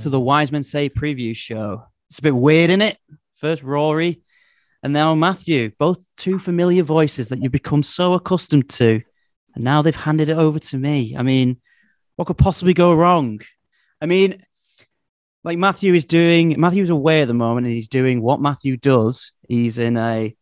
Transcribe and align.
To 0.00 0.10
the 0.10 0.20
Wise 0.20 0.50
Men 0.50 0.62
Say 0.62 0.88
preview 0.88 1.36
show. 1.36 1.84
It's 2.08 2.18
a 2.18 2.22
bit 2.22 2.34
weird, 2.34 2.70
isn't 2.70 2.82
it? 2.82 2.98
First 3.36 3.62
Rory 3.62 4.22
and 4.82 4.92
now 4.92 5.14
Matthew, 5.14 5.72
both 5.78 6.04
two 6.16 6.38
familiar 6.38 6.82
voices 6.82 7.28
that 7.28 7.42
you've 7.42 7.52
become 7.52 7.82
so 7.82 8.14
accustomed 8.14 8.70
to. 8.70 9.02
And 9.54 9.64
now 9.64 9.82
they've 9.82 9.94
handed 9.94 10.28
it 10.28 10.38
over 10.38 10.58
to 10.58 10.78
me. 10.78 11.16
I 11.16 11.22
mean, 11.22 11.60
what 12.16 12.26
could 12.26 12.38
possibly 12.38 12.72
go 12.72 12.94
wrong? 12.94 13.40
I 14.00 14.06
mean, 14.06 14.44
like 15.44 15.58
Matthew 15.58 15.92
is 15.94 16.04
doing, 16.04 16.58
Matthew's 16.58 16.90
away 16.90 17.22
at 17.22 17.28
the 17.28 17.34
moment 17.34 17.66
and 17.66 17.74
he's 17.74 17.88
doing 17.88 18.22
what 18.22 18.40
Matthew 18.40 18.76
does. 18.76 19.32
He's 19.48 19.78
in 19.78 19.96
a, 19.96 20.34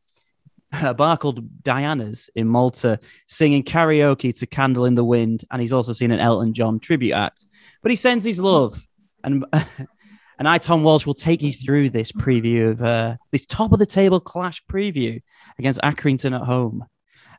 a 0.72 0.94
bar 0.94 1.16
called 1.16 1.62
Diana's 1.62 2.30
in 2.34 2.46
Malta 2.46 3.00
singing 3.26 3.64
karaoke 3.64 4.38
to 4.38 4.46
Candle 4.46 4.84
in 4.84 4.94
the 4.94 5.04
Wind. 5.04 5.44
And 5.50 5.60
he's 5.60 5.72
also 5.72 5.92
seen 5.92 6.12
an 6.12 6.20
Elton 6.20 6.52
John 6.52 6.78
tribute 6.78 7.14
act. 7.14 7.44
But 7.82 7.90
he 7.90 7.96
sends 7.96 8.24
his 8.24 8.38
love. 8.38 8.86
And 9.28 9.44
and 10.38 10.48
I, 10.48 10.58
Tom 10.58 10.82
Walsh, 10.82 11.06
will 11.06 11.14
take 11.14 11.42
you 11.42 11.52
through 11.52 11.90
this 11.90 12.12
preview 12.12 12.70
of 12.70 12.82
uh, 12.82 13.16
this 13.30 13.46
top 13.46 13.72
of 13.72 13.78
the 13.78 13.86
table 13.86 14.20
clash 14.20 14.64
preview 14.64 15.20
against 15.58 15.80
Accrington 15.80 16.34
at 16.34 16.46
home. 16.46 16.86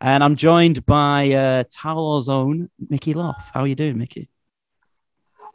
And 0.02 0.24
I'm 0.24 0.36
joined 0.36 0.86
by 0.86 1.32
uh, 1.32 1.64
Tower's 1.72 2.30
own 2.30 2.70
Mickey 2.90 3.14
Loff. 3.14 3.52
How 3.54 3.62
are 3.62 3.68
you 3.68 3.76
doing, 3.76 3.98
Mickey? 3.98 4.30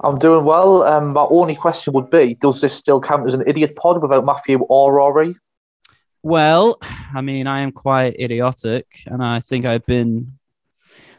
I'm 0.01 0.19
doing 0.19 0.45
well. 0.45 0.83
Um, 0.83 1.13
my 1.13 1.23
only 1.31 1.55
question 1.55 1.93
would 1.95 2.11
be 2.11 2.35
Does 2.35 2.61
this 2.61 2.75
still 2.75 3.01
count 3.01 3.27
as 3.27 3.35
an 3.35 3.45
idiot 3.47 3.77
pod 3.77 4.03
without 4.03 4.27
Matthew 4.27 4.59
or 4.59 4.93
Rory? 4.93 5.37
Well, 6.23 6.79
I 7.15 7.21
mean, 7.21 7.47
I 7.47 7.61
am 7.61 7.71
quite 7.71 8.19
idiotic, 8.19 8.87
and 9.07 9.23
I 9.23 9.41
think 9.41 9.67
I've 9.67 9.87
been 9.87 10.39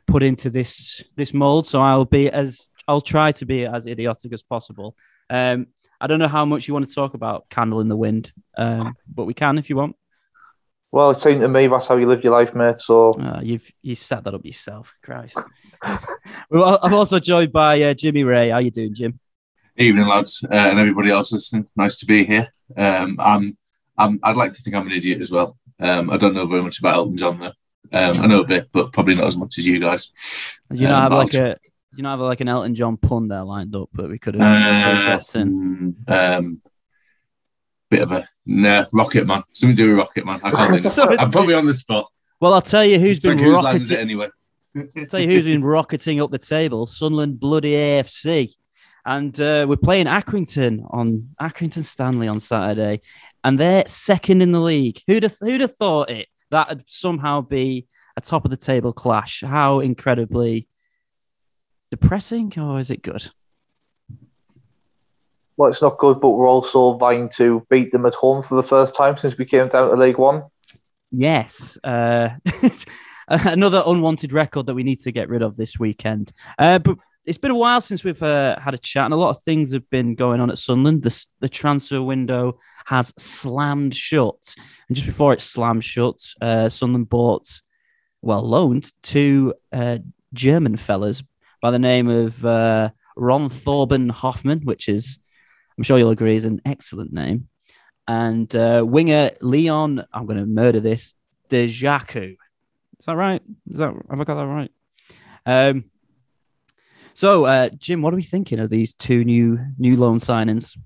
put 0.08 0.24
into 0.24 0.50
this 0.50 1.04
this 1.16 1.34
mold. 1.34 1.68
So 1.68 1.82
I'll 1.82 2.06
be 2.06 2.30
as 2.30 2.70
I'll 2.88 3.02
try 3.02 3.32
to 3.34 3.46
be 3.46 3.66
as 3.66 3.88
idiotic 3.88 4.34
as 4.34 4.44
possible. 4.44 4.96
Um, 5.30 5.68
I 6.00 6.08
don't 6.08 6.20
know 6.20 6.28
how 6.28 6.46
much 6.46 6.68
you 6.68 6.74
want 6.74 6.88
to 6.88 6.94
talk 6.94 7.14
about 7.14 7.50
Candle 7.50 7.80
in 7.80 7.88
the 7.88 7.96
Wind, 7.96 8.32
um, 8.58 8.96
but 9.08 9.26
we 9.26 9.34
can 9.34 9.58
if 9.58 9.70
you 9.70 9.76
want. 9.76 9.96
Well, 10.92 11.10
it 11.12 11.20
seems 11.20 11.42
to 11.42 11.48
me 11.48 11.68
that's 11.68 11.88
how 11.88 11.98
you 11.98 12.08
live 12.08 12.24
your 12.24 12.34
life, 12.34 12.56
mate. 12.56 12.80
So 12.80 13.14
uh, 13.14 13.42
you've 13.44 13.70
you 13.82 13.96
set 13.96 14.24
that 14.24 14.34
up 14.34 14.46
yourself, 14.46 14.94
Christ. 15.04 15.38
I'm 15.82 16.94
also 16.94 17.20
joined 17.20 17.52
by 17.52 17.82
uh, 17.82 17.94
Jimmy 17.94 18.24
Ray. 18.24 18.50
How 18.50 18.60
you 18.60 18.72
doing, 18.72 18.94
Jim? 18.94 19.20
Evening, 19.78 20.08
lads, 20.08 20.42
uh, 20.44 20.56
and 20.56 20.80
everybody 20.80 21.10
else 21.10 21.34
listening. 21.34 21.68
Nice 21.76 21.98
to 21.98 22.06
be 22.06 22.24
here. 22.24 22.54
Um, 22.78 23.18
I'm, 23.20 23.58
I'm, 23.98 24.20
I'd 24.24 24.38
like 24.38 24.54
to 24.54 24.62
think 24.62 24.74
I'm 24.74 24.88
an 24.88 24.94
idiot 24.94 25.20
as 25.20 25.32
well. 25.32 25.58
Um, 25.82 26.10
I 26.10 26.16
don't 26.16 26.34
know 26.34 26.46
very 26.46 26.62
much 26.62 26.80
about 26.80 26.96
Elton 26.96 27.18
John 27.18 27.40
though. 27.40 27.52
Um, 27.92 28.22
I 28.22 28.28
know 28.28 28.40
a 28.40 28.48
bit, 28.48 28.70
but 28.72 28.94
probably 28.94 29.16
not 29.16 29.28
as 29.28 29.36
much 29.36 29.58
as 29.58 29.66
you 29.66 29.80
guys. 29.80 30.12
Do 30.72 30.80
you 30.80 30.88
not 30.88 31.04
have 31.04 31.12
like 31.12 31.34
a 31.34 31.58
you 31.96 32.04
not 32.04 32.12
have 32.12 32.20
like 32.20 32.42
an 32.42 32.48
Elton 32.48 32.76
John 32.76 32.98
pun 32.98 33.28
there 33.28 33.44
lined 33.44 33.76
up, 33.76 33.90
but 33.94 34.10
we 34.10 34.20
could 34.20 34.36
have 34.36 34.44
uh, 34.44 35.06
dropped 35.06 35.36
in. 35.36 35.96
Um, 36.08 36.62
bit 37.90 38.02
of 38.02 38.12
a 38.12 38.28
nah, 38.46 38.86
Rocket 38.94 39.26
Man. 39.26 39.44
Something 39.52 39.76
to 39.76 39.84
do 39.84 39.90
with 39.90 40.00
Rocket 40.00 40.26
Man. 40.26 40.40
I 40.44 40.52
can't 40.52 40.80
think. 40.80 41.20
I'm 41.20 41.32
probably 41.32 41.54
on 41.54 41.66
the 41.66 41.74
spot. 41.74 42.10
Well, 42.40 42.54
I'll 42.54 42.62
tell 42.62 42.86
you 42.86 43.00
who's 43.00 43.20
been 43.20 43.40
who's 43.40 43.54
rocketing. 43.54 43.98
anyway. 43.98 44.30
I'll 44.76 45.06
tell 45.06 45.20
you 45.20 45.28
who's 45.28 45.46
been 45.46 45.64
rocketing 45.64 46.20
up 46.20 46.32
the 46.32 46.38
table. 46.38 46.86
Sunderland 46.86 47.40
bloody 47.40 47.74
AFC, 47.74 48.52
and 49.06 49.40
uh, 49.40 49.66
we're 49.68 49.78
playing 49.78 50.08
Accrington 50.08 50.86
on 50.90 51.30
Accrington 51.42 51.84
Stanley 51.84 52.28
on 52.28 52.40
Saturday, 52.40 53.02
and 53.44 53.60
they're 53.60 53.88
second 53.88 54.42
in 54.42 54.52
the 54.52 54.60
league. 54.60 55.02
Who'd 55.08 55.24
have, 55.24 55.38
who'd 55.40 55.62
have 55.62 55.76
thought 55.76 56.10
it? 56.10 56.28
That'd 56.52 56.84
somehow 56.88 57.42
be 57.42 57.88
a 58.18 58.22
top 58.22 58.46
of 58.46 58.52
the 58.52 58.58
table 58.58 58.94
clash. 58.94 59.44
How 59.46 59.80
incredibly 59.80 60.68
depressing 61.92 62.54
or 62.58 62.80
is 62.80 62.92
it 62.92 63.02
good? 63.02 63.30
Well, 65.58 65.70
it's 65.70 65.82
not 65.82 65.98
good, 65.98 66.20
but 66.20 66.30
we're 66.30 66.50
also 66.50 66.98
vying 66.98 67.30
to 67.30 67.66
beat 67.70 67.92
them 67.92 68.06
at 68.06 68.16
home 68.16 68.44
for 68.44 68.56
the 68.56 68.64
first 68.64 68.96
time 68.96 69.18
since 69.18 69.38
we 69.38 69.46
came 69.46 69.68
down 69.70 69.90
to 69.90 69.96
League 69.96 70.18
One. 70.18 70.44
Yes. 71.12 71.78
Uh, 71.84 72.30
another 73.28 73.82
unwanted 73.86 74.34
record 74.34 74.66
that 74.66 74.76
we 74.76 74.84
need 74.84 75.00
to 75.00 75.12
get 75.12 75.30
rid 75.30 75.42
of 75.42 75.56
this 75.56 75.80
weekend. 75.80 76.32
Uh, 76.60 76.80
but 76.80 76.98
it's 77.26 77.38
been 77.38 77.52
a 77.52 77.58
while 77.58 77.82
since 77.82 78.04
we've 78.04 78.22
uh, 78.22 78.60
had 78.60 78.74
a 78.74 78.78
chat, 78.78 79.06
and 79.06 79.14
a 79.14 79.18
lot 79.18 79.30
of 79.30 79.42
things 79.42 79.74
have 79.74 79.90
been 79.90 80.16
going 80.16 80.42
on 80.42 80.52
at 80.52 80.58
Sunderland. 80.58 81.04
The, 81.04 81.26
the 81.40 81.50
transfer 81.50 82.02
window 82.02 82.60
has 82.86 83.14
slammed 83.18 83.96
shut. 83.96 84.56
And 84.88 84.96
just 84.96 85.08
before 85.08 85.34
it 85.34 85.42
slammed 85.42 85.84
shut, 85.84 86.20
uh, 86.42 86.70
Sunderland 86.70 87.10
bought, 87.10 87.62
well, 88.22 88.42
loaned 88.42 88.92
two 89.02 89.54
uh, 89.72 90.00
German 90.34 90.78
fellas 90.78 91.24
by 91.66 91.72
the 91.72 91.80
name 91.80 92.08
of 92.08 92.46
uh, 92.46 92.92
Ron 93.16 93.50
Thorben 93.50 94.12
Hoffmann, 94.12 94.60
which 94.66 94.88
is, 94.88 95.18
I'm 95.76 95.84
sure 95.84 95.98
you'll 95.98 96.12
agree, 96.12 96.36
is 96.36 96.46
an 96.46 96.62
excellent 96.64 97.12
name. 97.12 97.48
And 98.08 98.56
uh, 98.56 98.84
winger 98.86 99.32
Leon, 99.42 100.06
I'm 100.14 100.28
going 100.28 100.38
to 100.38 100.46
murder 100.46 100.80
this, 100.80 101.16
Dajaku. 101.50 102.34
Is 103.00 103.06
that 103.08 103.16
right? 103.16 103.42
Is 103.68 103.80
that 103.80 103.96
have 104.12 104.22
I 104.22 104.24
got 104.26 104.36
that 104.36 104.46
right? 104.46 104.72
Um, 105.48 105.86
so, 107.16 107.46
uh, 107.46 107.70
Jim, 107.70 108.04
what 108.04 108.14
are 108.14 108.18
we 108.18 108.22
thinking 108.22 108.60
of 108.60 108.70
these 108.70 108.94
two 108.94 109.24
new 109.24 109.60
new 109.80 109.96
loan 109.96 110.20
signings? 110.20 110.78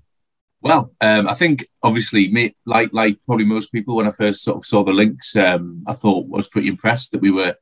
Well, 0.62 0.94
um, 1.02 1.28
I 1.28 1.34
think 1.34 1.66
obviously, 1.82 2.32
me, 2.32 2.56
like 2.64 2.88
like 2.94 3.18
probably 3.26 3.44
most 3.44 3.70
people, 3.70 3.96
when 3.96 4.06
I 4.06 4.12
first 4.12 4.42
sort 4.42 4.56
of 4.56 4.64
saw 4.64 4.82
the 4.82 4.94
links, 4.94 5.36
um, 5.36 5.84
I 5.86 5.92
thought 5.92 6.24
I 6.32 6.36
was 6.38 6.48
pretty 6.48 6.68
impressed 6.68 7.12
that 7.12 7.20
we 7.20 7.30
were 7.30 7.54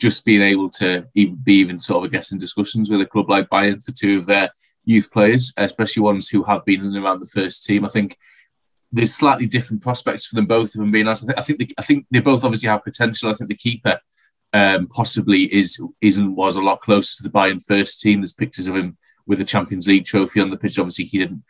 just 0.00 0.24
being 0.24 0.42
able 0.42 0.68
to 0.68 1.06
even 1.14 1.36
be 1.42 1.54
even 1.54 1.78
sort 1.78 2.04
of, 2.04 2.10
I 2.10 2.12
guess, 2.12 2.32
in 2.32 2.38
discussions 2.38 2.90
with 2.90 3.00
a 3.00 3.06
club 3.06 3.30
like 3.30 3.48
Bayern 3.48 3.82
for 3.82 3.92
two 3.92 4.18
of 4.18 4.26
their 4.26 4.50
youth 4.84 5.10
players, 5.10 5.52
especially 5.56 6.02
ones 6.02 6.28
who 6.28 6.42
have 6.44 6.64
been 6.64 6.80
in 6.80 6.94
and 6.94 7.04
around 7.04 7.20
the 7.20 7.26
first 7.26 7.64
team. 7.64 7.84
I 7.84 7.88
think 7.88 8.16
there's 8.92 9.14
slightly 9.14 9.46
different 9.46 9.82
prospects 9.82 10.26
for 10.26 10.36
them 10.36 10.46
both. 10.46 10.70
If 10.74 10.80
I'm 10.80 10.92
being 10.92 11.06
honest, 11.06 11.24
I 11.24 11.26
think 11.26 11.38
I 11.38 11.42
think, 11.42 11.74
I 11.78 11.82
think 11.82 12.06
they 12.10 12.20
both 12.20 12.44
obviously 12.44 12.68
have 12.68 12.84
potential. 12.84 13.30
I 13.30 13.34
think 13.34 13.48
the 13.48 13.56
keeper 13.56 14.00
um, 14.52 14.86
possibly 14.86 15.52
is 15.54 15.80
isn't 16.00 16.34
was 16.34 16.56
a 16.56 16.62
lot 16.62 16.80
closer 16.80 17.16
to 17.16 17.22
the 17.22 17.30
Bayern 17.30 17.64
first 17.64 18.00
team. 18.00 18.20
There's 18.20 18.32
pictures 18.32 18.66
of 18.66 18.76
him 18.76 18.96
with 19.26 19.40
a 19.40 19.44
Champions 19.44 19.88
League 19.88 20.04
trophy 20.04 20.40
on 20.40 20.50
the 20.50 20.56
pitch. 20.56 20.78
Obviously, 20.78 21.06
he 21.06 21.18
didn't 21.18 21.42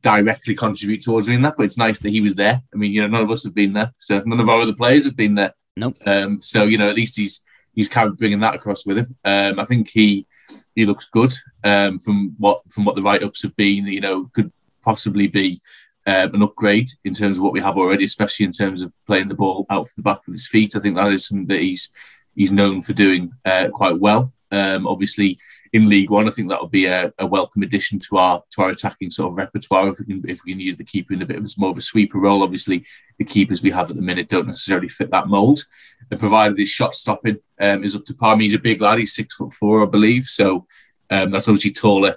directly 0.00 0.54
contribute 0.54 1.02
towards 1.02 1.26
winning 1.26 1.42
that, 1.42 1.56
but 1.56 1.64
it's 1.64 1.78
nice 1.78 2.00
that 2.00 2.10
he 2.10 2.20
was 2.20 2.36
there. 2.36 2.62
I 2.72 2.76
mean, 2.76 2.92
you 2.92 3.00
know, 3.00 3.08
none 3.08 3.22
of 3.22 3.30
us 3.30 3.44
have 3.44 3.54
been 3.54 3.72
there, 3.72 3.92
so 3.98 4.22
none 4.24 4.40
of 4.40 4.48
our 4.48 4.60
other 4.60 4.74
players 4.74 5.04
have 5.04 5.16
been 5.16 5.34
there. 5.34 5.54
Nope. 5.76 5.98
Um, 6.06 6.40
so 6.40 6.64
you 6.64 6.78
know, 6.78 6.88
at 6.88 6.96
least 6.96 7.16
he's 7.16 7.42
he's 7.76 7.88
kind 7.88 8.08
of 8.08 8.18
bringing 8.18 8.40
that 8.40 8.56
across 8.56 8.84
with 8.84 8.98
him. 8.98 9.16
Um, 9.24 9.60
I 9.60 9.64
think 9.64 9.90
he 9.90 10.26
he 10.74 10.84
looks 10.84 11.04
good 11.04 11.32
um, 11.62 12.00
from 12.00 12.34
what 12.38 12.62
from 12.68 12.84
what 12.84 12.96
the 12.96 13.02
write 13.02 13.22
ups 13.22 13.42
have 13.42 13.54
been. 13.54 13.86
You 13.86 14.00
know, 14.00 14.30
could 14.34 14.52
possibly 14.82 15.28
be 15.28 15.60
um, 16.06 16.34
an 16.34 16.42
upgrade 16.42 16.88
in 17.04 17.14
terms 17.14 17.38
of 17.38 17.44
what 17.44 17.52
we 17.52 17.60
have 17.60 17.76
already, 17.76 18.04
especially 18.04 18.46
in 18.46 18.52
terms 18.52 18.82
of 18.82 18.92
playing 19.06 19.28
the 19.28 19.34
ball 19.34 19.66
out 19.70 19.88
from 19.88 20.02
the 20.02 20.10
back 20.10 20.26
of 20.26 20.32
his 20.32 20.48
feet. 20.48 20.74
I 20.74 20.80
think 20.80 20.96
that 20.96 21.12
is 21.12 21.26
something 21.26 21.46
that 21.46 21.60
he's 21.60 21.92
he's 22.34 22.50
known 22.50 22.82
for 22.82 22.94
doing 22.94 23.32
uh, 23.44 23.68
quite 23.72 23.98
well. 23.98 24.32
Um, 24.50 24.86
obviously, 24.86 25.38
in 25.72 25.88
League 25.88 26.10
One, 26.10 26.26
I 26.26 26.30
think 26.30 26.48
that 26.48 26.60
will 26.60 26.68
be 26.68 26.86
a, 26.86 27.12
a, 27.18 27.26
welcome 27.26 27.62
addition 27.62 27.98
to 28.00 28.18
our 28.18 28.42
to 28.50 28.62
our 28.62 28.70
attacking 28.70 29.10
sort 29.10 29.30
of 29.30 29.36
repertoire. 29.36 29.88
If 29.88 29.98
we 29.98 30.04
can 30.06 30.28
if 30.28 30.40
we 30.44 30.52
can 30.52 30.60
use 30.60 30.76
the 30.76 30.84
keeper 30.84 31.14
in 31.14 31.22
a 31.22 31.26
bit 31.26 31.36
of 31.36 31.44
a 31.44 31.48
more 31.58 31.70
of 31.70 31.78
a 31.78 31.82
sweeper 31.82 32.18
role, 32.18 32.42
obviously 32.42 32.84
the 33.18 33.24
keepers 33.24 33.62
we 33.62 33.70
have 33.70 33.90
at 33.90 33.96
the 33.96 34.02
minute 34.02 34.28
don't 34.28 34.46
necessarily 34.46 34.88
fit 34.88 35.10
that 35.10 35.28
mould. 35.28 35.62
And 36.10 36.20
provided 36.20 36.58
his 36.58 36.68
shot 36.68 36.94
stopping 36.94 37.38
um, 37.60 37.82
is 37.82 37.96
up 37.96 38.04
to 38.04 38.14
par, 38.14 38.34
I 38.34 38.36
mean, 38.36 38.42
he's 38.42 38.54
a 38.54 38.58
big 38.58 38.80
lad. 38.80 38.98
He's 38.98 39.14
six 39.14 39.34
foot 39.34 39.52
four, 39.52 39.82
I 39.82 39.86
believe. 39.86 40.26
So 40.26 40.66
um, 41.10 41.30
that's 41.30 41.48
obviously 41.48 41.72
taller 41.72 42.16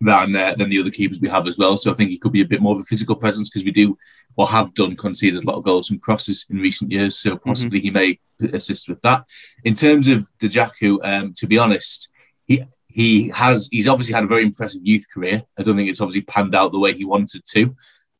than 0.00 0.36
uh, 0.36 0.54
than 0.54 0.70
the 0.70 0.80
other 0.80 0.90
keepers 0.90 1.20
we 1.20 1.28
have 1.28 1.46
as 1.46 1.58
well. 1.58 1.76
So 1.76 1.90
I 1.90 1.94
think 1.94 2.10
he 2.10 2.18
could 2.18 2.32
be 2.32 2.42
a 2.42 2.48
bit 2.48 2.62
more 2.62 2.74
of 2.74 2.80
a 2.80 2.84
physical 2.84 3.16
presence 3.16 3.50
because 3.50 3.64
we 3.64 3.72
do 3.72 3.98
or 4.36 4.46
have 4.46 4.72
done 4.74 4.94
conceded 4.94 5.42
a 5.42 5.46
lot 5.46 5.56
of 5.56 5.64
goals 5.64 5.90
and 5.90 6.00
crosses 6.00 6.46
in 6.48 6.58
recent 6.58 6.92
years. 6.92 7.18
So 7.18 7.30
mm-hmm. 7.30 7.48
possibly 7.48 7.80
mm-hmm. 7.80 7.98
he 7.98 8.18
may 8.40 8.50
assist 8.52 8.88
with 8.88 9.00
that. 9.02 9.24
In 9.64 9.74
terms 9.74 10.06
of 10.06 10.28
Dajaku, 10.40 10.98
um, 11.02 11.34
to 11.34 11.46
be 11.46 11.58
honest, 11.58 12.10
he 12.48 12.64
he 12.86 13.28
has 13.28 13.68
he's 13.70 13.86
obviously 13.86 14.14
had 14.14 14.24
a 14.24 14.28
very 14.28 14.42
impressive 14.42 14.80
youth 14.82 15.04
career. 15.12 15.42
I 15.56 15.62
don't 15.62 15.76
think 15.76 15.88
it's 15.88 16.00
obviously 16.00 16.22
panned 16.22 16.54
out 16.54 16.72
the 16.72 16.78
way 16.78 16.94
he 16.94 17.04
wanted 17.04 17.44
to. 17.46 17.76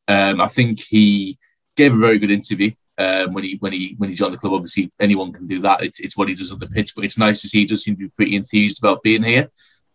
Um, 0.07 0.39
I 0.39 0.47
think 0.47 0.79
he 0.79 1.37
gave 1.75 1.93
a 1.93 1.97
very 1.97 2.19
good 2.19 2.31
interview 2.31 2.71
um, 2.97 3.33
when 3.33 3.43
he 3.43 3.57
when 3.59 3.73
he 3.73 3.95
when 3.97 4.09
he 4.09 4.15
joined 4.15 4.33
the 4.33 4.37
club. 4.37 4.53
Obviously, 4.53 4.91
anyone 4.99 5.33
can 5.33 5.47
do 5.47 5.61
that. 5.61 5.83
It's, 5.83 5.99
it's 5.99 6.15
what 6.15 6.29
he 6.29 6.35
does 6.35 6.51
on 6.51 6.59
the 6.59 6.67
pitch, 6.67 6.93
but 6.95 7.03
it's 7.03 7.17
nice 7.17 7.41
to 7.41 7.49
see 7.49 7.59
he 7.59 7.65
does 7.65 7.83
seem 7.83 7.95
to 7.95 8.03
be 8.03 8.09
pretty 8.09 8.35
enthused 8.35 8.79
about 8.79 9.03
being 9.03 9.23
here. 9.23 9.49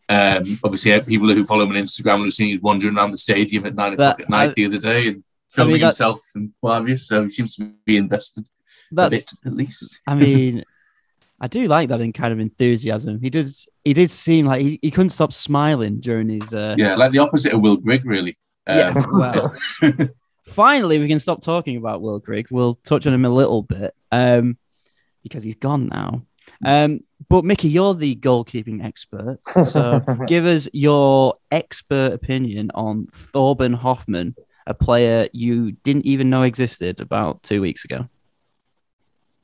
Um, 0.09 0.59
obviously, 0.63 1.01
people 1.01 1.33
who 1.33 1.45
follow 1.45 1.65
him 1.65 1.71
on 1.71 1.77
Instagram 1.77 2.19
will 2.19 2.25
have 2.25 2.35
seen 2.35 2.49
he's 2.49 2.61
wandering 2.61 2.97
around 2.97 3.13
the 3.13 3.19
stadium 3.19 3.65
at 3.65 3.75
nine 3.75 3.95
o'clock 3.95 4.21
at 4.21 4.29
night 4.29 4.51
I, 4.51 4.55
the 4.55 4.67
other 4.67 4.79
day 4.79 5.09
and 5.09 5.25
filming 5.49 5.73
I 5.73 5.75
mean, 5.75 5.81
that, 5.81 5.87
himself 5.87 6.23
and 6.35 6.53
what 6.61 6.75
have 6.75 6.89
you. 6.89 6.99
So 6.99 7.23
he 7.23 7.31
seems 7.31 7.57
to 7.57 7.73
be 7.87 7.97
invested 7.97 8.47
that's, 8.91 9.15
a 9.15 9.17
bit 9.17 9.33
at 9.47 9.55
least. 9.55 9.99
I 10.07 10.15
mean, 10.15 10.65
I 11.41 11.49
do 11.49 11.67
like 11.67 11.89
that 11.89 12.01
in 12.01 12.13
kind 12.13 12.33
of 12.33 12.41
enthusiasm. 12.41 13.21
He 13.21 13.31
does. 13.31 13.69
He 13.85 13.93
did 13.93 14.11
seem 14.11 14.47
like 14.47 14.63
he, 14.63 14.79
he 14.81 14.91
couldn't 14.91 15.11
stop 15.11 15.33
smiling 15.33 16.01
during 16.01 16.29
his. 16.29 16.55
Uh... 16.55 16.75
Yeah, 16.79 16.95
like 16.95 17.13
the 17.13 17.19
opposite 17.19 17.53
of 17.53 17.61
Will 17.61 17.77
Grigg, 17.77 18.05
really. 18.05 18.39
Um, 18.67 18.79
yeah. 18.79 19.03
Well, 19.13 19.57
finally, 20.47 20.99
we 20.99 21.09
can 21.09 21.19
stop 21.19 21.43
talking 21.43 21.77
about 21.77 22.03
Will 22.03 22.19
Grigg. 22.19 22.49
We'll 22.51 22.75
touch 22.75 23.07
on 23.07 23.13
him 23.13 23.25
a 23.25 23.31
little 23.31 23.63
bit 23.63 23.95
um, 24.13 24.59
because 25.23 25.43
he's 25.43 25.57
gone 25.57 25.89
now. 25.89 26.25
Um, 26.65 27.01
but 27.29 27.45
Mickey, 27.45 27.69
you're 27.69 27.95
the 27.95 28.17
goalkeeping 28.17 28.85
expert, 28.85 29.39
so 29.65 30.01
give 30.27 30.45
us 30.45 30.69
your 30.73 31.37
expert 31.51 32.13
opinion 32.13 32.71
on 32.75 33.07
Thorben 33.07 33.75
Hoffmann, 33.75 34.35
a 34.67 34.75
player 34.75 35.29
you 35.33 35.73
didn't 35.73 36.05
even 36.05 36.29
know 36.29 36.43
existed 36.43 37.01
about 37.01 37.43
two 37.43 37.63
weeks 37.63 37.85
ago. 37.85 38.09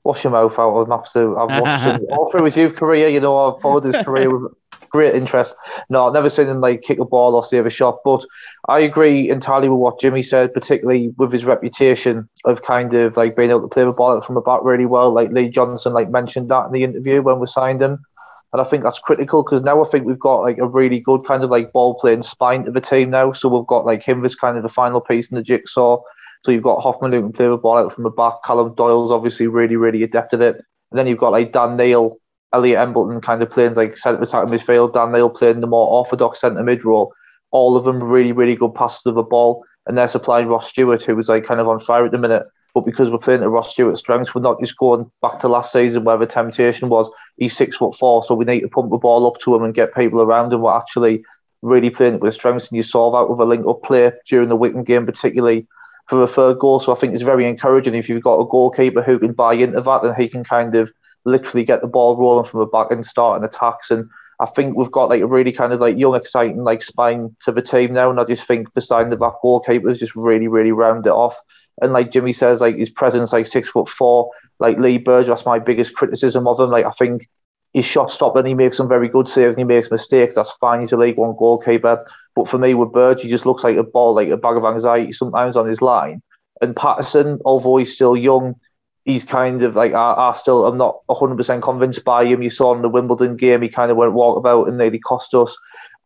Wash 0.05 0.25
your 0.25 0.32
mouth 0.32 0.58
out. 0.58 0.82
I'm 0.82 0.93
absolute. 0.93 1.37
I've 1.37 1.61
watched 1.61 1.85
him 1.85 2.06
all 2.12 2.31
through 2.31 2.44
his 2.44 2.56
youth 2.56 2.75
career. 2.76 3.08
You 3.08 3.20
know, 3.20 3.37
I've 3.37 3.61
followed 3.61 3.85
his 3.85 4.02
career 4.05 4.37
with 4.37 4.52
great 4.91 5.14
interest. 5.14 5.55
No, 5.88 6.06
I've 6.06 6.12
never 6.12 6.29
seen 6.29 6.49
him 6.49 6.61
like 6.61 6.82
kick 6.82 6.99
a 6.99 7.05
ball 7.05 7.35
or 7.35 7.44
save 7.44 7.67
a 7.67 7.70
shot. 7.70 8.00
But 8.05 8.25
I 8.69 8.81
agree 8.81 9.31
entirely 9.31 9.69
with 9.69 9.79
what 9.79 10.00
Jimmy 10.00 10.23
said, 10.23 10.52
particularly 10.52 11.08
with 11.17 11.32
his 11.32 11.44
reputation 11.44 12.29
of 12.44 12.62
kind 12.62 12.93
of 12.94 13.17
like 13.17 13.37
being 13.37 13.50
able 13.50 13.62
to 13.62 13.69
play 13.69 13.85
the 13.85 13.93
ball 13.93 14.17
out 14.17 14.26
from 14.26 14.35
the 14.35 14.41
back 14.41 14.61
really 14.62 14.87
well. 14.87 15.11
Like 15.12 15.31
Lee 15.31 15.49
Johnson 15.49 15.93
like 15.93 16.11
mentioned 16.11 16.50
that 16.50 16.67
in 16.67 16.73
the 16.73 16.85
interview 16.85 17.23
when 17.23 17.38
we 17.38 17.47
signed 17.47 17.81
him. 17.81 18.05
And 18.52 18.61
I 18.61 18.64
think 18.64 18.82
that's 18.82 18.99
critical 18.99 19.44
because 19.44 19.62
now 19.62 19.82
I 19.82 19.88
think 19.88 20.06
we've 20.06 20.19
got 20.19 20.41
like 20.41 20.58
a 20.58 20.67
really 20.67 20.99
good 20.99 21.25
kind 21.25 21.44
of 21.44 21.50
like 21.50 21.73
ball 21.73 21.94
playing 21.94 22.23
spine 22.23 22.64
to 22.64 22.73
the 22.73 22.81
team 22.81 23.11
now. 23.11 23.32
So 23.32 23.49
we've 23.49 23.67
got 23.67 23.87
like 23.87 24.02
him 24.02 24.25
as 24.25 24.35
kind 24.35 24.56
of 24.56 24.64
the 24.64 24.69
final 24.69 25.00
piece 25.00 25.31
in 25.31 25.37
the 25.37 25.43
jigsaw. 25.43 26.02
So 26.44 26.52
you've 26.52 26.62
got 26.62 26.81
Hoffmann 26.81 27.12
who 27.12 27.20
can 27.20 27.32
play 27.32 27.48
the 27.48 27.56
ball 27.56 27.78
out 27.78 27.92
from 27.92 28.04
the 28.04 28.10
back. 28.10 28.42
Callum 28.44 28.75
Doyle's 28.75 29.12
obviously 29.12 29.46
really, 29.46 29.76
really 29.76 30.02
adept 30.02 30.34
at 30.34 30.40
it. 30.40 30.56
And 30.90 30.98
then 30.98 31.06
you've 31.06 31.19
got 31.19 31.32
like 31.32 31.52
Dan 31.52 31.76
Neil, 31.76 32.16
Elliot 32.52 32.78
Embleton 32.78 33.20
kind 33.20 33.42
of 33.42 33.50
playing 33.50 33.75
like 33.75 33.96
centre 33.96 34.22
attack 34.22 34.46
midfield. 34.46 34.94
Dan 34.94 35.12
Neil 35.12 35.31
playing 35.31 35.60
the 35.60 35.66
more 35.66 35.88
orthodox 35.88 36.40
centre 36.40 36.62
mid 36.62 36.84
role. 36.84 37.12
All 37.50 37.76
of 37.76 37.84
them 37.84 38.02
really, 38.02 38.32
really 38.32 38.54
good 38.54 38.75
passes 38.75 39.06
of 39.06 39.14
the 39.14 39.22
ball. 39.22 39.64
And 39.87 39.96
they're 39.96 40.08
supplying 40.08 40.46
Ross 40.46 40.69
Stewart, 40.69 41.02
who 41.02 41.16
was 41.16 41.28
like 41.28 41.44
kind 41.44 41.60
of 41.60 41.69
on 41.69 41.81
fire 41.81 42.04
at 42.06 42.12
the 42.12 42.19
minute. 42.19 42.44
But 42.75 42.84
because 42.84 43.10
we're 43.10 43.19
playing 43.19 43.40
to 43.40 43.48
Ross 43.48 43.72
Stewart's 43.72 44.00
strengths, 44.00 44.34
we're 44.34 44.42
not 44.42 44.60
just 44.60 44.76
going 44.76 45.10
back 45.22 45.40
to 45.40 45.48
last 45.48 45.72
season 45.72 46.04
where 46.04 46.16
the 46.16 46.26
temptation 46.26 46.88
was 46.88 47.10
he's 47.37 47.56
six 47.56 47.76
foot 47.76 47.96
four, 47.96 48.22
so 48.22 48.34
we 48.34 48.44
need 48.44 48.60
to 48.60 48.69
pump 48.69 48.90
the 48.90 48.98
ball 48.98 49.26
up 49.26 49.40
to 49.40 49.54
him 49.54 49.64
and 49.64 49.75
get 49.75 49.94
people 49.94 50.20
around 50.20 50.52
him. 50.52 50.60
We're 50.60 50.76
actually 50.76 51.25
really 51.62 51.90
playing 51.90 52.14
it 52.14 52.20
with 52.20 52.34
strengths, 52.34 52.69
and 52.69 52.76
you 52.76 52.82
saw 52.84 53.10
that 53.10 53.28
with 53.28 53.40
a 53.40 53.44
link 53.44 53.66
up 53.66 53.82
play 53.82 54.12
during 54.28 54.48
the 54.48 54.56
Wycombe 54.56 54.84
game, 54.84 55.04
particularly 55.04 55.66
for 56.11 56.19
the 56.19 56.27
third 56.27 56.59
goal. 56.59 56.81
So 56.81 56.93
I 56.93 56.97
think 56.97 57.15
it's 57.15 57.23
very 57.23 57.49
encouraging 57.49 57.95
if 57.95 58.09
you've 58.09 58.25
got 58.25 58.41
a 58.41 58.45
goalkeeper 58.45 59.01
who 59.01 59.21
can 59.21 59.33
buy 59.33 59.55
into 59.55 59.81
that, 59.81 60.03
then 60.03 60.15
he 60.17 60.29
can 60.29 60.43
kind 60.43 60.75
of 60.75 60.91
literally 61.25 61.65
get 61.65 61.83
the 61.83 61.87
ball 61.87 62.17
rolling 62.17 62.51
from 62.51 62.59
the 62.59 62.67
back 62.67 62.91
and 62.91 63.07
start 63.07 63.39
an 63.39 63.45
attacks. 63.45 63.93
And 63.93 64.11
I 64.41 64.47
think 64.47 64.77
we've 64.77 64.91
got 64.91 65.09
like 65.09 65.23
a 65.23 65.27
really 65.29 65.53
kind 65.53 65.73
of 65.73 65.79
like 65.79 65.97
young, 65.97 66.17
exciting 66.17 66.65
like 66.65 66.83
spine 66.83 67.37
to 67.45 67.53
the 67.53 67.62
team 67.62 67.93
now. 67.93 68.11
And 68.11 68.19
I 68.19 68.25
just 68.25 68.43
think 68.43 68.75
beside 68.75 69.09
the 69.09 69.17
back 69.17 69.35
goalkeepers 69.45 69.99
just 69.99 70.17
really, 70.17 70.49
really 70.49 70.73
round 70.73 71.07
it 71.07 71.12
off. 71.12 71.39
And 71.81 71.93
like 71.93 72.11
Jimmy 72.11 72.33
says, 72.33 72.61
like 72.61 72.77
his 72.77 72.91
presence, 72.91 73.33
like 73.33 73.47
six 73.47 73.71
foot 73.71 73.89
four, 73.89 74.33
like 74.59 74.79
Lee 74.79 74.99
Burge, 74.99 75.29
that's 75.29 75.47
my 75.47 75.61
biggest 75.61 75.95
criticism 75.95 76.49
of 76.49 76.59
him. 76.59 76.71
Like 76.71 76.87
I 76.87 76.91
think 76.91 77.29
his 77.72 77.84
shot 77.84 78.11
stopping, 78.11 78.46
he 78.46 78.55
makes 78.55 78.76
some 78.76 78.88
very 78.88 79.08
good 79.08 79.28
saves 79.28 79.56
and 79.56 79.58
he 79.58 79.64
makes 79.64 79.90
mistakes. 79.90 80.34
That's 80.34 80.50
fine. 80.52 80.81
He's 80.81 80.93
a 80.93 80.96
League 80.96 81.17
One 81.17 81.37
goalkeeper. 81.38 82.05
But 82.34 82.49
for 82.49 82.58
me, 82.58 82.75
with 82.75 82.93
Bird, 82.93 83.20
he 83.20 83.28
just 83.28 83.46
looks 83.46 83.64
like 83.64 83.76
a 83.76 83.84
ball, 83.84 84.14
like 84.14 84.28
a 84.28 84.37
bag 84.37 84.56
of 84.56 84.64
anxiety 84.64 85.12
sometimes 85.12 85.56
on 85.56 85.69
his 85.69 85.81
line. 85.81 86.22
And 86.61 86.75
Patterson, 86.75 87.38
although 87.44 87.76
he's 87.76 87.94
still 87.94 88.17
young, 88.17 88.56
he's 89.05 89.25
kind 89.25 89.62
of 89.62 89.76
like 89.76 89.93
I, 89.93 90.12
I 90.14 90.32
still 90.32 90.67
I'm 90.67 90.76
not 90.76 91.00
100 91.06 91.37
percent 91.37 91.62
convinced 91.62 92.05
by 92.05 92.25
him. 92.25 92.43
You 92.43 92.50
saw 92.50 92.75
in 92.75 92.82
the 92.82 92.88
Wimbledon 92.88 93.37
game, 93.37 93.62
he 93.62 93.69
kind 93.69 93.90
of 93.90 93.96
went 93.96 94.12
walkabout 94.12 94.69
and 94.69 94.76
nearly 94.76 94.99
cost 94.99 95.32
us. 95.34 95.56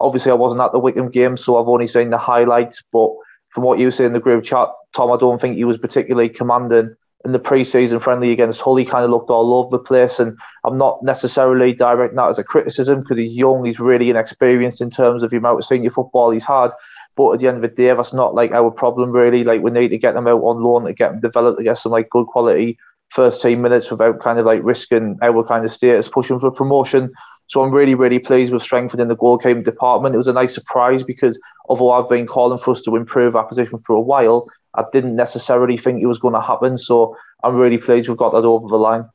Obviously, 0.00 0.32
I 0.32 0.36
wasn't 0.36 0.60
at 0.60 0.72
the 0.72 0.78
Wycombe 0.78 1.10
game, 1.10 1.36
so 1.36 1.56
I've 1.56 1.68
only 1.68 1.86
seen 1.86 2.10
the 2.10 2.18
highlights. 2.18 2.82
But 2.92 3.10
from 3.48 3.64
what 3.64 3.78
you 3.78 3.90
say 3.90 4.04
in 4.04 4.12
the 4.12 4.20
group 4.20 4.44
chat, 4.44 4.68
Tom, 4.94 5.10
I 5.10 5.16
don't 5.16 5.40
think 5.40 5.56
he 5.56 5.64
was 5.64 5.78
particularly 5.78 6.28
commanding 6.28 6.94
in 7.24 7.32
the 7.32 7.38
pre-season 7.38 7.98
friendly 7.98 8.32
against 8.32 8.60
Hull. 8.60 8.76
He 8.76 8.84
kind 8.84 9.04
of 9.04 9.10
looked 9.10 9.30
all 9.30 9.54
over 9.54 9.70
the 9.70 9.82
place, 9.82 10.20
and 10.20 10.38
I'm 10.64 10.76
not 10.76 11.02
necessarily 11.02 11.72
directing 11.72 12.16
that 12.16 12.28
as 12.28 12.38
a 12.38 12.44
criticism 12.44 13.00
because 13.00 13.18
he's 13.18 13.32
young, 13.32 13.64
he's 13.64 13.80
really 13.80 14.10
inexperienced 14.10 14.80
in 14.80 14.90
terms 14.90 15.22
of 15.22 15.30
the 15.30 15.38
amount 15.38 15.58
of 15.58 15.64
senior 15.64 15.90
football 15.90 16.30
he's 16.30 16.44
had. 16.44 16.70
But 17.16 17.32
at 17.32 17.40
the 17.40 17.48
end 17.48 17.56
of 17.56 17.62
the 17.62 17.68
day, 17.68 17.94
that's 17.94 18.12
not 18.12 18.34
like 18.34 18.50
our 18.52 18.70
problem 18.70 19.10
really. 19.10 19.44
Like 19.44 19.62
we 19.62 19.70
need 19.70 19.88
to 19.88 19.98
get 19.98 20.14
them 20.14 20.26
out 20.26 20.42
on 20.42 20.62
loan 20.62 20.84
to 20.84 20.92
get 20.92 21.12
them 21.12 21.20
developed 21.20 21.58
to 21.58 21.64
get 21.64 21.78
some 21.78 21.92
like 21.92 22.10
good 22.10 22.26
quality 22.26 22.76
first 23.10 23.40
team 23.40 23.62
minutes 23.62 23.90
without 23.90 24.20
kind 24.20 24.38
of 24.38 24.46
like 24.46 24.60
risking 24.64 25.16
our 25.22 25.44
kind 25.44 25.64
of 25.64 25.72
status 25.72 26.08
pushing 26.08 26.40
for 26.40 26.50
promotion. 26.50 27.12
So 27.46 27.62
I'm 27.62 27.70
really, 27.70 27.94
really 27.94 28.18
pleased 28.18 28.52
with 28.52 28.62
strengthening 28.62 29.08
the 29.08 29.16
goalkeeping 29.16 29.64
department. 29.64 30.14
It 30.14 30.18
was 30.18 30.28
a 30.28 30.32
nice 30.32 30.54
surprise 30.54 31.02
because 31.02 31.38
although 31.68 31.92
I've 31.92 32.08
been 32.08 32.26
calling 32.26 32.58
for 32.58 32.72
us 32.72 32.80
to 32.82 32.96
improve 32.96 33.36
our 33.36 33.44
position 33.44 33.78
for 33.78 33.94
a 33.94 34.00
while, 34.00 34.48
I 34.74 34.84
didn't 34.92 35.16
necessarily 35.16 35.78
think 35.78 36.02
it 36.02 36.06
was 36.06 36.18
going 36.18 36.34
to 36.34 36.40
happen. 36.40 36.78
So 36.78 37.16
I'm 37.42 37.56
really 37.56 37.78
pleased 37.78 38.08
we've 38.08 38.18
got 38.18 38.32
that 38.32 38.44
over 38.44 38.68
the 38.68 38.76
line. 38.76 39.08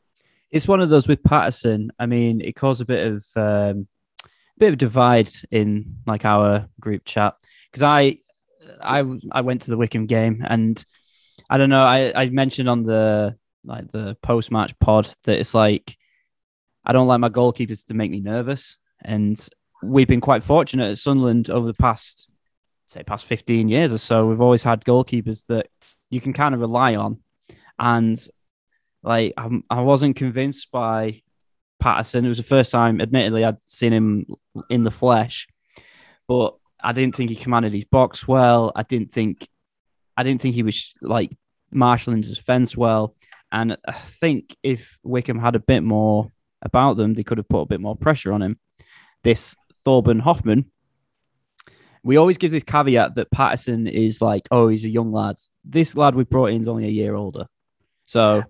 It's 0.51 0.67
one 0.67 0.81
of 0.81 0.89
those 0.89 1.07
with 1.07 1.23
Patterson. 1.23 1.91
I 1.99 2.05
mean, 2.05 2.41
it 2.41 2.53
caused 2.53 2.81
a 2.81 2.85
bit 2.85 3.05
of 3.05 3.25
um, 3.35 3.87
bit 4.57 4.69
of 4.69 4.77
divide 4.77 5.29
in 5.51 5.97
like 6.05 6.25
our 6.25 6.67
group 6.79 7.05
chat 7.05 7.35
because 7.71 7.83
I 7.83 8.17
I 8.81 9.05
I 9.31 9.41
went 9.41 9.61
to 9.63 9.71
the 9.71 9.77
Wycombe 9.77 10.07
game 10.07 10.43
and 10.47 10.83
I 11.49 11.57
don't 11.57 11.69
know. 11.69 11.83
I, 11.83 12.11
I 12.15 12.29
mentioned 12.29 12.69
on 12.69 12.83
the 12.83 13.35
like 13.63 13.89
the 13.89 14.17
post 14.21 14.51
match 14.51 14.77
pod 14.79 15.13
that 15.23 15.39
it's 15.39 15.53
like 15.53 15.97
I 16.85 16.93
don't 16.93 17.07
like 17.07 17.19
my 17.19 17.29
goalkeepers 17.29 17.85
to 17.87 17.93
make 17.93 18.11
me 18.11 18.19
nervous, 18.19 18.77
and 19.03 19.37
we've 19.83 20.07
been 20.07 20.21
quite 20.21 20.43
fortunate 20.43 20.91
at 20.91 20.97
Sunderland 20.97 21.49
over 21.49 21.67
the 21.67 21.73
past 21.73 22.28
say 22.89 23.03
past 23.03 23.25
fifteen 23.25 23.69
years 23.69 23.93
or 23.93 23.97
so. 23.97 24.25
We've 24.25 24.41
always 24.41 24.63
had 24.63 24.85
goalkeepers 24.85 25.45
that 25.47 25.67
you 26.09 26.19
can 26.21 26.33
kind 26.33 26.53
of 26.55 26.61
rely 26.61 26.95
on, 26.95 27.19
and 27.77 28.17
like 29.03 29.33
I'm, 29.37 29.63
I 29.69 29.81
wasn't 29.81 30.15
convinced 30.15 30.71
by 30.71 31.21
Patterson. 31.79 32.25
It 32.25 32.29
was 32.29 32.37
the 32.37 32.43
first 32.43 32.71
time, 32.71 32.99
admittedly, 32.99 33.45
I'd 33.45 33.57
seen 33.65 33.93
him 33.93 34.25
in 34.69 34.83
the 34.83 34.91
flesh, 34.91 35.47
but 36.27 36.55
I 36.81 36.91
didn't 36.91 37.15
think 37.15 37.29
he 37.29 37.35
commanded 37.35 37.73
his 37.73 37.85
box 37.85 38.27
well. 38.27 38.71
I 38.75 38.83
didn't 38.83 39.13
think, 39.13 39.47
I 40.17 40.23
didn't 40.23 40.41
think 40.41 40.55
he 40.55 40.63
was 40.63 40.93
like 41.01 41.37
marshalling 41.71 42.23
his 42.23 42.37
defense 42.37 42.75
well. 42.75 43.15
And 43.51 43.77
I 43.87 43.93
think 43.93 44.55
if 44.63 44.99
Wycombe 45.03 45.39
had 45.39 45.55
a 45.55 45.59
bit 45.59 45.81
more 45.81 46.31
about 46.61 46.97
them, 46.97 47.13
they 47.13 47.23
could 47.23 47.37
have 47.37 47.49
put 47.49 47.61
a 47.61 47.65
bit 47.65 47.81
more 47.81 47.95
pressure 47.95 48.31
on 48.33 48.41
him. 48.41 48.59
This 49.23 49.55
Thorben 49.85 50.21
Hoffmann, 50.21 50.65
we 52.03 52.17
always 52.17 52.37
give 52.37 52.51
this 52.51 52.63
caveat 52.63 53.15
that 53.15 53.31
Patterson 53.31 53.87
is 53.87 54.21
like, 54.21 54.47
oh, 54.51 54.67
he's 54.67 54.85
a 54.85 54.89
young 54.89 55.11
lad. 55.11 55.37
This 55.63 55.95
lad 55.95 56.15
we 56.15 56.23
brought 56.23 56.51
in 56.51 56.61
is 56.61 56.67
only 56.67 56.85
a 56.85 56.89
year 56.89 57.15
older. 57.15 57.45
So 58.05 58.43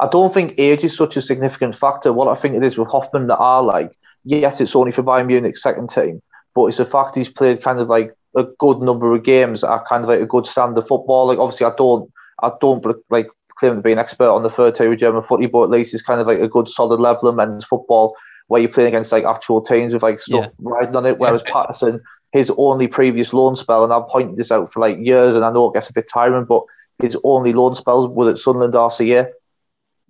I 0.00 0.08
don't 0.08 0.32
think 0.32 0.54
age 0.58 0.84
is 0.84 0.96
such 0.96 1.16
a 1.16 1.22
significant 1.22 1.76
factor. 1.76 2.12
What 2.12 2.28
I 2.28 2.34
think 2.34 2.56
it 2.56 2.64
is 2.64 2.76
with 2.76 2.88
Hoffmann 2.88 3.28
that 3.28 3.36
are 3.36 3.62
like, 3.62 3.92
yes, 4.24 4.60
it's 4.60 4.74
only 4.74 4.92
for 4.92 5.02
Bayern 5.02 5.26
Munich's 5.26 5.62
second 5.62 5.90
team, 5.90 6.20
but 6.54 6.66
it's 6.66 6.80
a 6.80 6.84
fact 6.84 7.16
he's 7.16 7.28
played 7.28 7.62
kind 7.62 7.78
of 7.78 7.88
like 7.88 8.12
a 8.36 8.44
good 8.58 8.80
number 8.80 9.14
of 9.14 9.22
games 9.22 9.62
at 9.62 9.84
kind 9.84 10.02
of 10.02 10.08
like 10.08 10.20
a 10.20 10.26
good 10.26 10.46
standard 10.46 10.86
football. 10.86 11.26
Like 11.26 11.38
obviously, 11.38 11.66
I 11.66 11.72
don't, 11.76 12.10
I 12.42 12.50
don't 12.60 12.84
like 13.10 13.28
claim 13.56 13.76
to 13.76 13.82
be 13.82 13.92
an 13.92 13.98
expert 13.98 14.28
on 14.28 14.42
the 14.42 14.50
third 14.50 14.74
tier 14.74 14.92
of 14.92 14.98
German 14.98 15.22
footy, 15.22 15.46
but 15.46 15.64
at 15.64 15.70
least 15.70 15.94
it's 15.94 16.02
kind 16.02 16.20
of 16.20 16.26
like 16.26 16.40
a 16.40 16.48
good 16.48 16.68
solid 16.68 16.98
level 16.98 17.28
of 17.28 17.36
men's 17.36 17.64
football 17.64 18.16
where 18.48 18.60
you're 18.60 18.70
playing 18.70 18.88
against 18.88 19.12
like 19.12 19.24
actual 19.24 19.62
teams 19.62 19.92
with 19.92 20.02
like 20.02 20.20
stuff 20.20 20.46
yeah. 20.46 20.50
riding 20.58 20.96
on 20.96 21.06
it. 21.06 21.18
Whereas. 21.18 21.42
Patterson, 21.42 22.02
his 22.34 22.50
only 22.58 22.88
previous 22.88 23.32
loan 23.32 23.54
spell, 23.54 23.84
and 23.84 23.92
I've 23.92 24.08
pointed 24.08 24.34
this 24.34 24.50
out 24.50 24.70
for 24.70 24.80
like 24.80 24.98
years, 24.98 25.36
and 25.36 25.44
I 25.44 25.52
know 25.52 25.68
it 25.68 25.74
gets 25.74 25.88
a 25.88 25.92
bit 25.92 26.08
tiring, 26.12 26.44
but 26.44 26.64
his 27.00 27.16
only 27.22 27.52
loan 27.52 27.76
spells 27.76 28.08
was 28.08 28.26
at 28.26 28.38
Sunderland 28.38 28.74
RCA. 28.74 29.26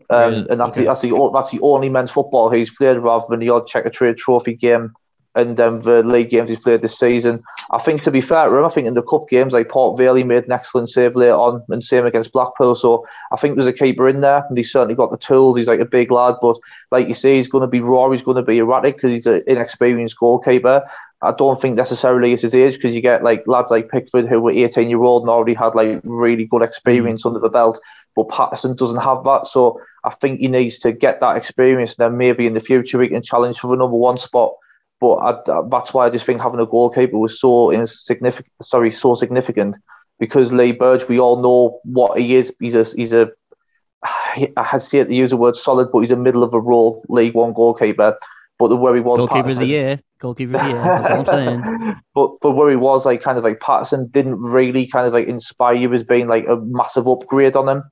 Um, 0.09 0.33
yeah. 0.33 0.45
And 0.49 0.61
that's, 0.61 0.71
okay. 0.71 0.81
the, 0.81 0.87
that's, 0.87 1.02
the, 1.02 1.31
that's 1.35 1.50
the 1.50 1.61
only 1.61 1.90
men's 1.90 2.11
football 2.11 2.49
he's 2.49 2.71
played 2.71 2.97
rather 2.97 3.26
than 3.28 3.40
the 3.40 3.50
odd 3.50 3.69
Checkatrade 3.69 4.16
trophy 4.16 4.54
game 4.54 4.95
and 5.35 5.59
um, 5.59 5.81
the 5.81 6.03
league 6.03 6.31
games 6.31 6.49
he's 6.49 6.59
played 6.59 6.83
this 6.83 6.99
season. 6.99 7.43
I 7.71 7.79
think 7.79 8.03
to 8.05 8.11
be 8.11 8.21
fair 8.21 8.49
to 8.49 8.57
him, 8.57 8.64
I 8.64 8.69
think 8.69 8.87
in 8.87 8.95
the 8.95 9.03
cup 9.03 9.29
games 9.29 9.53
like 9.53 9.69
Port 9.69 9.99
Vale, 9.99 10.14
he 10.14 10.25
made 10.25 10.45
an 10.45 10.53
excellent 10.53 10.88
save 10.88 11.17
later 11.17 11.35
on, 11.35 11.62
and 11.69 11.85
same 11.85 12.07
against 12.07 12.33
Blackpool. 12.33 12.75
So 12.75 13.05
I 13.33 13.37
think 13.37 13.55
there's 13.55 13.67
a 13.67 13.73
keeper 13.73 14.09
in 14.09 14.21
there, 14.21 14.45
and 14.49 14.57
he's 14.57 14.71
certainly 14.71 14.95
got 14.95 15.11
the 15.11 15.17
tools. 15.17 15.57
He's 15.57 15.69
like 15.69 15.81
a 15.81 15.85
big 15.85 16.11
lad, 16.11 16.37
but 16.41 16.57
like 16.91 17.09
you 17.09 17.14
say, 17.14 17.37
he's 17.37 17.49
going 17.49 17.62
to 17.62 17.69
be 17.69 17.81
raw. 17.81 18.11
He's 18.11 18.23
going 18.23 18.37
to 18.37 18.43
be 18.43 18.59
erratic 18.59 18.97
because 18.97 19.12
he's 19.12 19.26
an 19.26 19.43
inexperienced 19.47 20.19
goalkeeper. 20.19 20.85
I 21.25 21.33
don't 21.33 21.61
think 21.61 21.76
necessarily 21.76 22.33
it's 22.33 22.43
his 22.43 22.55
age 22.55 22.75
because 22.75 22.95
you 22.95 23.00
get 23.00 23.25
like 23.25 23.47
lads 23.47 23.71
like 23.71 23.88
Pickford 23.88 24.26
who 24.26 24.41
were 24.41 24.50
18 24.50 24.91
year 24.91 25.03
old 25.03 25.23
and 25.23 25.31
already 25.31 25.55
had 25.55 25.75
like 25.75 26.00
really 26.05 26.45
good 26.45 26.62
experience 26.62 27.23
mm. 27.23 27.26
under 27.26 27.41
the 27.41 27.49
belt, 27.49 27.81
but 28.14 28.29
Patterson 28.29 28.76
doesn't 28.76 29.00
have 29.00 29.25
that. 29.25 29.47
So 29.47 29.81
I 30.05 30.11
think 30.11 30.41
he 30.41 30.49
needs 30.49 30.79
to 30.81 30.93
get 30.93 31.21
that 31.21 31.37
experience. 31.37 31.97
And 31.97 32.05
then 32.05 32.19
maybe 32.19 32.47
in 32.47 32.53
the 32.53 32.61
future 32.61 32.99
we 32.99 33.09
can 33.09 33.23
challenge 33.23 33.59
for 33.59 33.69
the 33.69 33.76
number 33.76 33.97
one 33.97 34.19
spot. 34.19 34.55
But 35.01 35.15
I, 35.17 35.63
that's 35.71 35.93
why 35.93 36.07
I 36.07 36.11
just 36.11 36.25
think 36.25 36.41
having 36.41 36.61
a 36.61 36.67
goalkeeper 36.67 37.19
was 37.19 37.41
so 37.41 37.71
insignificant. 37.71 38.53
Sorry, 38.63 38.93
so 38.93 39.15
significant 39.15 39.77
because 40.19 40.53
Lee 40.53 40.73
Burge, 40.73 41.09
we 41.09 41.19
all 41.19 41.43
know 41.43 41.81
what 41.85 42.19
he 42.19 42.37
is. 42.37 42.55
He's 42.61 42.75
a 42.75 42.85
he's 42.85 43.13
a 43.13 43.31
I 44.05 44.63
hesitate 44.63 45.09
to 45.09 45.15
use 45.15 45.31
the 45.31 45.37
word 45.37 45.57
solid, 45.57 45.91
but 45.93 46.01
he's 46.01 46.11
a 46.11 46.17
middle 46.17 46.43
of 46.43 46.51
the 46.51 46.61
road 46.61 47.03
League 47.09 47.35
One 47.35 47.53
goalkeeper. 47.53 48.17
But 48.59 48.69
the 48.69 48.77
where 48.77 48.95
he 48.95 49.01
was 49.01 49.19
goalkeeper 49.19 49.43
Patterson, 49.43 49.63
of 49.63 49.69
the 49.69 49.73
year, 49.73 50.01
goalkeeper 50.21 50.57
of 50.57 50.63
the 50.63 50.69
year. 50.69 50.83
That's 50.83 51.09
what 51.09 51.19
I'm 51.19 51.27
saying. 51.27 51.97
But 52.15 52.41
but 52.41 52.53
where 52.53 52.71
he 52.71 52.77
was 52.77 53.05
like 53.05 53.21
kind 53.21 53.37
of 53.37 53.43
like 53.43 53.59
Patterson 53.59 54.07
didn't 54.07 54.41
really 54.41 54.87
kind 54.87 55.09
of 55.09 55.13
like 55.13 55.27
inspire 55.27 55.75
you 55.75 55.93
as 55.93 56.05
being 56.05 56.29
like 56.29 56.47
a 56.47 56.57
massive 56.57 57.09
upgrade 57.09 57.57
on 57.57 57.69
him. 57.69 57.83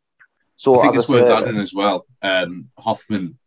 So 0.55 0.79
I 0.79 0.83
think 0.83 0.95
it's 0.95 1.09
worth 1.09 1.29
adding 1.29 1.59
as 1.59 1.75
well. 1.75 2.07
Um, 2.23 2.69
Hoffmann 2.79 3.39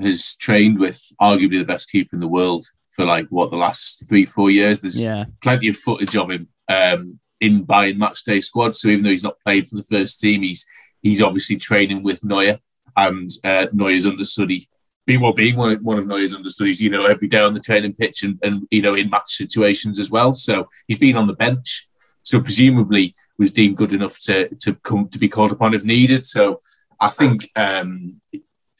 has 0.00 0.34
trained 0.36 0.78
with 0.78 1.02
arguably 1.20 1.58
the 1.58 1.66
best 1.66 1.90
keeper 1.90 2.16
in 2.16 2.20
the 2.20 2.28
world 2.28 2.66
for 2.94 3.04
like 3.04 3.26
what 3.30 3.50
the 3.50 3.56
last 3.56 4.04
three, 4.08 4.24
four 4.24 4.50
years. 4.50 4.80
There's 4.80 5.02
Yeah. 5.02 5.24
plenty 5.42 5.68
of 5.68 5.76
footage 5.76 6.16
of 6.16 6.30
him 6.30 6.48
um, 6.68 7.18
in 7.40 7.66
Bayern 7.66 7.96
matchday 7.98 8.42
squad. 8.42 8.74
So 8.74 8.88
even 8.88 9.04
though 9.04 9.10
he's 9.10 9.22
not 9.24 9.40
played 9.44 9.68
for 9.68 9.76
the 9.76 9.82
first 9.84 10.20
team, 10.20 10.42
he's 10.42 10.64
he's 11.02 11.22
obviously 11.22 11.56
training 11.56 12.02
with 12.02 12.22
Neuer 12.22 12.58
and 12.96 13.30
uh, 13.44 13.66
Neuer's 13.72 14.06
understudy. 14.06 14.68
Being 15.04 15.20
well, 15.20 15.32
being 15.32 15.56
one 15.56 15.72
of, 15.72 15.82
one 15.82 15.98
of 15.98 16.06
Neuer's 16.06 16.34
understudies, 16.34 16.80
you 16.80 16.88
know, 16.90 17.06
every 17.06 17.26
day 17.26 17.40
on 17.40 17.54
the 17.54 17.60
training 17.60 17.94
pitch 17.94 18.22
and, 18.22 18.38
and 18.42 18.68
you 18.70 18.82
know 18.82 18.94
in 18.94 19.10
match 19.10 19.32
situations 19.34 19.98
as 19.98 20.10
well. 20.10 20.34
So 20.34 20.68
he's 20.86 20.98
been 20.98 21.16
on 21.16 21.26
the 21.26 21.32
bench. 21.34 21.88
So 22.22 22.40
presumably 22.40 23.14
was 23.38 23.50
deemed 23.50 23.76
good 23.76 23.92
enough 23.92 24.20
to 24.20 24.48
to 24.60 24.74
come 24.76 25.08
to 25.08 25.18
be 25.18 25.28
called 25.28 25.50
upon 25.52 25.74
if 25.74 25.82
needed. 25.82 26.22
So 26.22 26.60
I 27.00 27.08
think 27.08 27.50
um, 27.56 28.20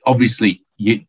obviously 0.06 0.64
you 0.76 1.04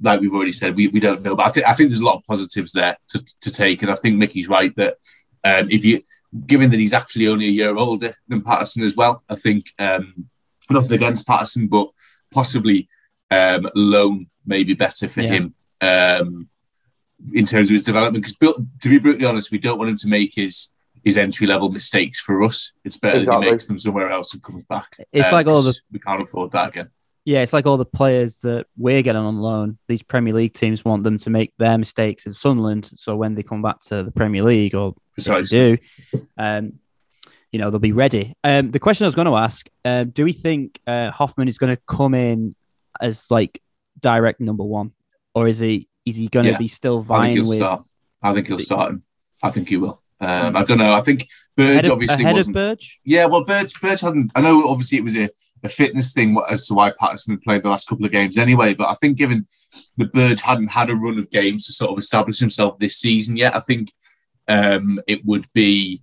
like 0.00 0.20
we've 0.20 0.32
already 0.34 0.52
said, 0.52 0.74
we, 0.76 0.88
we 0.88 1.00
don't 1.00 1.22
know, 1.22 1.36
but 1.36 1.46
I 1.46 1.50
think 1.50 1.66
I 1.66 1.74
think 1.74 1.90
there's 1.90 2.00
a 2.00 2.04
lot 2.04 2.16
of 2.16 2.24
positives 2.24 2.72
there 2.72 2.96
to, 3.08 3.24
to 3.42 3.50
take, 3.50 3.82
and 3.82 3.90
I 3.90 3.94
think 3.96 4.16
Mickey's 4.16 4.48
right 4.48 4.74
that 4.76 4.96
um, 5.44 5.70
if 5.70 5.84
you, 5.84 6.02
given 6.46 6.70
that 6.70 6.80
he's 6.80 6.92
actually 6.94 7.28
only 7.28 7.46
a 7.46 7.50
year 7.50 7.76
older 7.76 8.14
than 8.28 8.42
Patterson 8.42 8.82
as 8.82 8.96
well, 8.96 9.22
I 9.28 9.36
think 9.36 9.66
um, 9.78 10.26
nothing 10.70 10.92
against 10.92 11.26
Patterson, 11.26 11.68
but 11.68 11.88
possibly 12.32 12.88
um, 13.30 13.68
loan 13.74 14.26
may 14.46 14.64
be 14.64 14.74
better 14.74 15.08
for 15.08 15.20
Yeah. 15.20 15.30
him 15.30 15.54
um, 15.80 16.48
in 17.32 17.46
terms 17.46 17.68
of 17.68 17.72
his 17.72 17.82
development. 17.84 18.24
Because 18.24 18.36
to 18.82 18.88
be 18.88 18.98
brutally 18.98 19.26
honest, 19.26 19.52
we 19.52 19.58
don't 19.58 19.78
want 19.78 19.90
him 19.90 19.98
to 19.98 20.08
make 20.08 20.34
his 20.34 20.70
his 21.04 21.18
entry 21.18 21.46
level 21.46 21.68
mistakes 21.70 22.18
for 22.18 22.42
us. 22.42 22.72
It's 22.82 22.96
better 22.96 23.22
that 23.22 23.30
he 23.44 23.50
makes 23.50 23.66
them 23.66 23.78
somewhere 23.78 24.10
else 24.10 24.32
and 24.32 24.42
comes 24.42 24.62
back. 24.64 24.96
It's 25.12 25.28
Um, 25.28 25.34
like 25.34 25.46
all 25.46 25.62
'cause 25.62 25.74
the 25.74 25.80
we 25.92 25.98
can't 25.98 26.22
afford 26.22 26.50
that 26.52 26.70
again. 26.70 26.88
Yeah, 27.24 27.40
it's 27.40 27.52
like 27.54 27.66
all 27.66 27.78
the 27.78 27.86
players 27.86 28.38
that 28.38 28.66
we're 28.76 29.00
getting 29.02 29.22
on 29.22 29.38
loan. 29.38 29.78
These 29.88 30.02
Premier 30.02 30.34
League 30.34 30.52
teams 30.52 30.84
want 30.84 31.04
them 31.04 31.16
to 31.18 31.30
make 31.30 31.54
their 31.58 31.78
mistakes 31.78 32.26
in 32.26 32.32
Sunderland, 32.34 32.90
so 32.96 33.16
when 33.16 33.34
they 33.34 33.42
come 33.42 33.62
back 33.62 33.80
to 33.86 34.02
the 34.02 34.10
Premier 34.10 34.42
League 34.42 34.74
or 34.74 34.94
do, 35.48 35.78
um, 36.36 36.74
you 37.50 37.58
know 37.58 37.70
they'll 37.70 37.78
be 37.78 37.92
ready. 37.92 38.34
Um, 38.44 38.70
the 38.72 38.78
question 38.78 39.04
I 39.04 39.08
was 39.08 39.14
going 39.14 39.26
to 39.26 39.36
ask: 39.36 39.68
um, 39.84 40.10
Do 40.10 40.24
we 40.24 40.32
think 40.32 40.80
uh, 40.86 41.10
Hoffmann 41.12 41.48
is 41.48 41.56
going 41.56 41.74
to 41.74 41.80
come 41.86 42.12
in 42.14 42.54
as 43.00 43.30
like 43.30 43.62
direct 44.00 44.40
number 44.40 44.64
one, 44.64 44.92
or 45.34 45.48
is 45.48 45.60
he 45.60 45.88
is 46.04 46.16
he 46.16 46.28
going 46.28 46.44
to 46.44 46.52
Yeah. 46.52 46.58
be 46.58 46.68
still 46.68 46.96
I 46.98 47.00
think 47.00 47.06
vying 47.08 47.32
he'll 47.36 47.48
with 47.48 47.56
start. 47.58 47.82
I 48.22 48.34
think 48.34 48.46
he'll 48.48 48.58
start 48.58 48.90
him. 48.90 49.02
I 49.42 49.50
think 49.50 49.68
he 49.70 49.76
will. 49.78 50.02
Um, 50.20 50.56
I 50.56 50.62
don't 50.64 50.78
know. 50.78 50.92
I 50.92 51.00
think 51.00 51.26
Burge 51.56 51.70
ahead 51.70 51.84
of, 51.86 51.92
obviously 51.92 52.24
ahead 52.24 52.32
of 52.32 52.36
wasn't. 52.36 52.54
Burge? 52.54 53.00
Yeah, 53.04 53.26
well, 53.26 53.44
Burge, 53.44 53.80
Burge 53.80 54.00
hadn't. 54.00 54.32
I 54.34 54.40
know 54.40 54.68
obviously 54.68 54.98
it 54.98 55.04
was 55.04 55.16
a, 55.16 55.28
a 55.64 55.68
fitness 55.68 56.12
thing 56.12 56.36
as 56.48 56.66
to 56.66 56.74
why 56.74 56.92
Patterson 56.98 57.34
had 57.34 57.42
played 57.42 57.62
the 57.62 57.70
last 57.70 57.88
couple 57.88 58.04
of 58.04 58.12
games 58.12 58.36
anyway. 58.36 58.74
But 58.74 58.90
I 58.90 58.94
think 58.94 59.16
given 59.16 59.46
the 59.96 60.04
Burge 60.04 60.42
hadn't 60.42 60.68
had 60.68 60.90
a 60.90 60.94
run 60.94 61.18
of 61.18 61.30
games 61.30 61.66
to 61.66 61.72
sort 61.72 61.90
of 61.90 61.98
establish 61.98 62.38
himself 62.38 62.78
this 62.78 62.96
season 62.96 63.36
yet, 63.36 63.56
I 63.56 63.60
think 63.60 63.92
um, 64.46 65.00
it 65.06 65.24
would 65.24 65.46
be 65.54 66.02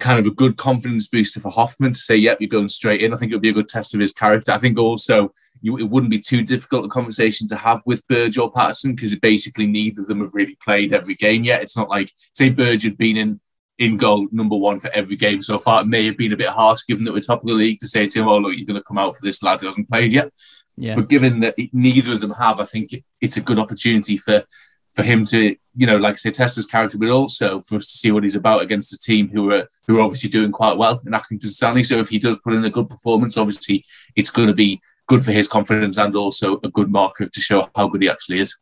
kind 0.00 0.18
of 0.18 0.26
a 0.26 0.34
good 0.34 0.56
confidence 0.56 1.08
booster 1.08 1.40
for 1.40 1.50
Hoffmann 1.50 1.92
to 1.92 1.98
say, 1.98 2.16
"Yep, 2.16 2.40
you're 2.40 2.48
going 2.48 2.68
straight 2.68 3.02
in." 3.02 3.14
I 3.14 3.16
think 3.16 3.30
it 3.30 3.36
would 3.36 3.42
be 3.42 3.50
a 3.50 3.54
good 3.54 3.68
test 3.68 3.94
of 3.94 4.00
his 4.00 4.12
character. 4.12 4.52
I 4.52 4.58
think 4.58 4.78
also 4.78 5.32
you, 5.60 5.78
it 5.78 5.88
wouldn't 5.88 6.10
be 6.10 6.20
too 6.20 6.42
difficult 6.42 6.84
a 6.84 6.88
conversation 6.88 7.46
to 7.48 7.56
have 7.56 7.82
with 7.86 8.06
Burge 8.08 8.38
or 8.38 8.50
Patterson 8.50 8.94
because 8.94 9.14
basically 9.16 9.66
neither 9.66 10.02
of 10.02 10.08
them 10.08 10.20
have 10.20 10.34
really 10.34 10.56
played 10.64 10.92
every 10.92 11.14
game 11.14 11.44
yet. 11.44 11.62
It's 11.62 11.76
not 11.76 11.88
like 11.88 12.12
say 12.34 12.50
Burge 12.50 12.84
had 12.84 12.98
been 12.98 13.16
in 13.16 13.40
in 13.78 13.96
goal 13.96 14.26
number 14.32 14.56
one 14.56 14.80
for 14.80 14.90
every 14.90 15.16
game 15.16 15.40
so 15.40 15.58
far. 15.58 15.82
It 15.82 15.86
may 15.86 16.04
have 16.06 16.16
been 16.16 16.32
a 16.32 16.36
bit 16.36 16.48
harsh 16.48 16.80
given 16.88 17.04
that 17.04 17.12
we're 17.14 17.20
top 17.20 17.42
of 17.42 17.46
the 17.46 17.54
league 17.54 17.78
to 17.80 17.88
say 17.88 18.06
to 18.08 18.20
him, 18.20 18.28
"Oh 18.28 18.38
look, 18.38 18.56
you're 18.56 18.66
going 18.66 18.80
to 18.80 18.82
come 18.82 18.98
out 18.98 19.14
for 19.16 19.22
this 19.24 19.42
lad 19.42 19.60
who 19.60 19.66
hasn't 19.66 19.88
played 19.88 20.12
yet." 20.12 20.32
Yeah, 20.76 20.94
But 20.96 21.08
given 21.08 21.40
that 21.40 21.54
it- 21.58 21.70
neither 21.72 22.12
of 22.12 22.20
them 22.20 22.30
have, 22.32 22.60
I 22.60 22.64
think 22.64 22.92
it, 22.92 23.04
it's 23.20 23.36
a 23.36 23.40
good 23.40 23.58
opportunity 23.58 24.16
for 24.16 24.44
for 24.94 25.02
him 25.04 25.24
to, 25.26 25.54
you 25.76 25.86
know, 25.86 25.96
like 25.96 26.14
I 26.14 26.16
say, 26.16 26.30
test 26.32 26.56
his 26.56 26.66
character, 26.66 26.98
but 26.98 27.08
also 27.10 27.60
for 27.60 27.76
us 27.76 27.86
to 27.86 27.98
see 27.98 28.10
what 28.10 28.24
he's 28.24 28.34
about 28.34 28.62
against 28.62 28.92
a 28.92 28.98
team 28.98 29.28
who 29.28 29.52
are 29.52 29.68
who 29.86 29.98
are 29.98 30.00
obviously 30.02 30.28
doing 30.30 30.50
quite 30.50 30.76
well 30.76 31.00
in 31.06 31.12
Accrington 31.12 31.50
Stanley. 31.50 31.84
So 31.84 32.00
if 32.00 32.08
he 32.08 32.18
does 32.18 32.38
put 32.38 32.54
in 32.54 32.64
a 32.64 32.70
good 32.70 32.88
performance, 32.90 33.36
obviously 33.36 33.84
it's 34.16 34.30
going 34.30 34.48
to 34.48 34.54
be 34.54 34.80
good 35.06 35.24
for 35.24 35.30
his 35.32 35.46
confidence 35.48 35.98
and 35.98 36.16
also 36.16 36.58
a 36.64 36.68
good 36.68 36.90
marker 36.90 37.26
to 37.26 37.40
show 37.40 37.68
how 37.76 37.86
good 37.88 38.02
he 38.02 38.08
actually 38.08 38.40
is. 38.40 38.58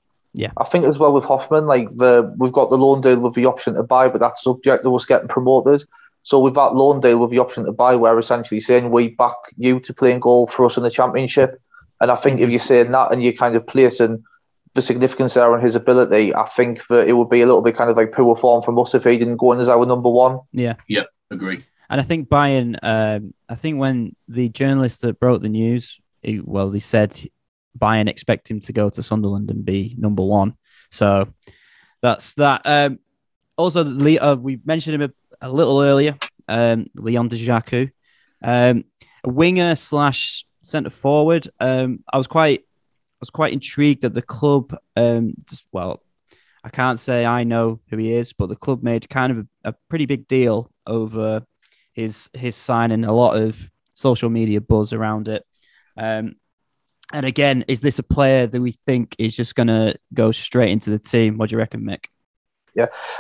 I 0.57 0.65
think 0.65 0.85
as 0.85 0.99
well 0.99 1.13
with 1.13 1.25
Hoffmann, 1.25 1.67
like 1.67 1.89
the 1.97 2.35
we've 2.39 2.53
got 2.53 2.71
the 2.71 2.79
loan 2.79 3.01
deal 3.01 3.21
with 3.21 3.35
the 3.35 3.47
option 3.47 3.75
to 3.75 3.83
buy, 3.83 4.09
but 4.09 4.21
that's 4.21 4.45
subject 4.45 4.85
to 4.85 4.95
us 4.95 5.07
getting 5.07 5.29
promoted. 5.29 5.85
So 6.23 6.41
with 6.41 6.55
that 6.55 6.75
loan 6.75 7.01
deal 7.01 7.19
with 7.21 7.31
the 7.31 7.39
option 7.39 7.65
to 7.65 7.73
buy, 7.73 7.97
we're 7.97 8.19
essentially 8.19 8.61
saying 8.61 8.91
we 8.91 9.09
back 9.09 9.37
you 9.57 9.81
to 9.81 9.95
play 9.95 10.13
in 10.13 10.21
goal 10.21 10.47
for 10.47 10.67
us 10.67 10.77
in 10.77 10.83
the 10.83 10.91
championship. 10.91 11.61
And 12.01 12.11
I 12.11 12.17
think 12.17 12.41
if 12.41 12.51
you're 12.51 12.59
saying 12.59 12.91
that 12.91 13.13
and 13.13 13.23
you're 13.23 13.33
kind 13.33 13.57
of 13.57 13.67
placing 13.67 14.25
the 14.75 14.83
significance 14.83 15.35
there 15.35 15.55
on 15.55 15.61
his 15.61 15.77
ability, 15.77 16.35
I 16.35 16.45
think 16.45 16.87
that 16.89 17.09
it 17.09 17.13
would 17.13 17.31
be 17.31 17.41
a 17.41 17.47
little 17.47 17.63
bit 17.63 17.77
kind 17.77 17.91
of 17.91 17.97
like 17.97 18.13
poor 18.13 18.37
form 18.37 18.63
from 18.63 18.79
us 18.79 18.95
if 18.95 19.05
he 19.05 19.17
didn't 19.17 19.39
go 19.39 19.53
in 19.53 19.61
as 19.61 19.69
our 19.69 19.87
number 19.87 20.11
one. 20.11 20.41
Yeah. 20.53 20.75
Yeah. 20.89 21.05
Agree. 21.31 21.65
And 21.89 22.01
I 22.01 22.05
think 22.05 22.29
Bayern, 22.29 22.77
um, 22.83 23.33
I 23.49 23.55
think 23.55 23.79
when 23.79 24.15
the 24.29 24.49
journalist 24.49 25.01
that 25.03 25.21
broke 25.21 25.43
the 25.43 25.49
news, 25.49 26.01
he, 26.23 26.41
well, 26.41 26.71
they 26.71 26.81
said 26.81 27.21
Bayern 27.79 28.09
expect 28.09 28.51
him 28.51 28.61
to 28.61 28.73
go 28.73 28.89
to 28.91 29.03
Sunderland 29.03 29.51
and 29.51 29.65
be 29.65 29.95
number 29.99 30.23
one. 30.23 30.55
So 30.91 31.29
that's 32.03 32.35
that. 32.35 32.63
Um, 32.65 32.99
also, 33.57 33.85
Le- 33.85 34.19
uh, 34.19 34.37
we 34.37 34.61
mentioned 34.65 35.01
him 35.01 35.11
a, 35.11 35.47
a 35.49 35.51
little 35.51 35.81
earlier, 35.81 36.17
um, 36.49 36.87
Leon 36.95 37.31
Dajaku, 37.31 37.91
um, 38.43 38.85
a 39.25 39.31
winger 39.31 39.75
slash 39.75 40.45
centre 40.63 40.91
forward. 40.91 41.49
Um, 41.61 42.05
I 42.13 42.17
was 42.17 42.27
quite, 42.27 42.61
I 42.61 43.21
was 43.21 43.31
quite 43.31 43.53
intrigued 43.53 44.03
that 44.03 44.15
the 44.15 44.23
club, 44.23 44.77
um, 44.97 45.35
just, 45.49 45.65
well, 45.73 46.03
I 46.63 46.69
can't 46.69 46.99
say 46.99 47.25
I 47.25 47.45
know 47.45 47.81
who 47.89 47.97
he 47.97 48.13
is, 48.13 48.33
but 48.33 48.49
the 48.49 48.57
club 48.57 48.83
made 48.83 49.09
kind 49.09 49.31
of 49.33 49.39
a, 49.39 49.71
a 49.71 49.75
pretty 49.89 50.05
big 50.05 50.27
deal 50.27 50.71
over 50.85 51.47
his 51.93 52.29
his 52.35 52.57
signing. 52.57 53.05
A 53.05 53.13
lot 53.13 53.37
of 53.41 53.71
social 53.93 54.29
media 54.31 54.61
buzz 54.61 54.93
around 54.93 55.29
it. 55.29 55.47
Um, 55.97 56.35
and 57.13 57.25
again, 57.27 57.65
is 57.69 57.81
this 57.81 57.99
a 57.99 58.03
player 58.03 58.47
that 58.47 58.61
we 58.61 58.73
think 58.73 59.15
is 59.19 59.35
just 59.37 59.55
going 59.55 59.69
to 59.69 59.97
go 60.13 60.33
straight 60.33 60.71
into 60.71 60.91
the 60.91 60.99
team? 60.99 61.39
What 61.39 61.51
do 61.51 61.55
you 61.55 61.59
reckon, 61.59 61.83
Mick? 61.83 62.07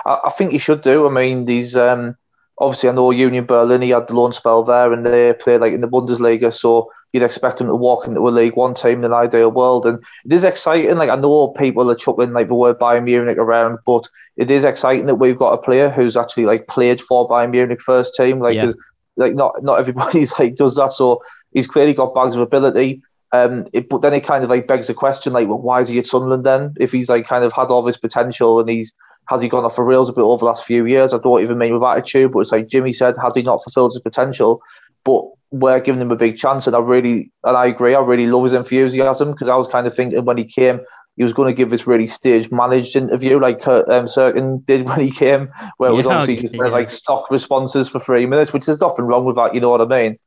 I, 0.04 0.18
I 0.24 0.30
think 0.30 0.52
he 0.52 0.58
should 0.58 0.80
do. 0.82 1.06
I 1.06 1.10
mean, 1.10 1.46
he's 1.46 1.76
um, 1.76 2.16
obviously 2.58 2.88
I 2.88 2.92
know 2.92 3.10
Union 3.10 3.46
Berlin. 3.46 3.82
He 3.82 3.90
had 3.90 4.08
the 4.08 4.14
loan 4.14 4.32
spell 4.32 4.62
there, 4.62 4.92
and 4.92 5.04
they 5.06 5.32
played 5.34 5.60
like 5.60 5.72
in 5.72 5.80
the 5.80 5.88
Bundesliga. 5.88 6.52
So 6.52 6.90
you'd 7.12 7.22
expect 7.22 7.60
him 7.60 7.68
to 7.68 7.74
walk 7.74 8.06
into 8.06 8.26
a 8.26 8.30
League 8.30 8.56
One 8.56 8.74
team 8.74 8.98
in 8.98 9.04
an 9.06 9.12
ideal 9.12 9.50
world, 9.50 9.86
and 9.86 10.02
it 10.24 10.32
is 10.32 10.44
exciting. 10.44 10.96
Like 10.98 11.10
I 11.10 11.16
know 11.16 11.48
people 11.48 11.90
are 11.90 11.94
chuckling 11.94 12.32
like 12.32 12.48
the 12.48 12.54
word 12.54 12.78
Bayern 12.78 13.04
Munich 13.04 13.38
around, 13.38 13.78
but 13.86 14.08
it 14.36 14.50
is 14.50 14.64
exciting 14.64 15.06
that 15.06 15.14
we've 15.16 15.38
got 15.38 15.54
a 15.54 15.58
player 15.62 15.88
who's 15.88 16.16
actually 16.16 16.44
like 16.44 16.66
played 16.66 17.00
for 17.00 17.28
Bayern 17.28 17.50
Munich 17.50 17.80
first 17.80 18.14
team. 18.14 18.40
Like, 18.40 18.56
Yeah. 18.56 18.72
like 19.16 19.34
not 19.34 19.62
not 19.62 19.78
everybody 19.78 20.26
like 20.38 20.56
does 20.56 20.74
that. 20.76 20.92
So 20.92 21.22
he's 21.52 21.66
clearly 21.66 21.94
got 21.94 22.14
bags 22.14 22.34
of 22.34 22.42
ability. 22.42 23.02
Um, 23.32 23.66
it, 23.72 23.88
but 23.88 24.02
then 24.02 24.14
it 24.14 24.24
kind 24.24 24.44
of 24.44 24.50
like 24.50 24.68
begs 24.68 24.86
the 24.86 24.94
question, 24.94 25.32
like, 25.32 25.48
well, 25.48 25.58
why 25.58 25.80
is 25.80 25.88
he 25.88 25.98
at 25.98 26.06
Sunderland 26.06 26.44
then? 26.44 26.74
If 26.78 26.92
he's 26.92 27.08
like 27.08 27.26
kind 27.26 27.44
of 27.44 27.52
had 27.52 27.68
all 27.68 27.82
this 27.82 27.96
potential 27.96 28.60
and 28.60 28.68
he's 28.68 28.92
has 29.28 29.42
he 29.42 29.48
gone 29.48 29.64
off 29.64 29.76
the 29.76 29.82
rails 29.82 30.08
a 30.08 30.12
bit 30.12 30.22
over 30.22 30.38
the 30.38 30.44
last 30.44 30.64
few 30.64 30.86
years? 30.86 31.12
I 31.12 31.18
don't 31.18 31.42
even 31.42 31.58
mean 31.58 31.74
with 31.74 31.82
attitude, 31.82 32.32
but 32.32 32.40
it's 32.40 32.52
like 32.52 32.68
Jimmy 32.68 32.92
said, 32.92 33.16
has 33.22 33.34
he 33.34 33.42
not 33.42 33.62
fulfilled 33.62 33.92
his 33.92 34.00
potential? 34.00 34.62
But 35.04 35.24
we're 35.50 35.80
giving 35.80 36.00
him 36.00 36.10
a 36.10 36.16
big 36.16 36.36
chance, 36.36 36.66
and 36.66 36.76
I 36.76 36.78
really, 36.80 37.30
and 37.44 37.56
I 37.56 37.66
agree, 37.66 37.94
I 37.94 38.00
really 38.00 38.26
love 38.26 38.44
his 38.44 38.52
enthusiasm 38.52 39.32
because 39.32 39.48
I 39.48 39.56
was 39.56 39.68
kind 39.68 39.86
of 39.86 39.94
thinking 39.94 40.24
when 40.24 40.38
he 40.38 40.44
came, 40.44 40.80
he 41.16 41.22
was 41.22 41.32
going 41.32 41.48
to 41.48 41.54
give 41.54 41.70
this 41.70 41.86
really 41.86 42.06
staged, 42.06 42.52
managed 42.52 42.94
interview 42.94 43.38
like 43.38 43.60
Kurt 43.60 43.88
um, 43.88 44.06
Cirkin 44.06 44.64
did 44.64 44.86
when 44.86 45.00
he 45.00 45.10
came, 45.10 45.48
where 45.78 45.90
it 45.90 45.94
was 45.94 46.06
Yeah, 46.06 46.18
obviously 46.18 46.42
just 46.42 46.54
yeah. 46.54 46.68
like 46.68 46.90
stock 46.90 47.30
responses 47.30 47.88
for 47.88 47.98
three 47.98 48.26
minutes, 48.26 48.52
which 48.52 48.66
there's 48.66 48.80
nothing 48.80 49.06
wrong 49.06 49.24
with 49.24 49.36
that, 49.36 49.54
you 49.54 49.60
know 49.60 49.70
what 49.70 49.80
I 49.80 49.86
mean? 49.86 50.18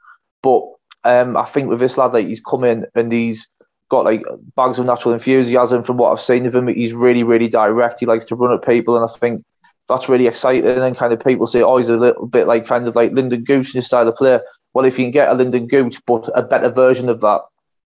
But 0.41 0.63
um, 1.03 1.37
I 1.37 1.45
think 1.45 1.69
with 1.69 1.79
this 1.79 1.97
lad, 1.97 2.13
like 2.13 2.27
he's 2.27 2.41
come 2.41 2.63
in 2.63 2.85
and 2.95 3.11
he's 3.11 3.47
got 3.89 4.05
like 4.05 4.23
bags 4.55 4.77
of 4.77 4.85
natural 4.85 5.13
enthusiasm 5.13 5.81
from 5.83 5.97
what 5.97 6.11
I've 6.11 6.21
seen 6.21 6.45
of 6.45 6.55
him. 6.55 6.67
He's 6.67 6.93
really, 6.93 7.23
really 7.23 7.47
direct. 7.47 7.99
He 7.99 8.05
likes 8.05 8.25
to 8.25 8.35
run 8.35 8.53
at 8.53 8.65
people, 8.65 8.95
and 8.95 9.03
I 9.03 9.13
think 9.17 9.43
that's 9.87 10.09
really 10.09 10.27
exciting. 10.27 10.69
And 10.69 10.81
then 10.81 10.95
kind 10.95 11.13
of 11.13 11.23
people 11.23 11.47
say, 11.47 11.61
oh, 11.61 11.77
he's 11.77 11.89
a 11.89 11.97
little 11.97 12.27
bit 12.27 12.47
like 12.47 12.67
kind 12.67 12.87
of 12.87 12.95
like 12.95 13.11
Lynden 13.11 13.43
Gooch 13.45 13.73
in 13.73 13.79
his 13.79 13.87
style 13.87 14.07
of 14.07 14.15
play. 14.15 14.39
Well, 14.73 14.85
if 14.85 14.99
you 14.99 15.05
can 15.05 15.11
get 15.11 15.29
a 15.29 15.35
Lynden 15.35 15.67
Gooch, 15.67 15.97
but 16.05 16.29
a 16.35 16.43
better 16.43 16.69
version 16.69 17.09
of 17.09 17.21
that, 17.21 17.41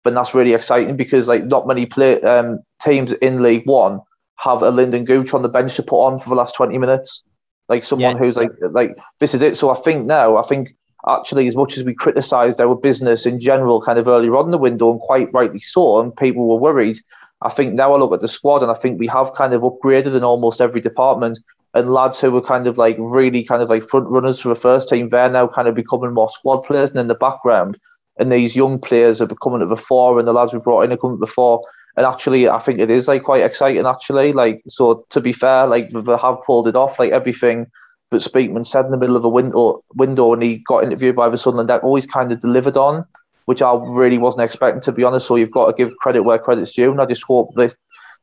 then 0.05 0.13
that's 0.13 0.33
really 0.33 0.53
exciting 0.53 0.95
because 0.95 1.27
like 1.27 1.43
not 1.45 1.67
many 1.67 1.85
play 1.85 2.21
um, 2.21 2.59
teams 2.81 3.11
in 3.13 3.43
League 3.43 3.65
One 3.65 3.99
have 4.37 4.61
a 4.61 4.71
Lynden 4.71 5.03
Gooch 5.05 5.33
on 5.33 5.41
the 5.41 5.49
bench 5.49 5.75
to 5.75 5.83
put 5.83 6.01
on 6.05 6.19
for 6.19 6.29
the 6.29 6.35
last 6.35 6.55
twenty 6.55 6.77
minutes. 6.77 7.23
Like 7.67 7.83
someone 7.83 8.13
Yeah. 8.13 8.19
who's 8.19 8.37
like 8.37 8.51
like 8.71 8.97
this 9.19 9.33
is 9.33 9.41
it. 9.41 9.57
So 9.57 9.69
I 9.69 9.75
think 9.75 10.05
now 10.05 10.37
I 10.37 10.43
think 10.43 10.73
actually 11.07 11.47
as 11.47 11.55
much 11.55 11.77
as 11.77 11.83
we 11.83 11.93
criticised 11.93 12.59
our 12.59 12.75
business 12.75 13.25
in 13.25 13.39
general 13.39 13.81
kind 13.81 13.97
of 13.97 14.07
earlier 14.07 14.35
on 14.35 14.51
the 14.51 14.57
window 14.57 14.91
and 14.91 14.99
quite 14.99 15.33
rightly 15.33 15.59
so, 15.59 15.99
and 15.99 16.15
people 16.15 16.47
were 16.47 16.57
worried. 16.57 16.97
I 17.41 17.49
think 17.49 17.73
now 17.73 17.93
I 17.93 17.97
look 17.97 18.13
at 18.13 18.21
the 18.21 18.27
squad 18.27 18.61
and 18.61 18.71
I 18.71 18.75
think 18.75 18.99
we 18.99 19.07
have 19.07 19.33
kind 19.33 19.53
of 19.53 19.61
upgraded 19.61 20.15
in 20.15 20.23
almost 20.23 20.59
every 20.59 20.81
department. 20.81 21.39
And 21.73 21.91
lads 21.91 22.19
who 22.19 22.31
were 22.31 22.41
kind 22.41 22.65
of 22.67 22.77
like 22.77 22.97
really 22.99 23.43
kind 23.43 23.61
of 23.61 23.69
like 23.69 23.83
front 23.83 24.07
runners 24.07 24.39
for 24.39 24.49
the 24.49 24.55
first 24.55 24.89
team, 24.89 25.09
they're 25.09 25.29
now 25.29 25.47
kind 25.47 25.67
of 25.67 25.75
becoming 25.75 26.13
more 26.13 26.29
squad 26.29 26.61
players 26.61 26.89
and 26.89 26.99
in 26.99 27.07
the 27.07 27.15
background. 27.15 27.77
And 28.17 28.31
these 28.31 28.55
young 28.55 28.79
players 28.79 29.21
are 29.21 29.27
becoming 29.27 29.61
at 29.61 29.69
the 29.69 29.77
fore, 29.77 30.19
and 30.19 30.27
the 30.27 30.33
lads 30.33 30.51
we 30.51 30.59
brought 30.59 30.81
in 30.81 30.91
are 30.91 30.97
coming 30.97 31.17
at 31.17 31.19
the 31.21 31.27
fore. 31.27 31.63
And 31.95 32.05
actually, 32.05 32.49
I 32.49 32.59
think 32.59 32.79
it 32.79 32.91
is 32.91 33.07
like 33.07 33.23
quite 33.23 33.43
exciting. 33.43 33.85
Actually, 33.85 34.33
like 34.33 34.61
so. 34.67 35.05
To 35.11 35.21
be 35.21 35.31
fair, 35.31 35.67
like 35.67 35.91
they 35.91 36.17
have 36.17 36.43
pulled 36.45 36.67
it 36.67 36.75
off. 36.75 36.99
Like 36.99 37.11
everything 37.11 37.67
that 38.11 38.21
Speakman 38.21 38.65
said 38.65 38.85
in 38.85 38.91
the 38.91 38.97
middle 38.97 39.15
of 39.15 39.23
a 39.23 39.29
window, 39.29 39.83
window, 39.95 40.33
and 40.33 40.41
he 40.41 40.57
got 40.57 40.83
interviewed 40.83 41.15
by 41.15 41.29
the 41.29 41.37
Sunderland 41.37 41.69
that 41.69 41.83
always 41.83 42.05
kind 42.05 42.31
of 42.31 42.39
delivered 42.39 42.77
on, 42.77 43.05
which 43.45 43.61
I 43.61 43.73
really 43.73 44.17
wasn't 44.17 44.43
expecting 44.43 44.81
to 44.81 44.91
be 44.91 45.03
honest. 45.03 45.27
So 45.27 45.35
you've 45.35 45.51
got 45.51 45.67
to 45.67 45.73
give 45.73 45.95
credit 45.97 46.23
where 46.23 46.39
credit's 46.39 46.73
due, 46.73 46.91
and 46.91 47.01
I 47.01 47.05
just 47.05 47.23
hope 47.23 47.53
that 47.55 47.75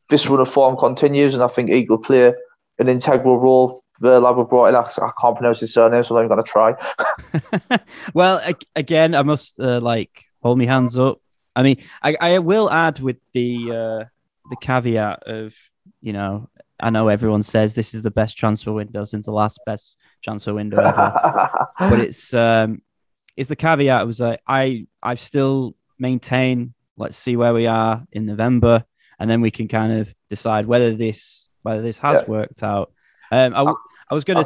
this 0.08 0.26
run 0.26 0.40
of 0.40 0.48
form 0.48 0.76
continues, 0.76 1.34
and 1.34 1.42
I 1.42 1.48
think 1.48 1.70
Eagle 1.70 1.98
play 1.98 2.32
an 2.78 2.88
integral 2.88 3.38
role. 3.38 3.82
The 4.00 4.20
lad 4.20 4.36
we 4.36 4.44
brought 4.44 4.66
in, 4.66 4.74
I, 4.74 4.80
I 4.80 5.10
can't 5.18 5.36
pronounce 5.36 5.60
his 5.60 5.72
surname, 5.72 6.04
so 6.04 6.18
I'm 6.18 6.28
going 6.28 6.42
to 6.42 6.48
try. 6.48 6.74
well, 8.14 8.42
again, 8.74 9.14
I 9.14 9.22
must 9.22 9.58
uh, 9.58 9.80
like 9.80 10.24
hold 10.42 10.58
my 10.58 10.66
hands 10.66 10.98
up. 10.98 11.20
I 11.54 11.62
mean, 11.62 11.78
I, 12.02 12.16
I 12.20 12.38
will 12.40 12.70
add 12.70 13.00
with 13.00 13.16
the 13.32 13.70
uh, 13.70 14.04
the 14.50 14.56
caveat 14.60 15.22
of 15.26 15.54
you 16.02 16.12
know 16.12 16.48
I 16.80 16.90
know 16.90 17.08
everyone 17.08 17.42
says 17.42 17.74
this 17.74 17.94
is 17.94 18.02
the 18.02 18.10
best 18.10 18.36
transfer 18.36 18.72
window 18.72 19.04
since 19.04 19.26
the 19.26 19.32
last 19.32 19.60
best 19.64 19.96
transfer 20.22 20.52
window 20.52 20.78
ever, 20.78 21.68
but 21.78 22.00
it's 22.00 22.34
um, 22.34 22.82
it's 23.36 23.48
the 23.48 23.56
caveat 23.56 24.06
was 24.06 24.20
like 24.20 24.40
I 24.46 24.86
I 25.02 25.14
still 25.14 25.74
maintain. 25.98 26.74
Let's 26.98 27.16
see 27.16 27.36
where 27.36 27.52
we 27.52 27.66
are 27.66 28.04
in 28.12 28.26
November, 28.26 28.84
and 29.18 29.30
then 29.30 29.40
we 29.40 29.50
can 29.50 29.68
kind 29.68 30.00
of 30.00 30.14
decide 30.28 30.66
whether 30.66 30.94
this 30.94 31.48
whether 31.62 31.82
this 31.82 31.98
has 31.98 32.22
yeah. 32.22 32.30
worked 32.30 32.62
out. 32.62 32.92
Um, 33.30 33.54
I, 33.54 33.74
I 34.10 34.14
was 34.14 34.24
gonna. 34.24 34.44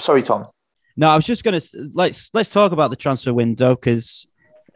Sorry, 0.00 0.22
Tom. 0.22 0.48
No, 0.96 1.10
I 1.10 1.16
was 1.16 1.26
just 1.26 1.44
gonna 1.44 1.60
let's 1.94 2.30
let's 2.32 2.50
talk 2.50 2.72
about 2.72 2.90
the 2.90 2.96
transfer 2.96 3.32
window 3.32 3.74
because 3.74 4.26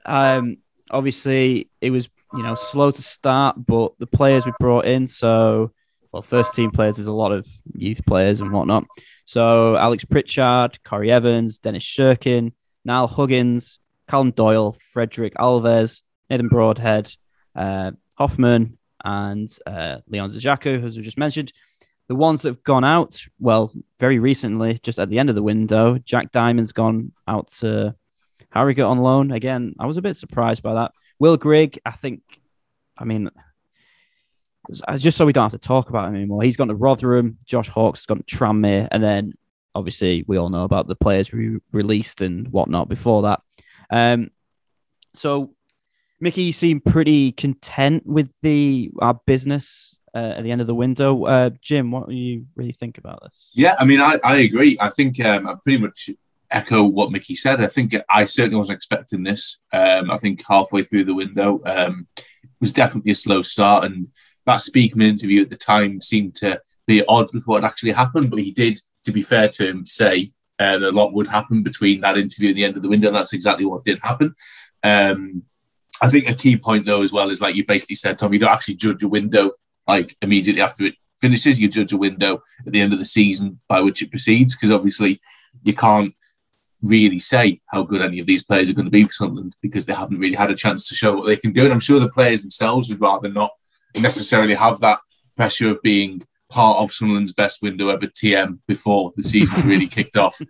um, 0.07 0.59
obviously 0.91 1.71
it 1.81 1.91
was 1.91 2.09
you 2.35 2.43
know 2.43 2.55
slow 2.55 2.91
to 2.91 3.03
start, 3.03 3.57
but 3.65 3.93
the 3.99 4.07
players 4.07 4.47
we 4.47 4.53
brought 4.59 4.85
in 4.85 5.07
so 5.07 5.73
well, 6.13 6.23
first 6.23 6.55
team 6.55 6.71
players, 6.71 6.97
there's 6.97 7.07
a 7.07 7.13
lot 7.13 7.33
of 7.33 7.47
youth 7.75 8.05
players 8.07 8.41
and 8.41 8.53
whatnot. 8.53 8.85
So 9.25 9.77
Alex 9.77 10.05
Pritchard, 10.05 10.83
Corey 10.85 11.11
Evans, 11.11 11.59
Dennis 11.59 11.85
Cirkin, 11.85 12.53
Niall 12.85 13.09
Huggins, 13.09 13.79
Callum 14.07 14.31
Doyle, 14.31 14.73
Frederik 14.73 15.35
Alves, 15.35 16.03
Nathan 16.31 16.49
Broadhead, 16.49 17.13
uh, 17.55 17.93
Hoffmann, 18.15 18.79
and 19.05 19.49
uh, 19.67 19.99
Leon 20.09 20.31
Dajaku, 20.31 20.85
as 20.85 20.97
we 20.97 21.03
just 21.03 21.19
mentioned. 21.19 21.53
The 22.09 22.15
ones 22.15 22.43
that 22.43 22.49
have 22.49 22.63
gone 22.63 22.85
out, 22.85 23.23
well, 23.39 23.71
very 23.99 24.19
recently, 24.19 24.79
just 24.83 24.99
at 24.99 25.11
the 25.11 25.19
end 25.19 25.29
of 25.29 25.35
the 25.35 25.43
window, 25.43 25.99
Jack 25.99 26.33
Diamond's 26.33 26.73
gone 26.73 27.13
out 27.27 27.49
to 27.59 27.95
Harrogate 28.51 28.85
on 28.85 28.99
loan. 28.99 29.31
Again, 29.31 29.75
I 29.79 29.85
was 29.85 29.99
a 29.99 30.03
bit 30.03 30.17
surprised 30.17 30.63
by 30.63 30.75
that. 30.75 30.93
Will 31.19 31.37
Grigg, 31.37 31.79
I 31.85 31.91
think, 31.91 32.23
I 32.97 33.05
mean, 33.05 33.29
just 34.97 35.17
so 35.17 35.27
we 35.27 35.33
don't 35.33 35.51
have 35.51 35.61
to 35.61 35.67
talk 35.67 35.89
about 35.91 36.09
him 36.09 36.17
anymore. 36.17 36.43
He's 36.43 36.57
gone 36.57 36.69
to 36.69 36.75
Rotherham. 36.75 37.39
Josh 37.45 37.69
Hawkes 37.69 38.01
has 38.01 38.07
gone 38.07 38.23
to 38.23 38.37
Tranmere, 38.37 38.89
and 38.91 39.03
then 39.03 39.35
obviously 39.75 40.25
we 40.27 40.37
all 40.37 40.49
know 40.49 40.65
about 40.65 40.89
the 40.89 40.97
players 40.97 41.33
we 41.33 41.59
released 41.73 42.21
and 42.21 42.49
whatnot 42.49 42.89
before 42.89 43.23
that. 43.23 43.41
Um, 43.91 44.31
so 45.15 45.55
Mickey, 46.21 46.43
you 46.43 46.53
seem 46.53 46.81
pretty 46.81 47.33
content 47.33 48.05
with 48.07 48.29
the 48.43 48.91
our 49.01 49.15
business 49.27 49.97
uh, 50.15 50.35
at 50.37 50.43
the 50.43 50.51
end 50.51 50.61
of 50.61 50.67
the 50.67 50.75
window. 50.75 51.25
Uh, 51.25 51.51
Jim, 51.61 51.91
what 51.91 52.09
do 52.09 52.15
you 52.15 52.47
really 52.57 52.73
think 52.73 52.99
about 52.99 53.23
this? 53.23 53.53
Yeah, 53.55 53.77
I 53.79 53.85
mean, 53.85 54.01
I, 54.01 54.19
I 54.25 54.39
agree. 54.39 54.77
I 54.81 54.91
think 54.91 55.25
um, 55.25 55.47
I 55.47 55.55
pretty 55.63 55.79
much 55.79 56.11
echo 56.51 56.83
what 56.83 57.13
Mickey 57.13 57.37
said. 57.37 57.63
I 57.63 57.69
think 57.69 57.95
I 58.11 58.25
certainly 58.25 58.57
wasn't 58.57 58.77
expecting 58.77 59.23
this. 59.23 59.61
Um, 59.73 60.11
I 60.11 60.19
think 60.19 60.43
halfway 60.47 60.83
through 60.83 61.05
the 61.05 61.15
window 61.15 61.61
um, 61.65 62.09
was 62.61 62.73
definitely 62.73 63.13
a 63.13 63.17
slow 63.17 63.43
start, 63.43 63.85
and 63.85 64.09
that 64.49 64.61
Speakman 64.61 65.03
interview 65.03 65.43
at 65.43 65.51
the 65.51 65.57
time 65.57 66.01
seemed 66.01 66.35
to 66.37 66.61
be 66.87 67.05
odd 67.07 67.33
with 67.33 67.47
what 67.47 67.65
actually 67.65 67.93
happened, 67.93 68.31
but 68.31 68.41
he 68.41 68.51
did, 68.51 68.79
to 69.05 69.13
be 69.13 69.23
fair 69.23 69.49
to 69.51 69.69
him, 69.69 69.87
say 69.87 70.33
uh, 70.59 70.79
that 70.79 70.91
a 70.91 70.99
lot 71.01 71.13
would 71.13 71.27
happen 71.27 71.63
between 71.63 72.01
that 72.01 72.19
interview 72.19 72.49
and 72.49 72.57
the 72.57 72.65
end 72.65 72.77
of 72.77 72.83
the 72.83 72.89
window, 72.89 73.09
and 73.09 73.17
that's 73.17 73.35
exactly 73.35 73.67
what 73.67 73.85
did 73.85 73.99
happen. 74.01 74.35
Um, 74.83 75.43
I 76.01 76.09
think 76.11 76.29
a 76.29 76.35
key 76.35 76.57
point 76.57 76.87
though 76.87 77.03
as 77.03 77.13
well 77.13 77.31
is 77.31 77.41
like 77.41 77.57
you 77.57 77.67
basically 77.67 77.97
said, 77.97 78.19
Tom, 78.19 78.33
you 78.33 78.39
don't 78.39 78.51
actually 78.51 78.77
judge 78.77 79.03
a 79.03 79.09
window 79.09 79.53
like 79.87 80.17
immediately 80.23 80.63
after 80.63 80.85
it 80.85 80.95
finishes. 81.21 81.61
You 81.61 81.69
judge 81.69 81.93
a 81.93 81.97
window 81.97 82.43
at 82.67 82.73
the 82.73 82.81
end 82.81 82.93
of 82.93 82.99
the 82.99 83.05
season 83.05 83.61
by 83.69 83.81
which 83.81 84.03
it 84.03 84.11
proceeds, 84.11 84.55
because 84.55 84.71
obviously 84.71 85.21
you 85.63 85.75
can't 85.75 86.15
really 86.83 87.19
say 87.19 87.61
how 87.67 87.83
good 87.83 88.01
any 88.01 88.21
of 88.21 88.27
these 88.27 88.45
players 88.45 88.71
are 88.71 88.75
going 88.75 88.85
to 88.85 88.91
be 88.91 89.05
for 89.05 89.13
Sunderland 89.13 89.57
because 89.61 89.85
they 89.85 89.93
haven't 89.93 90.21
really 90.21 90.37
had 90.37 90.51
a 90.51 90.55
chance 90.55 90.89
to 90.89 90.95
show 90.95 91.17
what 91.17 91.27
they 91.27 91.37
can 91.37 91.53
do. 91.53 91.65
And 91.65 91.73
I'm 91.73 91.81
sure 91.81 91.99
the 91.99 92.09
players 92.09 92.43
themselves 92.43 92.89
would 92.89 93.01
rather 93.01 93.29
not 93.29 93.51
necessarily 93.97 94.55
have 94.55 94.81
that 94.81 94.99
pressure 95.37 95.71
of 95.71 95.83
being 95.83 96.23
part 96.49 96.79
of 96.79 96.93
Sunderland's 96.93 97.33
best 97.33 97.63
window 97.63 97.89
ever 97.89 98.07
TM 98.07 98.59
before 98.67 99.13
the 99.17 99.23
season's 99.23 99.65
really 99.65 99.87
kicked 99.97 100.17
off. 100.17 100.41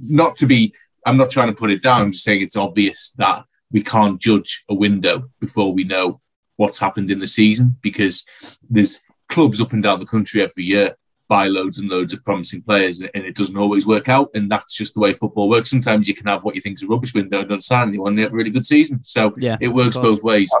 Not 0.00 0.36
to 0.36 0.46
be, 0.46 0.74
I'm 1.06 1.16
not 1.16 1.30
trying 1.30 1.48
to 1.48 1.54
put 1.54 1.70
it 1.70 1.82
down, 1.82 2.02
I'm 2.02 2.12
just 2.12 2.24
saying 2.24 2.42
it's 2.42 2.56
obvious 2.56 3.12
that 3.18 3.44
we 3.70 3.82
can't 3.82 4.20
judge 4.20 4.64
a 4.68 4.74
window 4.74 5.30
before 5.40 5.72
we 5.72 5.84
know 5.84 6.20
what's 6.56 6.78
happened 6.78 7.10
in 7.10 7.18
the 7.18 7.26
season 7.26 7.76
because 7.82 8.24
there's 8.68 9.00
clubs 9.28 9.60
up 9.60 9.72
and 9.72 9.82
down 9.82 9.98
the 9.98 10.06
country 10.06 10.42
every 10.42 10.64
year 10.64 10.94
buy 11.28 11.46
loads 11.46 11.78
and 11.78 11.88
loads 11.88 12.12
of 12.12 12.22
promising 12.24 12.60
players 12.60 13.00
and 13.00 13.10
it 13.14 13.34
doesn't 13.34 13.56
always 13.56 13.86
work 13.86 14.06
out 14.06 14.28
and 14.34 14.50
that's 14.50 14.74
just 14.74 14.92
the 14.92 15.00
way 15.00 15.14
football 15.14 15.48
works. 15.48 15.70
Sometimes 15.70 16.06
you 16.06 16.14
can 16.14 16.26
have 16.26 16.44
what 16.44 16.54
you 16.54 16.60
think 16.60 16.76
is 16.76 16.82
a 16.82 16.86
rubbish 16.86 17.14
window 17.14 17.40
and 17.40 17.48
don't 17.48 17.64
sign 17.64 17.88
anyone. 17.88 18.10
And 18.10 18.18
they 18.18 18.22
have 18.22 18.34
a 18.34 18.36
really 18.36 18.50
good 18.50 18.66
season. 18.66 19.02
So 19.02 19.32
yeah 19.38 19.56
it 19.60 19.68
works 19.68 19.96
both 19.96 20.22
ways. 20.22 20.52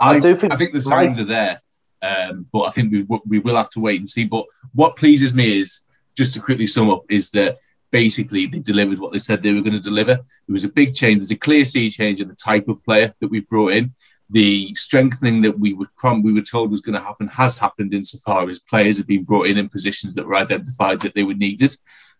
I, 0.00 0.16
I, 0.16 0.18
do 0.18 0.34
think, 0.34 0.52
I 0.52 0.56
think 0.56 0.72
the 0.72 0.82
signs 0.82 1.20
are 1.20 1.24
there 1.24 1.60
um, 2.02 2.46
but 2.52 2.62
I 2.62 2.70
think 2.70 2.92
we 2.92 3.06
we 3.26 3.38
will 3.38 3.56
have 3.56 3.70
to 3.70 3.80
wait 3.80 4.00
and 4.00 4.08
see. 4.08 4.24
But 4.24 4.46
what 4.74 4.96
pleases 4.96 5.34
me 5.34 5.60
is 5.60 5.80
just 6.16 6.34
to 6.34 6.40
quickly 6.40 6.66
sum 6.66 6.90
up 6.90 7.02
is 7.08 7.30
that 7.30 7.58
basically 7.90 8.46
they 8.46 8.58
delivered 8.58 8.98
what 8.98 9.12
they 9.12 9.18
said 9.18 9.42
they 9.42 9.52
were 9.52 9.62
going 9.62 9.72
to 9.72 9.80
deliver. 9.80 10.14
There 10.14 10.52
was 10.52 10.64
a 10.64 10.68
big 10.68 10.94
change. 10.94 11.18
There's 11.18 11.30
a 11.30 11.36
clear 11.36 11.64
sea 11.64 11.90
change 11.90 12.20
in 12.20 12.28
the 12.28 12.34
type 12.34 12.68
of 12.68 12.82
player 12.84 13.14
that 13.20 13.28
we 13.28 13.40
brought 13.40 13.72
in. 13.72 13.94
The 14.28 14.74
strengthening 14.74 15.42
that 15.42 15.58
we 15.58 15.76
prom- 15.96 16.22
we 16.22 16.32
were 16.32 16.42
told 16.42 16.70
was 16.70 16.80
going 16.80 16.98
to 16.98 17.06
happen 17.06 17.28
has 17.28 17.58
happened 17.58 17.94
insofar 17.94 18.48
as 18.48 18.58
players 18.58 18.96
have 18.96 19.06
been 19.06 19.22
brought 19.22 19.46
in 19.46 19.56
in 19.56 19.68
positions 19.68 20.14
that 20.14 20.26
were 20.26 20.34
identified 20.34 21.00
that 21.02 21.14
they 21.14 21.22
were 21.22 21.34
needed. 21.34 21.74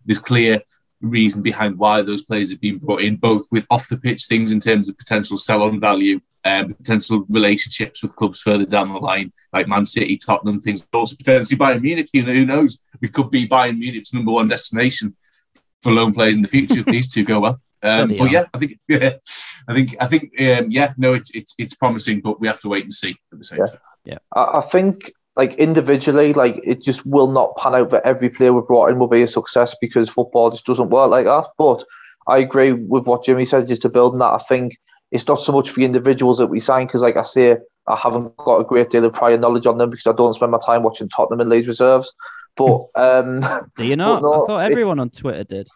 There's 0.04 0.20
clear 0.20 0.62
reason 1.00 1.42
behind 1.42 1.78
why 1.78 2.02
those 2.02 2.22
players 2.22 2.50
have 2.50 2.60
been 2.60 2.78
brought 2.78 3.02
in, 3.02 3.16
both 3.16 3.46
with 3.50 3.66
off 3.70 3.88
the 3.88 3.96
pitch 3.96 4.24
things 4.24 4.52
in 4.52 4.60
terms 4.60 4.88
of 4.88 4.98
potential 4.98 5.38
sell 5.38 5.62
on 5.62 5.78
value 5.78 6.20
um, 6.46 6.72
potential 6.72 7.26
relationships 7.28 8.02
with 8.02 8.14
clubs 8.14 8.40
further 8.40 8.64
down 8.64 8.92
the 8.92 8.98
line, 8.98 9.32
like 9.52 9.66
Man 9.66 9.84
City, 9.84 10.16
Tottenham, 10.16 10.60
things. 10.60 10.82
But 10.82 10.98
also 10.98 11.16
potentially 11.16 11.58
Bayern 11.58 11.82
Munich. 11.82 12.08
You 12.12 12.22
know, 12.22 12.32
who 12.32 12.46
knows? 12.46 12.78
We 13.00 13.08
could 13.08 13.30
be 13.30 13.48
Bayern 13.48 13.78
Munich's 13.78 14.14
number 14.14 14.32
one 14.32 14.48
destination 14.48 15.16
for 15.82 15.92
loan 15.92 16.12
players 16.12 16.36
in 16.36 16.42
the 16.42 16.48
future 16.48 16.80
if 16.80 16.86
these 16.86 17.12
two 17.12 17.24
go 17.24 17.40
well. 17.40 17.60
Um, 17.82 18.16
but 18.16 18.30
yeah, 18.30 18.44
I 18.52 18.58
think 18.58 18.80
yeah, 18.88 19.12
I 19.68 19.74
think 19.74 19.96
I 20.00 20.06
think 20.06 20.40
um, 20.40 20.70
yeah, 20.70 20.94
no, 20.96 21.12
it's 21.12 21.30
it's 21.32 21.54
it's 21.58 21.74
promising, 21.74 22.20
but 22.20 22.40
we 22.40 22.48
have 22.48 22.58
to 22.62 22.68
wait 22.68 22.84
and 22.84 22.92
see 22.92 23.14
at 23.30 23.38
the 23.38 23.44
same 23.44 23.60
yeah. 23.60 23.66
time. 23.66 23.78
Yeah, 24.04 24.18
I, 24.34 24.58
I 24.58 24.60
think 24.62 25.12
like 25.36 25.54
individually, 25.54 26.32
like 26.32 26.60
it 26.64 26.82
just 26.82 27.04
will 27.04 27.30
not 27.30 27.56
pan 27.56 27.74
out 27.74 27.90
that 27.90 28.06
every 28.06 28.30
player 28.30 28.52
we 28.52 28.62
brought 28.62 28.90
in 28.90 28.98
will 28.98 29.06
be 29.06 29.22
a 29.22 29.28
success 29.28 29.74
because 29.80 30.08
football 30.08 30.50
just 30.50 30.66
doesn't 30.66 30.90
work 30.90 31.10
like 31.10 31.26
that. 31.26 31.46
But 31.58 31.84
I 32.26 32.38
agree 32.38 32.72
with 32.72 33.06
what 33.06 33.24
Jimmy 33.24 33.44
says, 33.44 33.68
just 33.68 33.82
to 33.82 33.88
build 33.88 34.14
on 34.14 34.18
that. 34.20 34.32
I 34.32 34.38
think 34.38 34.78
it's 35.12 35.26
not 35.26 35.40
so 35.40 35.52
much 35.52 35.70
for 35.70 35.80
the 35.80 35.86
individuals 35.86 36.38
that 36.38 36.46
we 36.46 36.58
sign 36.58 36.86
because, 36.86 37.02
like 37.02 37.16
I 37.16 37.22
say, 37.22 37.58
I 37.86 37.96
haven't 37.96 38.36
got 38.38 38.60
a 38.60 38.64
great 38.64 38.90
deal 38.90 39.04
of 39.04 39.12
prior 39.12 39.38
knowledge 39.38 39.66
on 39.66 39.78
them 39.78 39.90
because 39.90 40.06
I 40.06 40.12
don't 40.12 40.34
spend 40.34 40.52
my 40.52 40.58
time 40.64 40.82
watching 40.82 41.08
Tottenham 41.08 41.40
and 41.40 41.50
Leeds 41.50 41.68
reserves. 41.68 42.12
But 42.56 42.86
um, 42.94 43.44
do 43.76 43.84
you 43.84 43.96
not? 43.96 44.22
No, 44.22 44.42
I 44.42 44.46
thought 44.46 44.70
everyone 44.70 44.98
on 44.98 45.10
Twitter 45.10 45.44
did. 45.44 45.68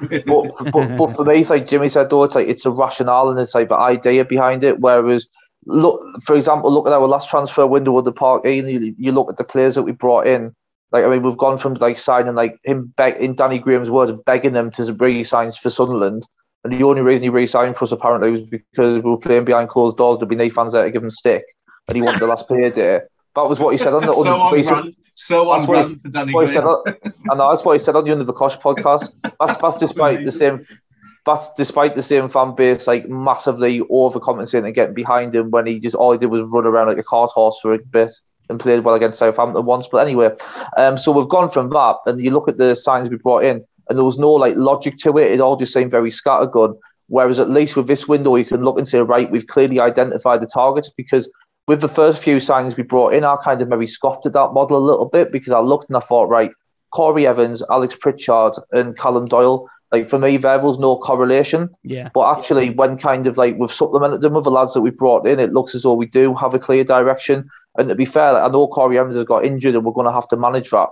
but, 0.26 0.46
but 0.72 0.96
but 0.96 1.06
for 1.14 1.24
me, 1.26 1.40
it's 1.40 1.50
like 1.50 1.66
Jimmy 1.66 1.90
said 1.90 2.08
though, 2.08 2.24
it's 2.24 2.34
like 2.34 2.48
it's 2.48 2.64
a 2.64 2.70
rationale 2.70 3.30
and 3.30 3.38
it's 3.38 3.54
like 3.54 3.68
the 3.68 3.76
idea 3.76 4.24
behind 4.24 4.62
it. 4.62 4.80
Whereas, 4.80 5.26
look, 5.66 6.00
for 6.22 6.36
example, 6.36 6.72
look 6.72 6.86
at 6.86 6.92
our 6.92 7.06
last 7.06 7.28
transfer 7.28 7.66
window 7.66 7.92
with 7.92 8.04
the 8.04 8.12
Park 8.12 8.44
and 8.44 8.68
you, 8.68 8.94
you 8.98 9.12
look 9.12 9.30
at 9.30 9.36
the 9.36 9.44
players 9.44 9.74
that 9.74 9.82
we 9.82 9.92
brought 9.92 10.26
in. 10.26 10.50
Like 10.92 11.04
I 11.04 11.08
mean, 11.08 11.22
we've 11.22 11.36
gone 11.36 11.58
from 11.58 11.74
like 11.74 11.98
signing 11.98 12.34
like 12.34 12.58
him 12.64 12.92
beg 12.96 13.16
in 13.16 13.34
Danny 13.34 13.58
Graham's 13.58 13.90
words, 13.90 14.12
begging 14.26 14.52
them 14.52 14.70
to 14.72 14.92
bring 14.92 15.24
signs 15.24 15.56
for 15.56 15.70
Sunderland 15.70 16.26
and 16.64 16.72
the 16.72 16.82
only 16.82 17.02
reason 17.02 17.22
he 17.22 17.28
re-signed 17.28 17.76
for 17.76 17.84
us 17.84 17.92
apparently 17.92 18.30
was 18.30 18.40
because 18.40 19.02
we 19.02 19.10
were 19.10 19.18
playing 19.18 19.44
behind 19.44 19.68
closed 19.68 19.98
doors. 19.98 20.18
There'd 20.18 20.30
be 20.30 20.36
no 20.36 20.48
fans 20.48 20.72
there 20.72 20.82
to 20.82 20.90
give 20.90 21.02
him 21.02 21.10
stick, 21.10 21.44
and 21.88 21.96
he 21.96 22.02
wanted 22.02 22.20
the 22.20 22.26
last 22.26 22.48
payday. 22.48 23.00
That 23.34 23.42
was 23.42 23.58
what 23.58 23.70
he 23.72 23.76
said 23.76 23.92
on 23.92 24.06
the. 24.06 24.12
so 24.12 24.40
on 24.40 24.64
brand. 24.64 24.96
So 25.14 25.50
on 25.50 25.66
brand 25.66 26.00
for 26.00 26.08
Danny 26.08 26.32
Graham. 26.32 26.82
and 26.86 27.40
that's 27.40 27.64
what 27.64 27.74
he 27.74 27.78
said 27.78 27.96
on 27.96 28.04
the 28.04 28.12
Under 28.12 28.24
the 28.24 28.32
Cosh 28.32 28.56
podcast. 28.56 29.10
That's 29.22 29.58
that's 29.58 29.76
despite 29.76 30.24
the 30.24 30.32
same. 30.32 30.66
That's 31.26 31.48
despite 31.56 31.94
the 31.94 32.02
same 32.02 32.28
fan 32.28 32.54
base 32.54 32.86
like 32.86 33.08
massively 33.08 33.80
overcompensating 33.80 34.66
and 34.66 34.74
getting 34.74 34.94
behind 34.94 35.34
him 35.34 35.50
when 35.50 35.66
he 35.66 35.80
just 35.80 35.96
all 35.96 36.12
he 36.12 36.18
did 36.18 36.26
was 36.26 36.44
run 36.44 36.66
around 36.66 36.88
like 36.88 36.98
a 36.98 37.02
cart 37.02 37.30
horse 37.30 37.58
for 37.62 37.72
a 37.72 37.78
bit 37.78 38.12
and 38.50 38.60
played 38.60 38.84
well 38.84 38.94
against 38.94 39.18
Southampton 39.18 39.64
once. 39.64 39.88
But 39.90 40.06
anyway, 40.06 40.30
um, 40.76 40.98
so 40.98 41.12
we've 41.12 41.28
gone 41.28 41.48
from 41.48 41.70
that, 41.70 41.96
and 42.04 42.20
you 42.20 42.30
look 42.30 42.46
at 42.46 42.58
the 42.58 42.76
signs 42.76 43.08
we 43.08 43.16
brought 43.16 43.44
in 43.44 43.64
and 43.88 43.98
there 43.98 44.04
was 44.04 44.18
no 44.18 44.32
like 44.32 44.56
logic 44.56 44.96
to 44.98 45.18
it. 45.18 45.32
It 45.32 45.40
all 45.40 45.56
just 45.56 45.72
seemed 45.72 45.90
very 45.90 46.10
scattergun. 46.10 46.78
Whereas 47.08 47.38
at 47.38 47.50
least 47.50 47.76
with 47.76 47.86
this 47.86 48.08
window, 48.08 48.36
you 48.36 48.44
can 48.44 48.62
look 48.62 48.78
and 48.78 48.88
say, 48.88 49.00
right, 49.00 49.30
we've 49.30 49.46
clearly 49.46 49.78
identified 49.78 50.40
the 50.40 50.46
targets 50.46 50.90
because 50.96 51.30
with 51.68 51.80
the 51.80 51.88
first 51.88 52.22
few 52.22 52.38
signings 52.38 52.76
we 52.76 52.82
brought 52.82 53.12
in, 53.12 53.24
I 53.24 53.36
kind 53.36 53.60
of 53.60 53.68
maybe 53.68 53.86
scoffed 53.86 54.26
at 54.26 54.32
that 54.32 54.52
model 54.52 54.78
a 54.78 54.78
little 54.78 55.06
bit 55.06 55.30
because 55.30 55.52
I 55.52 55.60
looked 55.60 55.88
and 55.88 55.96
I 55.96 56.00
thought, 56.00 56.28
right, 56.28 56.50
Corey 56.92 57.26
Evans, 57.26 57.62
Alex 57.70 57.96
Pritchard, 57.96 58.54
and 58.72 58.96
Callum 58.96 59.26
Doyle. 59.26 59.68
Like 59.94 60.08
for 60.08 60.18
me, 60.18 60.36
there 60.36 60.58
was 60.58 60.78
no 60.78 60.96
correlation. 60.96 61.62
Yeah. 61.84 62.08
But 62.12 62.36
actually, 62.36 62.70
when 62.70 62.98
kind 62.98 63.28
of 63.28 63.38
like 63.38 63.56
we've 63.58 63.70
supplemented 63.82 64.20
them 64.22 64.34
with 64.34 64.44
the 64.44 64.50
lads 64.50 64.74
that 64.74 64.80
we 64.80 64.90
brought 64.90 65.26
in, 65.26 65.38
it 65.38 65.52
looks 65.52 65.74
as 65.76 65.82
though 65.84 65.94
we 65.94 66.06
do 66.06 66.34
have 66.34 66.52
a 66.54 66.58
clear 66.58 66.82
direction. 66.82 67.48
And 67.78 67.88
to 67.88 67.94
be 67.94 68.04
fair, 68.04 68.32
like, 68.32 68.42
I 68.42 68.48
know 68.48 68.66
Corey 68.66 68.98
Evans 68.98 69.16
has 69.16 69.24
got 69.24 69.44
injured, 69.44 69.74
and 69.76 69.84
we're 69.84 69.92
going 69.92 70.06
to 70.06 70.12
have 70.20 70.28
to 70.28 70.36
manage 70.36 70.70
that. 70.70 70.88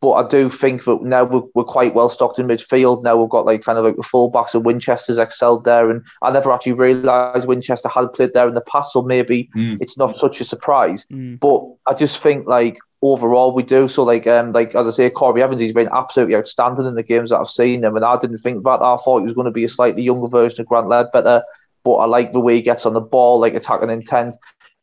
But 0.00 0.12
I 0.12 0.28
do 0.28 0.50
think 0.50 0.84
that 0.84 1.02
now 1.02 1.24
we're, 1.24 1.48
we're 1.54 1.64
quite 1.64 1.94
well 1.94 2.10
stocked 2.10 2.38
in 2.38 2.46
midfield. 2.46 3.02
Now 3.02 3.16
we've 3.16 3.30
got 3.30 3.46
like 3.46 3.62
kind 3.64 3.78
of 3.78 3.84
like 3.86 3.96
the 3.96 4.02
fullbacks 4.02 4.54
and 4.54 4.64
Winchester's 4.64 5.18
excelled 5.18 5.64
there. 5.64 5.90
And 5.90 6.02
I 6.22 6.30
never 6.30 6.52
actually 6.52 6.72
realised 6.72 7.48
Winchester 7.48 7.88
had 7.88 8.12
played 8.12 8.34
there 8.34 8.46
in 8.46 8.54
the 8.54 8.60
past, 8.60 8.92
so 8.92 9.00
maybe 9.02 9.48
Mm. 9.56 9.78
it's 9.80 9.96
not 9.96 10.16
such 10.16 10.40
a 10.42 10.44
surprise. 10.44 11.06
Mm. 11.10 11.40
But 11.40 11.62
I 11.90 11.94
just 11.94 12.18
think 12.22 12.46
like 12.46 12.76
overall 13.04 13.52
we 13.52 13.62
do. 13.62 13.86
So 13.86 14.02
like 14.02 14.26
um 14.26 14.52
like 14.52 14.74
as 14.74 14.86
I 14.86 14.90
say, 14.90 15.10
Corey 15.10 15.42
Evans, 15.42 15.60
he's 15.60 15.72
been 15.72 15.90
absolutely 15.92 16.34
outstanding 16.34 16.86
in 16.86 16.94
the 16.94 17.02
games 17.02 17.30
that 17.30 17.38
I've 17.38 17.48
seen 17.48 17.84
him, 17.84 17.96
and 17.96 18.04
I 18.04 18.18
didn't 18.18 18.38
think 18.38 18.64
that. 18.64 18.82
I 18.82 18.96
thought 18.96 19.20
he 19.20 19.26
was 19.26 19.34
going 19.34 19.44
to 19.44 19.50
be 19.50 19.64
a 19.64 19.68
slightly 19.68 20.02
younger 20.02 20.26
version 20.26 20.62
of 20.62 20.66
Grant 20.66 20.86
Leadbitter, 20.86 21.42
but 21.84 21.94
I 21.94 22.06
like 22.06 22.32
the 22.32 22.40
way 22.40 22.56
he 22.56 22.62
gets 22.62 22.86
on 22.86 22.94
the 22.94 23.00
ball, 23.00 23.38
like 23.38 23.54
attacking 23.54 23.90
intent. 23.90 24.34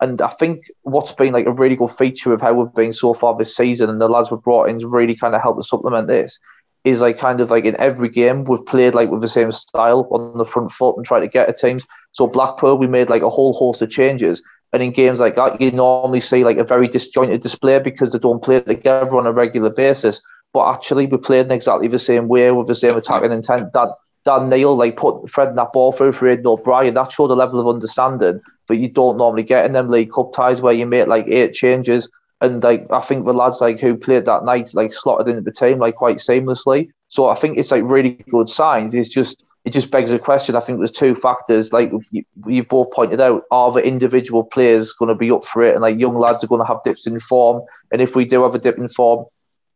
And 0.01 0.21
I 0.21 0.27
think 0.27 0.65
what's 0.83 1.13
been 1.13 1.33
like 1.33 1.45
a 1.45 1.51
really 1.51 1.75
good 1.75 1.91
feature 1.91 2.33
of 2.33 2.41
how 2.41 2.53
we've 2.53 2.73
been 2.73 2.93
so 2.93 3.13
far 3.13 3.35
this 3.35 3.55
season, 3.55 3.89
and 3.89 3.99
the 3.99 4.07
lads 4.07 4.31
we've 4.31 4.41
brought 4.41 4.69
in 4.69 4.77
really 4.87 5.15
kind 5.15 5.35
of 5.35 5.41
helped 5.41 5.59
to 5.59 5.67
supplement 5.67 6.07
this, 6.07 6.39
is 6.83 7.01
like 7.01 7.17
kind 7.17 7.41
of 7.41 7.51
like 7.51 7.65
in 7.65 7.79
every 7.79 8.09
game 8.09 8.43
we've 8.43 8.65
played 8.65 8.95
like 8.95 9.09
with 9.09 9.21
the 9.21 9.27
same 9.27 9.51
style 9.51 10.07
on 10.11 10.37
the 10.37 10.45
front 10.45 10.71
foot 10.71 10.95
and 10.97 11.05
try 11.05 11.19
to 11.19 11.27
get 11.27 11.49
at 11.49 11.57
teams. 11.57 11.85
So 12.11 12.27
Blackpool, 12.27 12.77
we 12.77 12.87
made 12.87 13.09
like 13.09 13.21
a 13.21 13.29
whole 13.29 13.53
host 13.53 13.81
of 13.81 13.89
changes. 13.89 14.41
And 14.73 14.81
in 14.81 14.91
games 14.91 15.19
like 15.19 15.35
that, 15.35 15.59
you 15.59 15.71
normally 15.71 16.21
see 16.21 16.43
like 16.43 16.57
a 16.57 16.63
very 16.63 16.87
disjointed 16.87 17.41
display 17.41 17.79
because 17.79 18.13
they 18.13 18.19
don't 18.19 18.43
play 18.43 18.61
together 18.61 19.17
on 19.17 19.27
a 19.27 19.33
regular 19.33 19.69
basis. 19.69 20.21
But 20.53 20.73
actually, 20.73 21.07
we 21.07 21.17
played 21.17 21.47
in 21.47 21.51
exactly 21.51 21.87
the 21.87 21.99
same 21.99 22.27
way 22.27 22.51
with 22.51 22.67
the 22.67 22.75
same 22.75 22.95
attacking 22.95 23.31
intent. 23.31 23.73
That 23.73 23.89
Dan 24.23 24.49
Neil 24.49 24.75
like 24.75 24.97
put 24.97 25.29
threading 25.29 25.55
that 25.55 25.73
ball 25.73 25.91
through 25.91 26.13
for 26.13 26.25
Aiden 26.25 26.45
O'Brien. 26.45 26.93
That 26.93 27.11
showed 27.11 27.31
a 27.31 27.35
level 27.35 27.59
of 27.59 27.67
understanding 27.67 28.41
that 28.67 28.77
you 28.77 28.87
don't 28.87 29.17
normally 29.17 29.43
get 29.43 29.65
in 29.65 29.73
them 29.73 29.89
League 29.89 30.11
Cup 30.11 30.33
ties 30.33 30.61
where 30.61 30.73
you 30.73 30.85
make 30.85 31.07
like 31.07 31.27
eight 31.27 31.53
changes. 31.53 32.09
And 32.39 32.63
like 32.63 32.85
I 32.91 33.01
think 33.01 33.25
the 33.25 33.33
lads 33.33 33.61
like 33.61 33.79
who 33.79 33.95
played 33.95 34.25
that 34.25 34.45
night 34.45 34.73
like 34.73 34.93
slotted 34.93 35.27
into 35.27 35.41
the 35.41 35.51
team 35.51 35.79
like 35.79 35.95
quite 35.95 36.17
seamlessly. 36.17 36.89
So 37.07 37.29
I 37.29 37.35
think 37.35 37.57
it's 37.57 37.71
like 37.71 37.83
really 37.85 38.11
good 38.29 38.49
signs. 38.49 38.93
It's 38.93 39.09
just 39.09 39.43
it 39.63 39.73
just 39.73 39.91
begs 39.91 40.09
the 40.09 40.17
question. 40.19 40.55
I 40.55 40.59
think 40.59 40.79
there's 40.79 40.91
two 40.91 41.15
factors. 41.15 41.71
Like 41.71 41.91
you, 42.09 42.23
you 42.47 42.63
both 42.63 42.91
pointed 42.91 43.21
out, 43.21 43.43
are 43.51 43.71
the 43.71 43.85
individual 43.85 44.43
players 44.43 44.91
going 44.93 45.09
to 45.09 45.15
be 45.15 45.29
up 45.31 45.45
for 45.45 45.61
it? 45.63 45.73
And 45.73 45.81
like 45.81 45.99
young 45.99 46.15
lads 46.15 46.43
are 46.43 46.47
going 46.47 46.61
to 46.61 46.67
have 46.67 46.83
dips 46.83 47.05
in 47.05 47.19
form. 47.19 47.61
And 47.91 48.01
if 48.01 48.15
we 48.15 48.25
do 48.25 48.41
have 48.43 48.55
a 48.55 48.59
dip 48.59 48.77
in 48.77 48.87
form, 48.87 49.25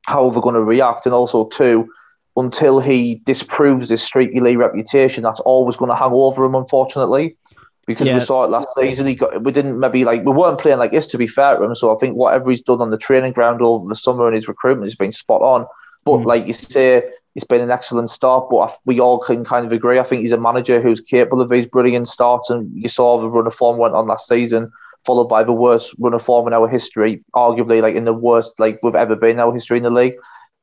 how 0.07 0.23
are 0.25 0.29
we 0.29 0.41
going 0.41 0.55
to 0.55 0.63
react? 0.63 1.05
And 1.05 1.13
also, 1.13 1.45
two, 1.49 1.87
until 2.35 2.79
he 2.79 3.21
disproves 3.25 3.89
his 3.89 4.01
streaky 4.01 4.39
Lee 4.39 4.55
reputation, 4.55 5.23
that's 5.23 5.39
always 5.41 5.77
going 5.77 5.89
to 5.89 5.95
hang 5.95 6.11
over 6.11 6.43
him, 6.45 6.55
unfortunately. 6.55 7.37
Because 7.85 8.07
Yeah. 8.07 8.15
we 8.15 8.19
saw 8.21 8.43
it 8.43 8.49
last 8.49 8.69
season, 8.75 9.05
he 9.05 9.13
got 9.13 9.43
we 9.43 9.51
didn't 9.51 9.79
maybe 9.79 10.05
like 10.05 10.23
we 10.25 10.31
weren't 10.31 10.59
playing 10.59 10.79
like 10.79 10.89
this 10.91 11.05
to 11.07 11.19
be 11.19 11.27
fair 11.27 11.55
to 11.57 11.63
him. 11.63 11.75
So 11.75 11.95
I 11.95 11.99
think 11.99 12.15
whatever 12.15 12.49
he's 12.49 12.61
done 12.61 12.81
on 12.81 12.89
the 12.89 12.97
training 12.97 13.33
ground 13.33 13.61
over 13.61 13.87
the 13.87 13.95
summer 13.95 14.25
and 14.25 14.35
his 14.35 14.47
recruitment 14.47 14.87
has 14.87 14.95
been 14.95 15.11
spot 15.11 15.41
on. 15.43 15.67
But 16.03 16.21
Mm. 16.21 16.25
like 16.25 16.47
you 16.47 16.53
say, 16.53 17.03
it's 17.35 17.45
been 17.45 17.61
an 17.61 17.71
excellent 17.71 18.09
start. 18.09 18.47
But 18.49 18.57
I, 18.57 18.73
we 18.85 18.99
all 18.99 19.19
can 19.19 19.43
kind 19.43 19.65
of 19.65 19.71
agree. 19.71 19.99
I 19.99 20.03
think 20.03 20.21
he's 20.21 20.31
a 20.31 20.37
manager 20.37 20.81
who's 20.81 21.01
capable 21.01 21.41
of 21.41 21.49
these 21.49 21.65
brilliant 21.65 22.07
starts. 22.07 22.49
And 22.49 22.71
you 22.73 22.89
saw 22.89 23.19
the 23.19 23.29
run 23.29 23.47
of 23.47 23.53
form 23.53 23.77
went 23.77 23.93
on 23.93 24.07
last 24.07 24.27
season, 24.27 24.71
followed 25.05 25.25
by 25.25 25.43
the 25.43 25.51
worst 25.51 25.93
run 25.99 26.13
of 26.13 26.23
form 26.23 26.47
in 26.47 26.53
our 26.53 26.67
history, 26.67 27.23
arguably 27.35 27.81
like 27.81 27.95
in 27.95 28.05
the 28.05 28.13
worst 28.13 28.53
like 28.57 28.79
we've 28.81 28.95
ever 28.95 29.15
been 29.15 29.31
in 29.31 29.39
our 29.39 29.53
history 29.53 29.77
in 29.77 29.83
the 29.83 29.89
league. 29.89 30.15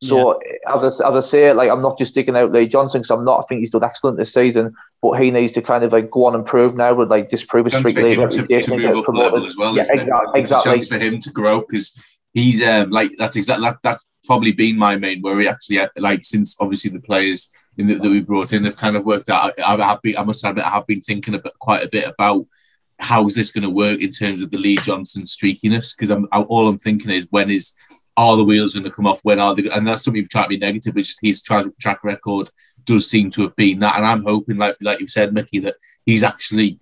So 0.04 0.32
eh, 0.32 0.56
as 0.74 0.82
I, 1.00 1.06
as 1.08 1.14
I 1.14 1.20
say, 1.20 1.52
like 1.52 1.70
I'm 1.70 1.80
not 1.80 1.96
just 1.96 2.12
digging 2.12 2.36
out 2.36 2.50
Lee 2.50 2.66
Johnson 2.66 3.02
because 3.02 3.10
I'm 3.12 3.24
not. 3.24 3.38
I 3.38 3.42
think 3.48 3.60
he's 3.60 3.70
done 3.70 3.84
excellent 3.84 4.16
this 4.18 4.34
season, 4.34 4.74
but 5.00 5.12
he 5.12 5.30
needs 5.30 5.52
to 5.52 5.62
kind 5.62 5.84
of 5.84 5.92
like 5.92 6.10
go 6.10 6.24
on 6.24 6.34
and 6.34 6.44
prove 6.44 6.74
now, 6.74 6.92
with 6.92 7.08
like 7.08 7.28
disprove 7.28 7.66
his 7.66 7.76
streak 7.76 7.94
league 7.94 8.18
to, 8.18 8.46
to 8.46 8.76
move 8.76 8.96
up 8.96 9.04
promoted. 9.04 9.32
level 9.34 9.46
as 9.46 9.56
well. 9.56 9.76
Yeah, 9.76 9.84
it? 9.84 10.00
exactly. 10.00 10.40
It's 10.40 10.50
a 10.50 10.54
Exactly. 10.56 10.72
chance 10.72 10.88
for 10.88 10.98
him 10.98 11.20
to 11.20 11.30
grow 11.30 11.60
because 11.60 11.96
he's 12.34 12.62
um 12.62 12.90
like 12.90 13.10
that's 13.18 13.36
exactly 13.36 13.68
that, 13.68 13.78
that's 13.82 14.06
probably 14.24 14.52
been 14.52 14.76
my 14.76 14.96
main 14.96 15.22
worry 15.22 15.48
actually. 15.48 15.80
Like 15.96 16.24
since 16.24 16.56
obviously 16.60 16.90
the 16.90 17.00
players 17.00 17.50
the, 17.76 17.94
that 17.94 18.08
we 18.08 18.20
brought 18.20 18.52
in 18.52 18.64
have 18.64 18.76
kind 18.76 18.96
of 18.96 19.04
worked 19.04 19.30
out. 19.30 19.58
I, 19.58 19.74
I 19.74 19.86
have 19.86 20.02
been, 20.02 20.16
I 20.16 20.24
must 20.24 20.44
admit, 20.44 20.64
I 20.64 20.70
have 20.70 20.86
been 20.86 21.00
thinking 21.00 21.34
about 21.34 21.58
quite 21.58 21.84
a 21.84 21.88
bit 21.88 22.06
about 22.06 22.46
how 22.98 23.26
is 23.26 23.34
this 23.34 23.50
going 23.50 23.62
to 23.62 23.70
work 23.70 24.00
in 24.00 24.10
terms 24.10 24.42
of 24.42 24.50
the 24.50 24.58
Lee 24.58 24.76
Johnson 24.76 25.22
streakiness 25.22 25.96
because 25.96 26.10
I'm 26.10 26.28
I, 26.32 26.40
all 26.42 26.68
I'm 26.68 26.78
thinking 26.78 27.10
is 27.10 27.26
when 27.30 27.50
is 27.50 27.72
are 28.16 28.36
the 28.36 28.44
wheels 28.44 28.74
going 28.74 28.84
to 28.84 28.90
come 28.90 29.06
off? 29.06 29.20
When 29.22 29.40
are 29.40 29.54
they? 29.54 29.68
And 29.70 29.86
that's 29.88 30.04
something 30.04 30.20
you've 30.20 30.30
tried 30.30 30.44
to 30.44 30.48
be 30.50 30.58
negative, 30.58 30.94
which 30.94 31.16
his 31.22 31.42
track, 31.42 32.04
record 32.04 32.50
does 32.84 33.08
seem 33.08 33.30
to 33.32 33.42
have 33.42 33.56
been 33.56 33.78
that. 33.80 33.96
And 33.96 34.06
I'm 34.06 34.24
hoping, 34.24 34.58
like 34.58 34.76
like 34.80 35.00
you 35.00 35.06
said, 35.06 35.32
Mickey, 35.32 35.60
that 35.60 35.76
he's 36.04 36.22
actually 36.22 36.78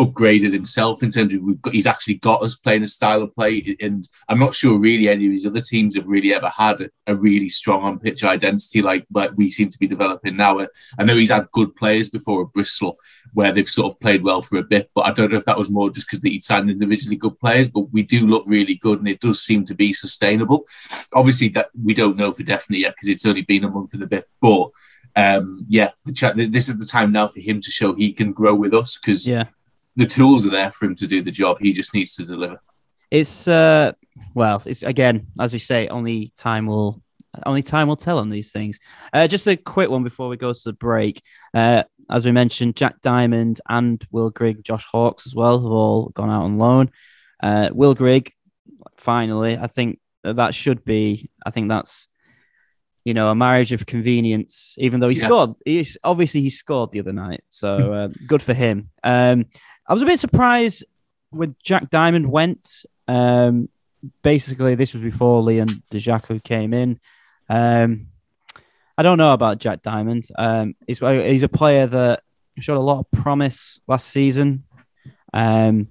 upgraded 0.00 0.52
himself 0.52 1.02
in 1.02 1.10
terms 1.10 1.34
of 1.34 1.62
got, 1.62 1.74
he's 1.74 1.86
actually 1.86 2.14
got 2.14 2.42
us 2.42 2.54
playing 2.54 2.82
a 2.82 2.88
style 2.88 3.22
of 3.22 3.34
play. 3.34 3.76
And 3.80 4.08
I'm 4.28 4.38
not 4.38 4.54
sure 4.54 4.78
really 4.78 5.08
any 5.08 5.26
of 5.26 5.32
his 5.32 5.44
other 5.44 5.60
teams 5.60 5.94
have 5.94 6.06
really 6.06 6.32
ever 6.32 6.48
had 6.48 6.80
a, 6.80 6.90
a 7.06 7.14
really 7.14 7.50
strong 7.50 7.82
on 7.82 7.98
pitch 7.98 8.24
identity 8.24 8.80
like, 8.80 9.04
like 9.12 9.32
we 9.36 9.50
seem 9.50 9.68
to 9.68 9.78
be 9.78 9.86
developing 9.86 10.36
now. 10.36 10.66
I 10.98 11.04
know 11.04 11.16
he's 11.16 11.30
had 11.30 11.50
good 11.52 11.76
players 11.76 12.08
before 12.08 12.42
at 12.42 12.52
Bristol 12.52 12.98
where 13.34 13.52
they've 13.52 13.68
sort 13.68 13.92
of 13.92 14.00
played 14.00 14.22
well 14.22 14.40
for 14.40 14.58
a 14.58 14.64
bit, 14.64 14.90
but 14.94 15.02
I 15.02 15.12
don't 15.12 15.30
know 15.30 15.36
if 15.38 15.44
that 15.44 15.58
was 15.58 15.70
more 15.70 15.90
just 15.90 16.08
because 16.08 16.22
he'd 16.22 16.42
signed 16.42 16.70
individually 16.70 17.16
good 17.16 17.38
players, 17.38 17.68
but 17.68 17.92
we 17.92 18.02
do 18.02 18.26
look 18.26 18.44
really 18.46 18.76
good 18.76 19.00
and 19.00 19.08
it 19.08 19.20
does 19.20 19.42
seem 19.42 19.64
to 19.64 19.74
be 19.74 19.92
sustainable. 19.92 20.66
Obviously, 21.12 21.50
that 21.50 21.68
we 21.80 21.92
don't 21.92 22.16
know 22.16 22.32
for 22.32 22.42
definite 22.42 22.78
yet 22.78 22.94
because 22.94 23.08
it's 23.08 23.26
only 23.26 23.42
been 23.42 23.64
a 23.64 23.70
month 23.70 23.92
and 23.92 24.02
a 24.02 24.06
bit, 24.06 24.28
but 24.40 24.70
um, 25.16 25.66
yeah, 25.68 25.90
the 26.04 26.12
chat, 26.12 26.36
this 26.36 26.68
is 26.68 26.78
the 26.78 26.86
time 26.86 27.12
now 27.12 27.28
for 27.28 27.40
him 27.40 27.60
to 27.60 27.70
show 27.70 27.94
he 27.94 28.12
can 28.12 28.32
grow 28.32 28.54
with 28.54 28.72
us 28.72 28.98
because 28.98 29.28
Yeah. 29.28 29.44
The 29.96 30.06
tools 30.06 30.46
are 30.46 30.50
there 30.50 30.70
for 30.70 30.86
him 30.86 30.94
to 30.96 31.06
do 31.06 31.22
the 31.22 31.30
job. 31.32 31.58
He 31.60 31.72
just 31.72 31.94
needs 31.94 32.14
to 32.16 32.24
deliver. 32.24 32.60
It's 33.10 33.48
uh 33.48 33.92
well, 34.34 34.62
it's 34.66 34.82
again, 34.82 35.26
as 35.38 35.52
we 35.52 35.58
say, 35.58 35.88
only 35.88 36.32
time 36.36 36.66
will 36.66 37.02
only 37.46 37.62
time 37.62 37.88
will 37.88 37.96
tell 37.96 38.18
on 38.18 38.28
these 38.28 38.50
things. 38.52 38.78
Uh, 39.12 39.26
just 39.26 39.46
a 39.46 39.56
quick 39.56 39.88
one 39.88 40.02
before 40.02 40.28
we 40.28 40.36
go 40.36 40.52
to 40.52 40.60
the 40.64 40.72
break. 40.72 41.22
Uh, 41.54 41.84
as 42.10 42.24
we 42.26 42.32
mentioned, 42.32 42.74
Jack 42.76 43.00
Diamond 43.02 43.60
and 43.68 44.04
Will 44.10 44.30
Grigg, 44.30 44.64
Josh 44.64 44.84
Hawkes 44.90 45.26
as 45.26 45.34
well, 45.34 45.60
have 45.60 45.70
all 45.70 46.08
gone 46.08 46.30
out 46.30 46.42
on 46.42 46.58
loan. 46.58 46.90
Uh, 47.40 47.70
Will 47.72 47.94
Grigg, 47.94 48.32
finally, 48.96 49.56
I 49.56 49.68
think 49.68 50.00
that, 50.24 50.36
that 50.36 50.54
should 50.54 50.84
be. 50.84 51.30
I 51.44 51.50
think 51.50 51.68
that's 51.68 52.08
you 53.04 53.14
know 53.14 53.30
a 53.30 53.34
marriage 53.34 53.72
of 53.72 53.86
convenience. 53.86 54.74
Even 54.78 55.00
though 55.00 55.08
he 55.08 55.16
Yeah. 55.18 55.26
scored, 55.26 55.54
he's 55.64 55.96
obviously 56.04 56.42
he 56.42 56.50
scored 56.50 56.90
the 56.92 57.00
other 57.00 57.12
night, 57.12 57.42
so 57.48 57.92
uh, 57.92 58.08
good 58.26 58.42
for 58.42 58.54
him. 58.54 58.90
Um, 59.04 59.46
I 59.90 59.92
was 59.92 60.02
a 60.02 60.06
bit 60.06 60.20
surprised 60.20 60.84
when 61.30 61.56
Jack 61.64 61.90
Diamond 61.90 62.30
went. 62.30 62.84
Um, 63.08 63.68
basically, 64.22 64.76
this 64.76 64.94
was 64.94 65.02
before 65.02 65.42
Leon 65.42 65.82
Dajaku 65.90 66.40
came 66.44 66.72
in. 66.72 67.00
Um, 67.48 68.06
I 68.96 69.02
don't 69.02 69.18
know 69.18 69.32
about 69.32 69.58
Jack 69.58 69.82
Diamond. 69.82 70.28
Um, 70.38 70.76
he's 70.86 71.00
he's 71.00 71.42
a 71.42 71.48
player 71.48 71.88
that 71.88 72.22
showed 72.60 72.76
a 72.76 72.80
lot 72.80 73.00
of 73.00 73.10
promise 73.10 73.80
last 73.88 74.06
season. 74.06 74.62
Um, 75.34 75.88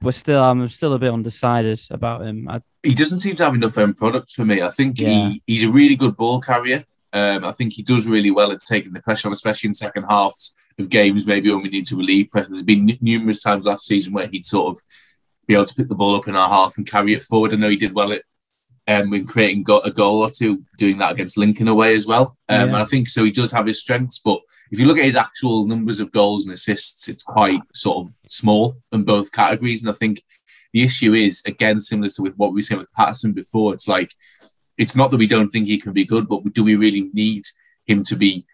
but 0.00 0.14
still, 0.14 0.42
I'm 0.42 0.68
still 0.68 0.92
a 0.94 0.98
bit 0.98 1.12
undecided 1.12 1.80
about 1.92 2.22
him. 2.22 2.48
I, 2.48 2.62
He 2.82 2.94
doesn't 2.94 3.20
seem 3.20 3.36
to 3.36 3.44
have 3.44 3.54
enough 3.54 3.78
end 3.78 3.96
product 3.96 4.32
for 4.32 4.44
me. 4.44 4.60
I 4.60 4.70
think 4.70 4.98
Yeah. 4.98 5.08
he, 5.28 5.42
he's 5.46 5.62
a 5.62 5.70
really 5.70 5.94
good 5.94 6.16
ball 6.16 6.40
carrier. 6.40 6.84
Um, 7.12 7.44
I 7.44 7.52
think 7.52 7.72
he 7.72 7.82
does 7.82 8.06
really 8.06 8.30
well 8.30 8.52
at 8.52 8.60
taking 8.60 8.92
the 8.92 9.00
pressure 9.00 9.28
on, 9.28 9.32
especially 9.32 9.68
in 9.68 9.74
second 9.74 10.04
halves 10.04 10.54
of 10.78 10.88
games, 10.90 11.26
maybe 11.26 11.50
when 11.50 11.62
we 11.62 11.70
need 11.70 11.86
to 11.86 11.96
relieve 11.96 12.30
pressure. 12.30 12.50
There's 12.50 12.62
been 12.62 12.90
n- 12.90 12.98
numerous 13.00 13.42
times 13.42 13.64
last 13.66 13.86
season 13.86 14.12
where 14.12 14.26
he'd 14.26 14.44
sort 14.46 14.76
of 14.76 14.82
be 15.46 15.54
able 15.54 15.64
to 15.64 15.74
pick 15.74 15.88
the 15.88 15.94
ball 15.94 16.14
up 16.16 16.28
in 16.28 16.36
our 16.36 16.48
half 16.48 16.76
and 16.76 16.86
carry 16.86 17.14
it 17.14 17.22
forward. 17.22 17.54
I 17.54 17.56
know 17.56 17.70
he 17.70 17.76
did 17.76 17.94
well 17.94 18.12
at 18.12 18.22
um, 18.86 19.12
in 19.12 19.26
creating 19.26 19.64
go- 19.64 19.80
a 19.80 19.90
goal 19.90 20.20
or 20.20 20.30
two, 20.30 20.62
doing 20.78 20.98
that 20.98 21.12
against 21.12 21.36
Lincoln 21.36 21.68
away 21.68 21.94
as 21.94 22.06
well. 22.06 22.36
Um, 22.48 22.56
Yeah. 22.56 22.62
And 22.64 22.76
I 22.76 22.84
think 22.84 23.08
so. 23.08 23.24
He 23.24 23.30
does 23.30 23.52
have 23.52 23.66
his 23.66 23.80
strengths, 23.80 24.18
but 24.18 24.40
if 24.70 24.78
you 24.78 24.86
look 24.86 24.98
at 24.98 25.04
his 25.04 25.16
actual 25.16 25.66
numbers 25.66 26.00
of 26.00 26.12
goals 26.12 26.44
and 26.46 26.54
assists, 26.54 27.08
it's 27.08 27.22
quite 27.22 27.60
sort 27.74 28.06
of 28.06 28.14
small 28.28 28.76
in 28.92 29.04
both 29.04 29.32
categories. 29.32 29.82
And 29.82 29.90
I 29.90 29.94
think 29.94 30.22
the 30.72 30.82
issue 30.82 31.14
is 31.14 31.42
again 31.46 31.80
similar 31.80 32.10
to 32.10 32.22
with 32.22 32.34
what 32.36 32.52
we 32.52 32.62
said 32.62 32.78
with 32.78 32.92
Patterson 32.92 33.34
before. 33.34 33.72
It's 33.74 33.88
like 33.88 34.14
it's 34.78 34.96
not 34.96 35.10
that 35.10 35.16
we 35.18 35.26
don't 35.26 35.50
think 35.50 35.66
he 35.66 35.78
can 35.78 35.92
be 35.92 36.04
good, 36.04 36.28
but 36.28 36.52
do 36.52 36.62
we 36.64 36.76
really 36.76 37.10
need 37.12 37.44
him 37.86 38.04
to 38.04 38.16
be 38.16 38.46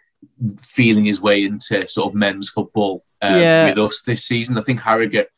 feeling 0.62 1.04
his 1.04 1.20
way 1.20 1.44
into 1.44 1.86
sort 1.88 2.08
of 2.08 2.14
men's 2.14 2.48
football 2.48 3.02
um, 3.22 3.38
Yeah. 3.40 3.68
with 3.68 3.78
us 3.78 4.02
this 4.02 4.24
season? 4.24 4.58
I 4.58 4.62
think 4.62 4.80
Harrogate. 4.80 5.28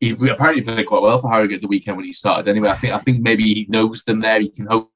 He 0.00 0.10
apparently 0.10 0.62
played 0.62 0.86
quite 0.86 1.00
well 1.02 1.18
for 1.18 1.30
Harrogate 1.30 1.60
the 1.60 1.68
weekend 1.68 1.96
when 1.96 2.06
he 2.06 2.12
started. 2.12 2.48
Anyway, 2.48 2.68
I 2.68 2.74
think 2.74 2.92
I 2.92 2.98
think 2.98 3.20
maybe 3.22 3.44
he 3.44 3.66
knows 3.68 4.02
them 4.02 4.18
there. 4.18 4.40
He 4.40 4.50
can 4.50 4.66
hope, 4.66 4.90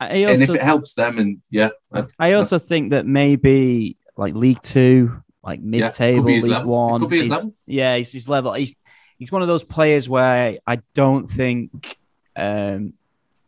I 0.00 0.06
and 0.08 0.40
if 0.42 0.48
it 0.48 0.62
helps 0.62 0.94
them, 0.94 1.18
and 1.18 1.42
yeah, 1.50 1.68
I 2.18 2.32
also 2.32 2.58
think 2.58 2.90
that 2.92 3.04
maybe 3.06 3.98
like 4.16 4.34
League 4.34 4.62
Two, 4.62 5.22
like 5.42 5.60
mid-table 5.60 6.26
his 6.26 6.44
League 6.44 6.52
level. 6.52 6.72
One, 6.72 7.00
could 7.02 7.10
be 7.10 7.16
his 7.18 7.26
he's- 7.26 7.36
level. 7.36 7.54
yeah, 7.66 7.96
he's 7.98 8.12
his 8.12 8.28
level. 8.30 8.54
He's 8.54 8.74
he's 9.18 9.30
one 9.30 9.42
of 9.42 9.48
those 9.48 9.62
players 9.62 10.08
where 10.08 10.56
I 10.66 10.80
don't 10.94 11.28
think 11.28 11.98
um, 12.34 12.94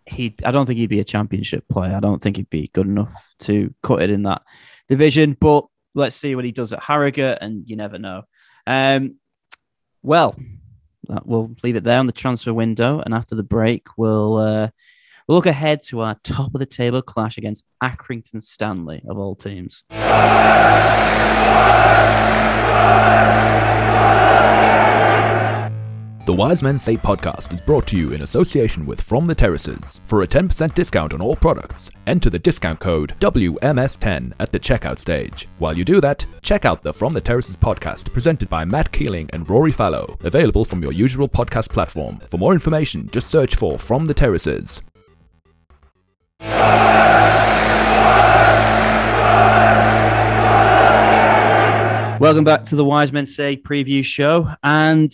he 0.08 0.34
I 0.44 0.50
don't 0.50 0.66
think 0.66 0.78
he'd 0.78 0.86
be 0.86 1.00
a 1.00 1.04
championship 1.04 1.64
player. 1.68 1.94
I 1.94 2.00
don't 2.00 2.22
think 2.22 2.36
he'd 2.36 2.50
be 2.50 2.70
good 2.72 2.86
enough 2.86 3.34
to 3.40 3.74
cut 3.82 4.02
it 4.02 4.10
in 4.10 4.22
that 4.24 4.42
division. 4.88 5.36
But 5.38 5.66
let's 5.94 6.16
see 6.16 6.34
what 6.34 6.44
he 6.44 6.52
does 6.52 6.72
at 6.72 6.82
Harrogate, 6.82 7.38
and 7.40 7.68
you 7.68 7.76
never 7.76 7.98
know. 7.98 8.22
Um, 8.66 9.16
well, 10.02 10.36
we'll 11.24 11.54
leave 11.62 11.76
it 11.76 11.84
there 11.84 11.98
on 11.98 12.06
the 12.06 12.12
transfer 12.12 12.52
window, 12.52 13.00
and 13.00 13.14
after 13.14 13.34
the 13.34 13.42
break, 13.42 13.86
we'll 13.96 14.36
uh, 14.36 14.68
we'll 15.26 15.36
look 15.36 15.46
ahead 15.46 15.82
to 15.88 16.00
our 16.00 16.16
top 16.22 16.54
of 16.54 16.58
the 16.58 16.66
table 16.66 17.02
clash 17.02 17.38
against 17.38 17.64
Accrington 17.82 18.42
Stanley 18.42 19.02
of 19.08 19.18
all 19.18 19.34
teams. 19.34 19.84
The 26.28 26.34
Wise 26.34 26.62
Men 26.62 26.78
Say 26.78 26.98
podcast 26.98 27.54
is 27.54 27.62
brought 27.62 27.86
to 27.86 27.96
you 27.96 28.12
in 28.12 28.20
association 28.20 28.84
with 28.84 29.00
From 29.00 29.24
the 29.24 29.34
Terraces. 29.34 29.98
For 30.04 30.24
a 30.24 30.26
10% 30.26 30.74
discount 30.74 31.14
on 31.14 31.22
all 31.22 31.34
products, 31.34 31.90
enter 32.06 32.28
the 32.28 32.38
discount 32.38 32.80
code 32.80 33.14
WMS10 33.18 34.34
at 34.38 34.52
the 34.52 34.60
checkout 34.60 34.98
stage. 34.98 35.48
While 35.56 35.78
you 35.78 35.86
do 35.86 36.02
that, 36.02 36.26
check 36.42 36.66
out 36.66 36.82
the 36.82 36.92
From 36.92 37.14
the 37.14 37.20
Terraces 37.22 37.56
podcast 37.56 38.12
presented 38.12 38.50
by 38.50 38.66
Matt 38.66 38.92
Keeling 38.92 39.30
and 39.32 39.48
Rory 39.48 39.72
Fallow, 39.72 40.18
available 40.20 40.66
from 40.66 40.82
your 40.82 40.92
usual 40.92 41.30
podcast 41.30 41.70
platform. 41.70 42.18
For 42.18 42.36
more 42.36 42.52
information, 42.52 43.08
just 43.10 43.30
search 43.30 43.54
for 43.54 43.78
From 43.78 44.04
the 44.04 44.12
Terraces. 44.12 44.82
Welcome 52.20 52.44
back 52.44 52.64
to 52.64 52.76
the 52.76 52.84
Wise 52.84 53.12
Men 53.12 53.24
Say 53.24 53.56
preview 53.56 54.04
show. 54.04 54.52
And 54.62 55.10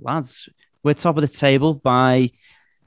lads, 0.00 0.48
we're 0.82 0.94
top 0.94 1.16
of 1.16 1.22
the 1.22 1.28
table 1.28 1.74
by 1.74 2.30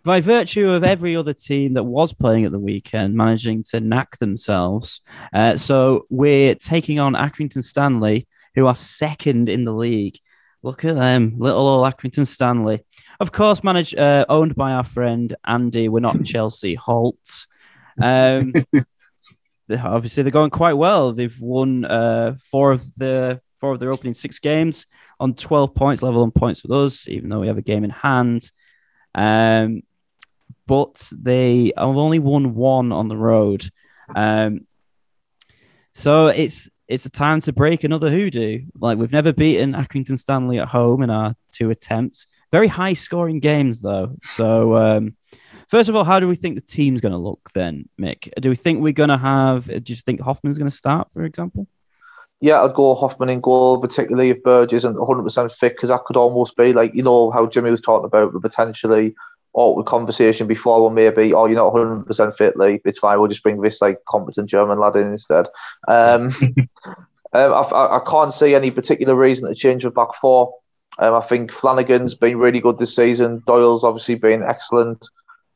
by 0.04 0.22
virtue 0.22 0.70
of 0.70 0.86
every 0.86 1.18
other 1.18 1.34
team 1.34 1.74
that 1.74 1.84
was 1.84 2.14
playing 2.14 2.46
at 2.46 2.52
the 2.52 2.60
weekend 2.60 3.14
managing 3.14 3.62
to 3.62 3.82
knack 3.82 4.18
themselves. 4.20 5.02
Uh, 5.34 5.58
so 5.58 6.06
we're 6.10 6.56
taking 6.56 6.98
on 6.98 7.14
Accrington 7.14 7.62
Stanley, 7.62 8.26
who 8.56 8.68
are 8.68 8.76
second 8.76 9.50
in 9.50 9.66
the 9.66 9.74
league. 9.74 10.18
Look 10.64 10.86
at 10.86 10.96
them, 10.96 11.36
little 11.38 11.68
old 11.68 11.94
Accrington 11.94 12.26
Stanley. 12.26 12.86
Of 13.20 13.34
course, 13.34 13.64
managed 13.64 13.98
uh, 13.98 14.26
owned 14.30 14.56
by 14.56 14.72
our 14.72 14.86
friend 14.86 15.36
Andy. 15.46 15.90
We're 15.90 16.00
not 16.00 16.24
Chelsea 16.24 16.76
Holt. 16.76 17.46
Um, 18.02 18.54
obviously, 19.72 20.24
they're 20.24 20.32
going 20.32 20.52
quite 20.52 20.74
well. 20.74 21.12
They've 21.12 21.40
won 21.40 21.84
uh, 21.84 22.36
four 22.50 22.72
of 22.72 22.96
the 22.96 23.42
four 23.60 23.74
of 23.74 23.80
their 23.80 23.92
opening 23.92 24.14
six 24.14 24.40
games 24.40 24.86
on 25.20 25.34
12 25.34 25.74
points, 25.74 26.02
level 26.02 26.24
on 26.24 26.32
points 26.32 26.64
with 26.64 26.72
us, 26.72 27.08
even 27.08 27.30
though 27.30 27.40
we 27.40 27.48
have 27.48 27.58
a 27.58 27.64
game 27.64 27.84
in 27.84 27.90
hand. 27.90 28.52
Um, 29.16 29.82
but 30.68 31.10
they 31.12 31.72
have 31.78 31.98
only 31.98 32.20
won 32.20 32.54
one 32.54 32.92
on 32.92 33.08
the 33.08 33.18
road. 33.18 33.66
Um, 34.16 34.68
so 35.94 36.28
it's 36.28 36.70
it's 36.88 37.06
a 37.06 37.10
time 37.10 37.42
to 37.42 37.52
break 37.52 37.84
another 37.84 38.10
hoodoo. 38.10 38.66
Like 38.80 38.98
we've 38.98 39.12
never 39.12 39.34
beaten 39.34 39.74
Accrington 39.74 40.20
Stanley 40.20 40.60
at 40.60 40.68
home 40.68 41.02
in 41.02 41.10
our 41.10 41.36
two 41.52 41.70
attempts. 41.70 42.28
Very 42.52 42.68
high 42.68 42.94
scoring 42.94 43.40
games 43.40 43.82
though. 43.82 44.16
So 44.24 44.78
um, 44.78 45.16
first 45.70 45.90
of 45.90 45.96
all, 45.96 46.04
how 46.04 46.20
do 46.20 46.28
we 46.28 46.36
think 46.36 46.56
the 46.56 46.62
team's 46.62 47.02
going 47.02 47.12
to 47.12 47.18
look 47.18 47.50
then, 47.54 47.90
Mick? 48.00 48.32
Do 48.40 48.50
we 48.50 48.56
think 48.56 48.82
we're 48.82 48.94
going 48.94 49.10
to 49.10 49.18
have? 49.18 49.66
Do 49.66 49.94
you 49.94 49.96
think 49.96 50.22
Hoffmann's 50.22 50.58
going 50.58 50.70
to 50.70 50.76
start, 50.76 51.12
for 51.12 51.24
example? 51.24 51.68
Yeah, 52.40 52.64
I'd 52.64 52.76
go 52.76 52.94
Hoffmann 52.94 53.30
in 53.30 53.42
goal, 53.42 53.80
particularly 53.80 54.30
if 54.30 54.44
Burge 54.44 54.74
isn't 54.74 54.96
100% 54.96 55.52
fit, 55.54 55.74
because 55.76 55.90
that 55.90 56.06
could 56.06 56.18
almost 56.18 56.56
be 56.56 56.72
like, 56.72 56.94
you 56.94 57.02
know, 57.02 57.32
how 57.32 57.48
Jimmy 57.48 57.72
was 57.72 57.82
talking 57.82 58.06
about 58.06 58.32
the 58.32 58.40
potentially 58.40 59.16
awkward 59.54 59.88
conversation 59.88 60.46
before, 60.46 60.80
or 60.80 60.92
maybe, 60.92 61.34
oh, 61.34 61.48
you're 61.48 61.56
not 61.56 61.74
100% 61.74 62.36
fit, 62.36 62.56
like, 62.56 62.82
it's 62.86 63.00
fine, 63.00 63.20
we'll 63.20 63.28
just 63.28 63.42
bring 63.42 63.60
this, 63.62 63.82
like, 63.82 64.06
competent 64.06 64.50
German 64.50 64.78
lad 64.78 64.96
in 64.96 65.12
instead. 65.12 65.48
Um, 65.88 66.28
um, 67.34 67.54
I, 67.54 67.98
I, 67.98 68.02
can't 68.06 68.34
see 68.34 68.54
any 68.54 68.70
particular 68.70 69.16
reason 69.16 69.50
to 69.50 69.56
change 69.56 69.82
the 69.82 69.90
back 69.90 70.14
four. 70.14 70.54
Um, 71.00 71.16
I 71.16 71.22
think 71.22 71.52
Flanagan's 71.52 72.14
been 72.14 72.38
really 72.38 72.60
good 72.60 72.78
this 72.78 72.96
season. 72.96 73.42
Doyle's 73.48 73.84
obviously 73.84 74.16
been 74.16 74.44
excellent. 74.44 75.08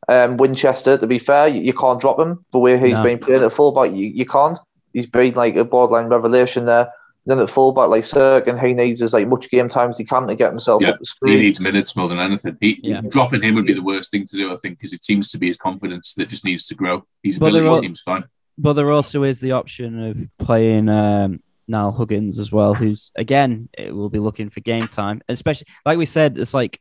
Um, 0.07 0.37
Winchester, 0.37 0.97
to 0.97 1.07
be 1.07 1.19
fair, 1.19 1.47
you, 1.47 1.61
you 1.61 1.73
can't 1.73 2.01
drop 2.01 2.19
him 2.19 2.43
the 2.51 2.59
way 2.59 2.79
he's 2.79 2.93
no. 2.93 3.03
been 3.03 3.19
playing 3.19 3.43
at 3.43 3.51
fullback. 3.51 3.91
You, 3.91 4.07
you 4.07 4.25
can't 4.25 4.57
he's 4.93 5.07
been 5.07 5.33
like 5.33 5.55
a 5.55 5.65
borderline 5.65 6.07
revelation 6.07 6.65
there. 6.65 6.91
Then 7.25 7.39
at 7.39 7.49
fullback, 7.51 7.89
like 7.89 8.03
Cirkin, 8.03 8.59
he 8.59 8.73
needs 8.73 8.99
as 9.01 9.13
like 9.13 9.27
much 9.27 9.49
game 9.51 9.69
time 9.69 9.91
as 9.91 9.97
he 9.99 10.03
can 10.03 10.27
to 10.27 10.35
get 10.35 10.49
himself 10.49 10.81
yeah, 10.81 10.89
up 10.89 10.97
the 10.97 11.05
screen. 11.05 11.37
He 11.37 11.43
needs 11.43 11.59
minutes 11.59 11.95
more 11.95 12.09
than 12.09 12.17
anything. 12.17 12.57
He, 12.59 12.79
yeah. 12.81 13.01
Dropping 13.01 13.43
him 13.43 13.53
would 13.55 13.67
be 13.67 13.73
the 13.73 13.83
worst 13.83 14.09
thing 14.09 14.25
to 14.25 14.37
do, 14.37 14.51
I 14.51 14.57
think, 14.57 14.79
because 14.79 14.91
it 14.91 15.03
seems 15.03 15.29
to 15.31 15.37
be 15.37 15.47
his 15.47 15.57
confidence 15.57 16.15
that 16.15 16.29
just 16.29 16.45
needs 16.45 16.65
to 16.67 16.75
grow. 16.75 17.05
His 17.21 17.37
but 17.37 17.49
ability 17.49 17.67
all, 17.67 17.79
seems 17.79 18.01
fine. 18.01 18.23
But 18.57 18.73
there 18.73 18.91
also 18.91 19.21
is 19.21 19.39
the 19.39 19.51
option 19.51 20.03
of 20.03 20.45
playing 20.45 20.89
um, 20.89 21.41
Niall 21.67 21.91
Huggins 21.91 22.39
as 22.39 22.51
well, 22.51 22.73
who's 22.73 23.11
again 23.15 23.69
it 23.77 23.95
will 23.95 24.09
be 24.09 24.19
looking 24.19 24.49
for 24.49 24.59
game 24.59 24.87
time, 24.87 25.21
especially 25.29 25.67
like 25.85 25.97
we 25.97 26.05
said, 26.05 26.37
it's 26.37 26.53
like 26.53 26.79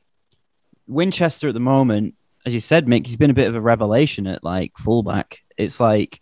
Winchester 0.86 1.48
at 1.48 1.54
the 1.54 1.60
moment, 1.60 2.14
as 2.44 2.54
you 2.54 2.60
said, 2.60 2.86
Mick, 2.86 3.06
he's 3.06 3.16
been 3.16 3.30
a 3.30 3.34
bit 3.34 3.48
of 3.48 3.54
a 3.54 3.60
revelation 3.60 4.26
at 4.26 4.42
like 4.42 4.76
fullback. 4.76 5.40
It's 5.56 5.80
like 5.80 6.20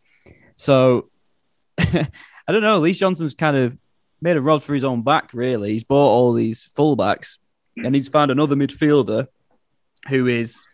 so 0.57 1.09
I 2.49 2.53
don't 2.53 2.63
know. 2.63 2.79
Lee 2.79 2.93
Johnson's 2.93 3.35
kind 3.35 3.57
of 3.57 3.77
made 4.21 4.37
a 4.37 4.43
rod 4.43 4.63
for 4.63 4.75
his 4.75 4.85
own 4.85 5.03
back, 5.03 5.31
really. 5.33 5.73
He's 5.73 5.85
bought 5.85 6.11
all 6.11 6.33
these 6.33 6.71
fullbacks 6.77 7.39
hmm. 7.77 7.87
and 7.87 7.95
he's 7.95 8.09
found 8.09 8.31
another 8.31 8.57
midfielder 8.57 9.29
who 10.09 10.27
is 10.27 10.65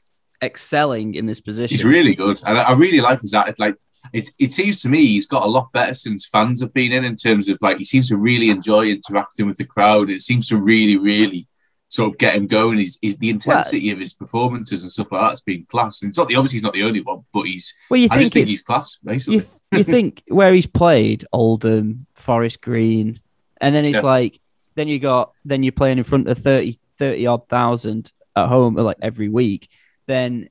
excelling 0.43 1.15
in 1.15 1.27
this 1.27 1.41
position. 1.41 1.77
He's 1.77 1.85
really 1.85 2.15
good. 2.15 2.41
And 2.47 2.59
I 2.59 2.73
really 2.73 3.01
like 3.01 3.21
his 3.21 3.35
attitude. 3.35 3.59
Like, 3.59 3.77
it, 4.13 4.31
it 4.39 4.53
seems 4.53 4.83
to 4.83 4.89
me 4.89 5.05
he's 5.07 5.27
got 5.27 5.45
a 5.45 5.49
lot 5.49 5.73
better 5.73 5.95
since 5.95 6.27
fans 6.27 6.61
have 6.61 6.75
been 6.75 6.93
in, 6.93 7.05
in 7.05 7.17
terms 7.17 7.49
of 7.49 7.59
like, 7.63 7.79
he 7.79 7.85
seems 7.85 8.09
to 8.09 8.17
really 8.17 8.51
enjoy 8.51 8.87
interacting 8.87 9.47
with 9.47 9.57
the 9.57 9.65
crowd. 9.65 10.11
It 10.11 10.21
seems 10.21 10.49
to 10.49 10.59
really, 10.59 10.97
really 10.97 11.49
sort 11.95 12.11
of 12.11 12.19
get 12.19 12.35
him 12.35 12.47
going. 12.47 12.79
Is 12.79 12.99
is 13.03 13.19
the 13.19 13.31
intensity 13.31 13.89
well, 13.89 13.95
of 13.95 14.01
his 14.01 14.13
performances 14.13 14.83
and 14.83 14.91
stuff 14.91 15.13
like 15.13 15.23
that's 15.23 15.41
been 15.41 15.65
class. 15.67 16.03
And 16.03 16.09
it's 16.09 16.19
not 16.19 16.29
the 16.29 16.37
obviously 16.37 16.57
he's 16.57 16.63
not 16.63 16.73
the 16.73 16.83
only 16.83 17.01
one, 17.01 17.25
but 17.33 17.43
he's. 17.43 17.75
Well, 17.89 17.99
you 17.99 18.09
I 18.11 18.19
think, 18.19 18.33
think 18.33 18.49
he's 18.49 18.63
class 18.63 18.97
basically. 18.97 19.37
You, 19.37 19.41
th- 19.41 19.61
you 19.73 19.85
think 19.95 20.23
where 20.29 20.53
he's 20.53 20.67
played 20.67 21.25
Oldham, 21.33 22.07
Forest 22.15 22.61
Green, 22.61 23.21
and 23.61 23.75
then 23.75 23.85
it's 23.85 23.97
yeah. 23.97 24.01
like 24.03 24.41
then 24.75 24.89
you 24.89 24.99
got 24.99 25.33
then 25.45 25.63
you're 25.63 25.73
playing 25.73 25.99
in 25.99 26.05
front 26.05 26.29
of 26.29 26.39
30, 26.39 26.79
30 26.99 27.27
odd 27.27 27.49
thousand 27.49 28.13
at 28.37 28.49
home 28.49 28.75
like 28.75 28.99
every 29.01 29.29
week. 29.29 29.69
Then 30.07 30.49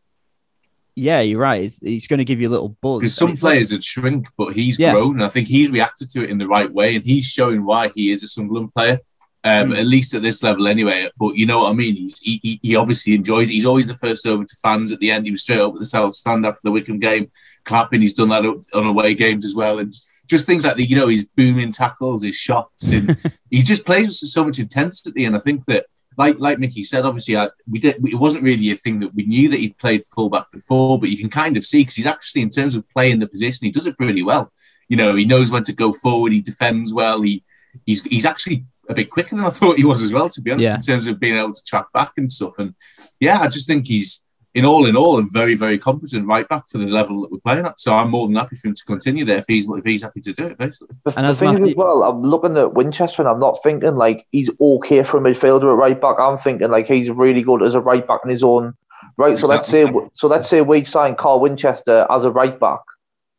yeah, 0.96 1.22
you're 1.22 1.40
right. 1.40 1.62
He's, 1.62 1.80
he's 1.80 2.08
going 2.08 2.20
to 2.20 2.26
give 2.26 2.40
you 2.40 2.50
a 2.50 2.52
little 2.52 2.70
buzz. 2.70 3.00
Because 3.00 3.16
some 3.16 3.36
players 3.36 3.72
like, 3.72 3.78
would 3.78 3.84
shrink, 3.84 4.28
but 4.38 4.54
he's 4.54 4.78
yeah. 4.78 4.92
grown. 4.92 5.16
And 5.16 5.24
I 5.24 5.30
think 5.30 5.48
he's 5.48 5.72
reacted 5.72 6.10
to 6.12 6.24
it 6.24 6.30
in 6.30 6.38
the 6.38 6.48
right 6.48 6.72
way, 6.72 6.96
and 6.96 7.04
he's 7.04 7.26
showing 7.26 7.66
why 7.66 7.90
he 7.96 8.12
is 8.12 8.22
a 8.24 8.28
Sunderland 8.28 8.74
player 8.74 9.00
um, 9.44 9.72
mm. 9.72 9.80
at 9.80 9.86
least 9.86 10.14
at 10.14 10.22
this 10.22 10.42
level 10.44 10.68
anyway. 10.68 11.10
But 11.18 11.36
you 11.36 11.46
know 11.46 11.60
what 11.60 11.72
I 11.72 11.74
mean? 11.74 11.96
He's, 11.96 12.20
he, 12.20 12.60
he 12.62 12.76
obviously 12.76 13.14
enjoys 13.14 13.50
it. 13.50 13.54
He's 13.54 13.66
always 13.66 13.88
the 13.88 13.96
first 13.96 14.26
over 14.26 14.44
to 14.44 14.56
fans 14.62 14.92
at 14.92 15.00
the 15.00 15.12
end. 15.12 15.26
He 15.26 15.32
was 15.32 15.42
straight 15.42 15.60
up 15.60 15.74
at 15.74 15.80
the 15.80 15.86
South 15.86 16.16
Stand 16.16 16.46
after 16.46 16.62
the 16.64 16.72
Wycombe 16.72 17.00
game, 17.00 17.30
clapping. 17.66 18.02
He's 18.02 18.14
done 18.14 18.30
that 18.30 18.46
on 18.74 18.86
away 18.86 19.16
games 19.16 19.46
as 19.46 19.56
well. 19.56 19.80
And 19.80 19.94
just 20.28 20.46
things 20.46 20.64
like 20.64 20.78
the, 20.78 20.86
you 20.86 20.96
know, 20.96 21.08
his 21.08 21.26
booming 21.26 21.72
tackles, 21.72 22.24
his 22.24 22.36
shots, 22.36 22.90
and 22.92 23.18
he 23.50 23.62
just 23.62 23.86
plays 23.86 24.08
with 24.08 24.30
so 24.30 24.46
much 24.46 24.60
intensity. 24.60 25.26
And 25.26 25.36
I 25.36 25.40
think 25.40 25.66
that, 25.66 25.88
like 26.16 26.38
like 26.38 26.60
Mickey 26.60 26.84
said, 26.84 27.06
obviously 27.06 27.36
I, 27.36 27.50
we 27.68 27.80
did. 27.80 27.96
It 28.06 28.16
wasn't 28.16 28.44
really 28.44 28.72
a 28.72 28.76
thing 28.76 29.00
that 29.00 29.14
we 29.16 29.26
knew 29.26 29.50
that 29.50 29.60
he'd 29.60 29.78
played 29.80 30.06
fullback 30.06 30.52
before, 30.52 31.00
but 31.00 31.10
you 31.10 31.18
can 31.18 31.30
kind 31.30 31.58
of 31.58 31.66
see 31.66 31.82
because 31.82 31.96
he's 31.96 32.06
actually, 32.06 32.44
in 32.44 32.52
terms 32.52 32.76
of 32.76 32.88
playing 32.90 33.20
the 33.20 33.28
position, 33.28 33.66
he 33.66 33.72
does 33.72 33.88
it 33.88 33.98
pretty 33.98 34.24
well. 34.24 34.54
You 34.90 34.98
know, 34.98 35.16
he 35.16 35.26
knows 35.26 35.52
when 35.52 35.64
to 35.64 35.74
go 35.74 35.92
forward. 35.92 36.32
He 36.32 36.42
defends 36.42 36.94
well. 36.94 37.22
He 37.22 37.44
he's 37.86 38.04
he's 38.04 38.26
actually 38.26 38.66
a 38.90 38.94
bit 38.94 39.10
quicker 39.10 39.36
than 39.36 39.46
I 39.46 39.50
thought 39.52 39.78
he 39.78 39.86
was 39.86 40.02
as 40.02 40.12
well, 40.12 40.30
to 40.30 40.42
be 40.42 40.52
honest, 40.52 40.66
yeah. 40.66 40.76
in 40.76 40.82
terms 40.82 41.08
of 41.08 41.20
being 41.20 41.38
able 41.38 41.54
to 41.54 41.64
track 41.64 41.86
back 41.94 42.14
and 42.18 42.32
stuff. 42.32 42.60
And 42.60 42.76
yeah, 43.20 43.40
I 43.40 43.48
just 43.48 43.68
think 43.68 43.88
he's 43.88 44.26
in 44.54 44.66
all 44.66 44.86
in 44.86 44.96
all 44.96 45.18
a 45.18 45.24
very, 45.24 45.56
very 45.56 45.80
competent 45.80 46.28
right 46.28 46.48
back 46.48 46.70
for 46.70 46.78
the 46.78 46.86
level 46.86 47.22
that 47.22 47.32
we're 47.32 47.40
playing 47.40 47.66
at. 47.66 47.80
So 47.80 47.96
I'm 47.96 48.12
more 48.12 48.28
than 48.28 48.36
happy 48.36 48.56
for 48.56 48.68
him 48.68 48.76
to 48.76 48.84
continue 48.86 49.26
there 49.26 49.40
if 49.40 49.46
he's 49.48 49.68
if 49.68 49.84
he's 49.84 50.04
happy 50.04 50.22
to 50.22 50.34
do 50.34 50.46
it, 50.48 50.58
basically. 50.58 50.96
And 51.18 51.26
the 51.26 51.34
thing 51.34 51.54
is 51.54 51.72
as 51.72 51.76
well, 51.76 52.04
I'm 52.04 52.22
looking 52.22 52.58
at 52.58 52.74
Winchester 52.74 53.22
and 53.24 53.30
I'm 53.30 53.40
not 53.40 53.64
thinking 53.64 53.96
like 53.96 54.28
he's 54.32 54.52
okay 54.62 55.04
for 55.04 55.18
a 55.18 55.22
midfielder 55.22 55.72
at 55.72 55.78
right 55.78 56.00
back. 56.00 56.20
I'm 56.20 56.38
thinking 56.38 56.70
like 56.70 56.88
he's 56.88 57.10
really 57.10 57.42
good 57.42 57.64
as 57.64 57.74
a 57.74 57.82
right 57.82 58.08
back 58.08 58.22
in 58.24 58.30
his 58.30 58.44
own 58.44 58.76
right. 59.18 59.38
So 59.38 59.52
exactly. 59.52 59.86
let's 59.86 60.04
say 60.04 60.10
so 60.14 60.28
let's 60.28 60.48
say 60.48 60.62
we 60.62 60.84
sign 60.84 61.16
Carl 61.16 61.40
Winchester 61.40 62.06
as 62.10 62.26
a 62.26 62.32
right 62.32 62.60
back 62.60 62.82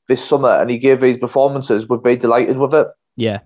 this 0.08 0.24
summer 0.24 0.50
and 0.50 0.70
he 0.70 0.78
gave 0.78 1.00
his 1.00 1.18
performances, 1.18 1.88
we'd 1.88 2.02
be 2.02 2.16
delighted 2.16 2.58
with 2.58 2.74
it. 2.74 2.88
Yeah. 3.16 3.40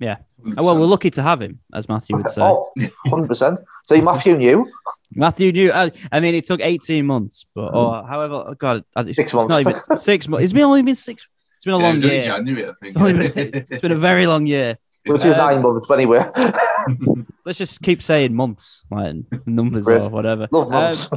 Yeah. 0.00 0.16
Well, 0.56 0.78
we're 0.78 0.86
lucky 0.86 1.10
to 1.10 1.22
have 1.22 1.42
him, 1.42 1.60
as 1.74 1.88
Matthew 1.88 2.16
would 2.16 2.30
say. 2.30 2.40
Oh, 2.40 2.70
100%. 3.06 3.58
So 3.84 4.00
Matthew 4.00 4.38
knew. 4.38 4.66
Matthew 5.14 5.52
knew. 5.52 5.70
I, 5.72 5.92
I, 6.10 6.20
mean, 6.20 6.34
it 6.34 6.46
took 6.46 6.60
18 6.62 7.04
months, 7.04 7.44
but 7.54 7.74
or 7.74 8.06
however, 8.06 8.54
God, 8.56 8.84
it's, 8.96 9.16
six 9.16 9.34
months. 9.34 9.50
Not 9.50 9.60
even 9.60 9.96
six 9.96 10.26
months. 10.26 10.44
It's 10.44 10.52
been 10.54 10.62
only 10.62 10.82
been 10.82 10.94
six. 10.94 11.28
It's 11.56 11.66
been 11.66 11.74
a 11.74 11.78
yeah, 11.78 11.84
long 11.84 11.98
year. 11.98 12.22
January, 12.22 12.68
I 12.68 12.72
think. 12.80 12.96
It's, 12.96 13.34
been, 13.34 13.66
it's 13.68 13.82
been 13.82 13.92
a 13.92 13.98
very 13.98 14.26
long 14.26 14.46
year. 14.46 14.78
which 15.04 15.26
is 15.26 15.34
Um, 15.34 15.38
nine 15.38 15.62
months, 15.62 15.84
but 15.86 15.94
anyway. 15.94 16.26
Let's 17.44 17.58
just 17.58 17.82
keep 17.82 18.02
saying 18.02 18.34
months, 18.34 18.86
like 18.90 19.16
numbers 19.44 19.86
or 19.86 20.08
whatever. 20.08 20.48
Love 20.50 20.68
Um, 20.68 20.72
months. 20.72 21.08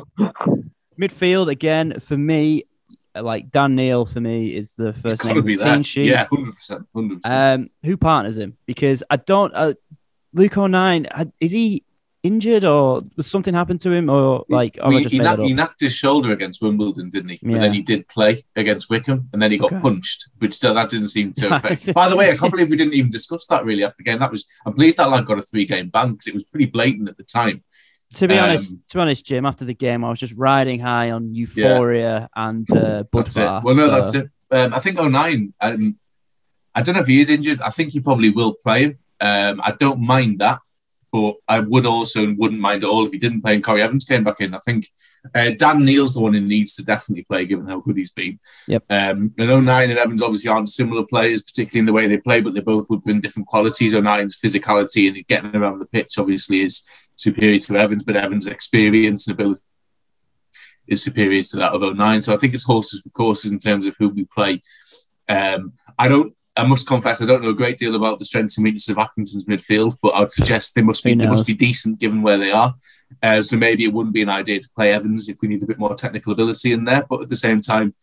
midfield 1.00 1.48
again 1.48 2.00
for 2.02 2.18
me, 2.18 2.66
like 3.16 3.52
Dan 3.52 3.76
Neil 3.76 4.06
for 4.06 4.20
me 4.20 4.56
is 4.56 4.74
the 4.76 4.94
first 4.94 5.24
name 5.26 5.38
of 5.38 5.46
be 5.46 5.56
that. 5.56 5.86
sheet. 5.86 6.10
Yeah, 6.10 6.26
hundred 6.26 6.56
percent, 6.56 6.88
hundred 6.96 7.22
percent. 7.22 7.62
Um, 7.62 7.70
who 7.84 7.98
partners 7.98 8.38
him? 8.38 8.58
Because 8.66 9.04
I 9.10 9.18
don't. 9.18 9.54
Uh, 9.54 9.74
Luke 10.34 10.58
O'Nien, 10.58 11.08
had- 11.12 11.32
is 11.40 11.52
he 11.52 11.84
injured 12.24 12.64
or 12.64 13.04
was 13.18 13.28
something 13.28 13.54
happened 13.54 13.82
to 13.82 13.92
him 13.92 14.10
or 14.10 14.46
like? 14.50 14.80
I 14.82 14.90
he, 14.92 15.04
he, 15.04 15.18
made 15.20 15.24
knack- 15.26 15.38
that 15.38 15.46
he 15.46 15.52
up. 15.52 15.58
knocked 15.58 15.80
his 15.82 15.94
shoulder 15.94 16.32
against 16.32 16.62
Wimbledon, 16.62 17.10
didn't 17.10 17.30
he? 17.30 17.40
But 17.44 17.52
Yeah. 17.52 17.60
then 17.60 17.74
he 17.74 17.82
did 17.82 18.08
play 18.08 18.44
against 18.56 18.90
Wycombe, 18.90 19.30
and 19.34 19.42
then 19.42 19.52
he 19.52 19.58
got 19.58 19.74
Okay. 19.74 19.82
punched, 19.82 20.30
which 20.40 20.60
that 20.62 20.90
didn't 20.90 21.10
seem 21.10 21.34
to 21.38 21.54
affect. 21.56 21.94
By 21.94 22.10
the 22.10 22.16
way, 22.16 22.32
I 22.32 22.38
can't 22.38 22.52
believe 22.52 22.70
we 22.70 22.78
didn't 22.78 22.94
even 22.96 23.12
discuss 23.12 23.46
that 23.48 23.66
really 23.66 23.84
after 23.84 23.98
the 24.00 24.06
game. 24.06 24.20
That 24.20 24.32
was 24.32 24.46
I'm 24.66 24.74
pleased 24.74 24.98
that 24.98 25.10
lad 25.10 25.26
got 25.26 25.38
a 25.38 25.42
three 25.42 25.66
game 25.66 25.90
ban 25.90 26.14
because 26.14 26.28
it 26.28 26.34
was 26.34 26.46
pretty 26.46 26.66
blatant 26.66 27.10
at 27.10 27.18
the 27.18 27.24
time. 27.24 27.64
To 28.14 28.28
be 28.28 28.38
honest, 28.38 28.72
Um, 28.72 28.84
to 28.90 28.98
be 28.98 29.02
honest, 29.02 29.26
Jim, 29.26 29.46
after 29.46 29.66
the 29.66 29.74
game, 29.74 30.04
I 30.04 30.10
was 30.10 30.20
just 30.20 30.34
riding 30.36 30.80
high 30.80 31.12
on 31.12 31.34
euphoria 31.34 32.30
and 32.36 32.70
uh, 32.72 33.04
Budvar. 33.12 33.64
Well, 33.64 33.76
no, 33.76 33.88
so- 33.88 33.92
that's 33.92 34.16
it. 34.16 34.30
Um, 34.52 34.74
I 34.74 34.80
think 34.80 35.00
O'Nien, 35.00 35.52
um, 35.62 35.98
I 36.76 36.84
don't 36.84 36.94
know 36.94 37.02
if 37.02 37.08
he 37.08 37.20
is 37.20 37.30
injured. 37.32 37.60
I 37.62 37.72
think 37.72 37.92
he 37.92 38.00
probably 38.00 38.30
will 38.30 38.54
play 38.54 38.84
him. 38.84 39.00
Um, 39.20 39.62
I 39.64 39.72
don't 39.72 40.00
mind 40.00 40.40
that, 40.40 40.60
but 41.12 41.36
I 41.48 41.60
would 41.60 41.88
also 41.88 42.24
and 42.24 42.38
wouldn't 42.38 42.62
mind 42.62 42.84
at 42.84 42.90
all 42.90 43.06
if 43.06 43.12
he 43.12 43.18
didn't 43.18 43.42
play 43.42 43.56
and 43.56 43.64
Corry 43.64 43.80
Evans 43.80 44.06
came 44.06 44.24
back 44.24 44.42
in. 44.42 44.54
I 44.54 44.60
think 44.60 44.88
uh, 45.34 45.52
Dan 45.58 45.86
Neil's 45.86 46.14
the 46.14 46.20
one 46.20 46.34
who 46.34 46.42
needs 46.42 46.76
to 46.76 46.84
definitely 46.84 47.24
play, 47.24 47.46
given 47.46 47.68
how 47.68 47.80
good 47.80 47.98
he's 47.98 48.12
been. 48.12 48.40
Yep. 48.68 48.84
Um, 48.92 49.34
and 49.40 49.50
O'Nien 49.50 49.90
and 49.90 49.98
Evans 49.98 50.22
obviously 50.22 50.52
aren't 50.52 50.70
similar 50.70 51.04
players, 51.06 51.42
particularly 51.42 51.80
in 51.80 51.86
the 51.88 51.94
way 51.94 52.06
they 52.08 52.18
play, 52.18 52.42
but 52.42 52.54
they 52.54 52.60
both 52.60 52.90
would 52.92 53.02
bring 53.04 53.22
different 53.22 53.48
qualities. 53.48 53.96
O'Nien's 53.96 54.40
physicality 54.40 55.08
and 55.08 55.26
getting 55.28 55.56
around 55.56 55.80
the 55.80 55.86
pitch 55.86 56.20
obviously 56.20 56.62
is 56.62 56.84
superior 57.16 57.60
to 57.60 57.78
Evans, 57.78 58.04
but 58.04 58.16
Evans' 58.16 58.48
experience 58.48 59.28
and 59.28 59.34
ability 59.34 59.62
is 60.88 61.04
superior 61.04 61.44
to 61.44 61.58
that 61.58 61.72
of 61.72 61.84
O'Nien. 61.84 62.22
So 62.22 62.34
I 62.34 62.38
think 62.38 62.54
it's 62.54 62.64
horses 62.64 63.02
for 63.02 63.10
courses 63.10 63.52
in 63.52 63.60
terms 63.60 63.86
of 63.86 63.96
who 63.98 64.10
we 64.10 64.26
play. 64.26 64.62
Um, 65.30 65.74
I 65.98 66.08
don't. 66.08 66.36
I 66.56 66.64
must 66.64 66.86
confess, 66.86 67.20
I 67.20 67.26
don't 67.26 67.42
know 67.42 67.50
a 67.50 67.56
great 67.56 67.80
deal 67.80 67.96
about 67.96 68.20
the 68.20 68.26
strengths 68.26 68.58
and 68.58 68.64
weaknesses 68.64 68.90
of 68.90 68.98
Accrington's 68.98 69.46
midfield, 69.46 69.98
but 70.04 70.14
I'd 70.14 70.32
suggest 70.32 70.76
they 70.76 70.84
must 70.84 71.04
be 71.04 71.16
they 71.16 71.26
must 71.26 71.48
be 71.48 71.56
decent 71.56 72.00
given 72.00 72.22
where 72.22 72.38
they 72.38 72.52
are. 72.52 72.76
Uh, 73.24 73.42
so 73.42 73.58
maybe 73.58 73.84
it 73.86 73.94
wouldn't 73.94 74.14
be 74.14 74.22
an 74.22 74.30
idea 74.30 74.60
to 74.60 74.70
play 74.76 74.94
Evans 74.94 75.30
if 75.30 75.38
we 75.42 75.48
need 75.48 75.64
a 75.64 75.66
bit 75.66 75.80
more 75.80 75.96
technical 75.96 76.32
ability 76.32 76.72
in 76.72 76.86
there. 76.86 77.06
But 77.10 77.24
at 77.24 77.30
the 77.30 77.36
same 77.36 77.60
time, 77.60 77.96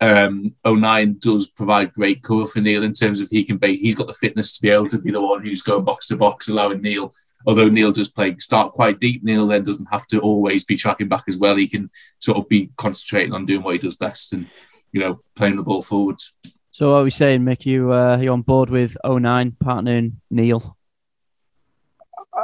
um, 0.00 0.54
O'Nien 0.64 1.18
does 1.18 1.48
provide 1.48 1.92
great 1.92 2.22
cover 2.22 2.46
for 2.46 2.60
Neil 2.60 2.82
in 2.82 2.94
terms 2.94 3.20
of 3.20 3.28
he 3.28 3.44
can 3.44 3.58
be. 3.58 3.76
He's 3.76 3.94
got 3.94 4.06
the 4.06 4.14
fitness 4.14 4.52
to 4.52 4.62
be 4.62 4.70
able 4.70 4.88
to 4.88 4.98
be 4.98 5.10
the 5.10 5.20
one 5.20 5.42
who's 5.42 5.62
going 5.62 5.84
box 5.84 6.06
to 6.08 6.16
box, 6.16 6.48
allowing 6.48 6.80
Neil. 6.80 7.12
Although 7.46 7.68
Neil 7.68 7.92
does 7.92 8.08
play 8.08 8.36
start 8.38 8.72
quite 8.72 9.00
deep, 9.00 9.22
Neil 9.22 9.46
then 9.46 9.62
doesn't 9.62 9.88
have 9.90 10.06
to 10.08 10.20
always 10.20 10.64
be 10.64 10.76
tracking 10.76 11.08
back 11.08 11.24
as 11.28 11.38
well. 11.38 11.56
He 11.56 11.68
can 11.68 11.90
sort 12.18 12.38
of 12.38 12.48
be 12.48 12.70
concentrating 12.76 13.32
on 13.32 13.46
doing 13.46 13.62
what 13.62 13.74
he 13.74 13.78
does 13.78 13.96
best 13.96 14.32
and 14.32 14.46
you 14.92 15.00
know 15.00 15.20
playing 15.34 15.56
the 15.56 15.62
ball 15.62 15.82
forwards. 15.82 16.32
So 16.70 16.92
what 16.92 16.98
are 16.98 17.04
we 17.04 17.10
saying, 17.10 17.40
Mick? 17.42 17.66
You 17.66 17.92
uh, 17.92 18.18
you 18.18 18.32
on 18.32 18.42
board 18.42 18.70
with 18.70 18.96
O'Nien 19.04 19.56
partnering 19.62 20.14
Neil? 20.30 20.76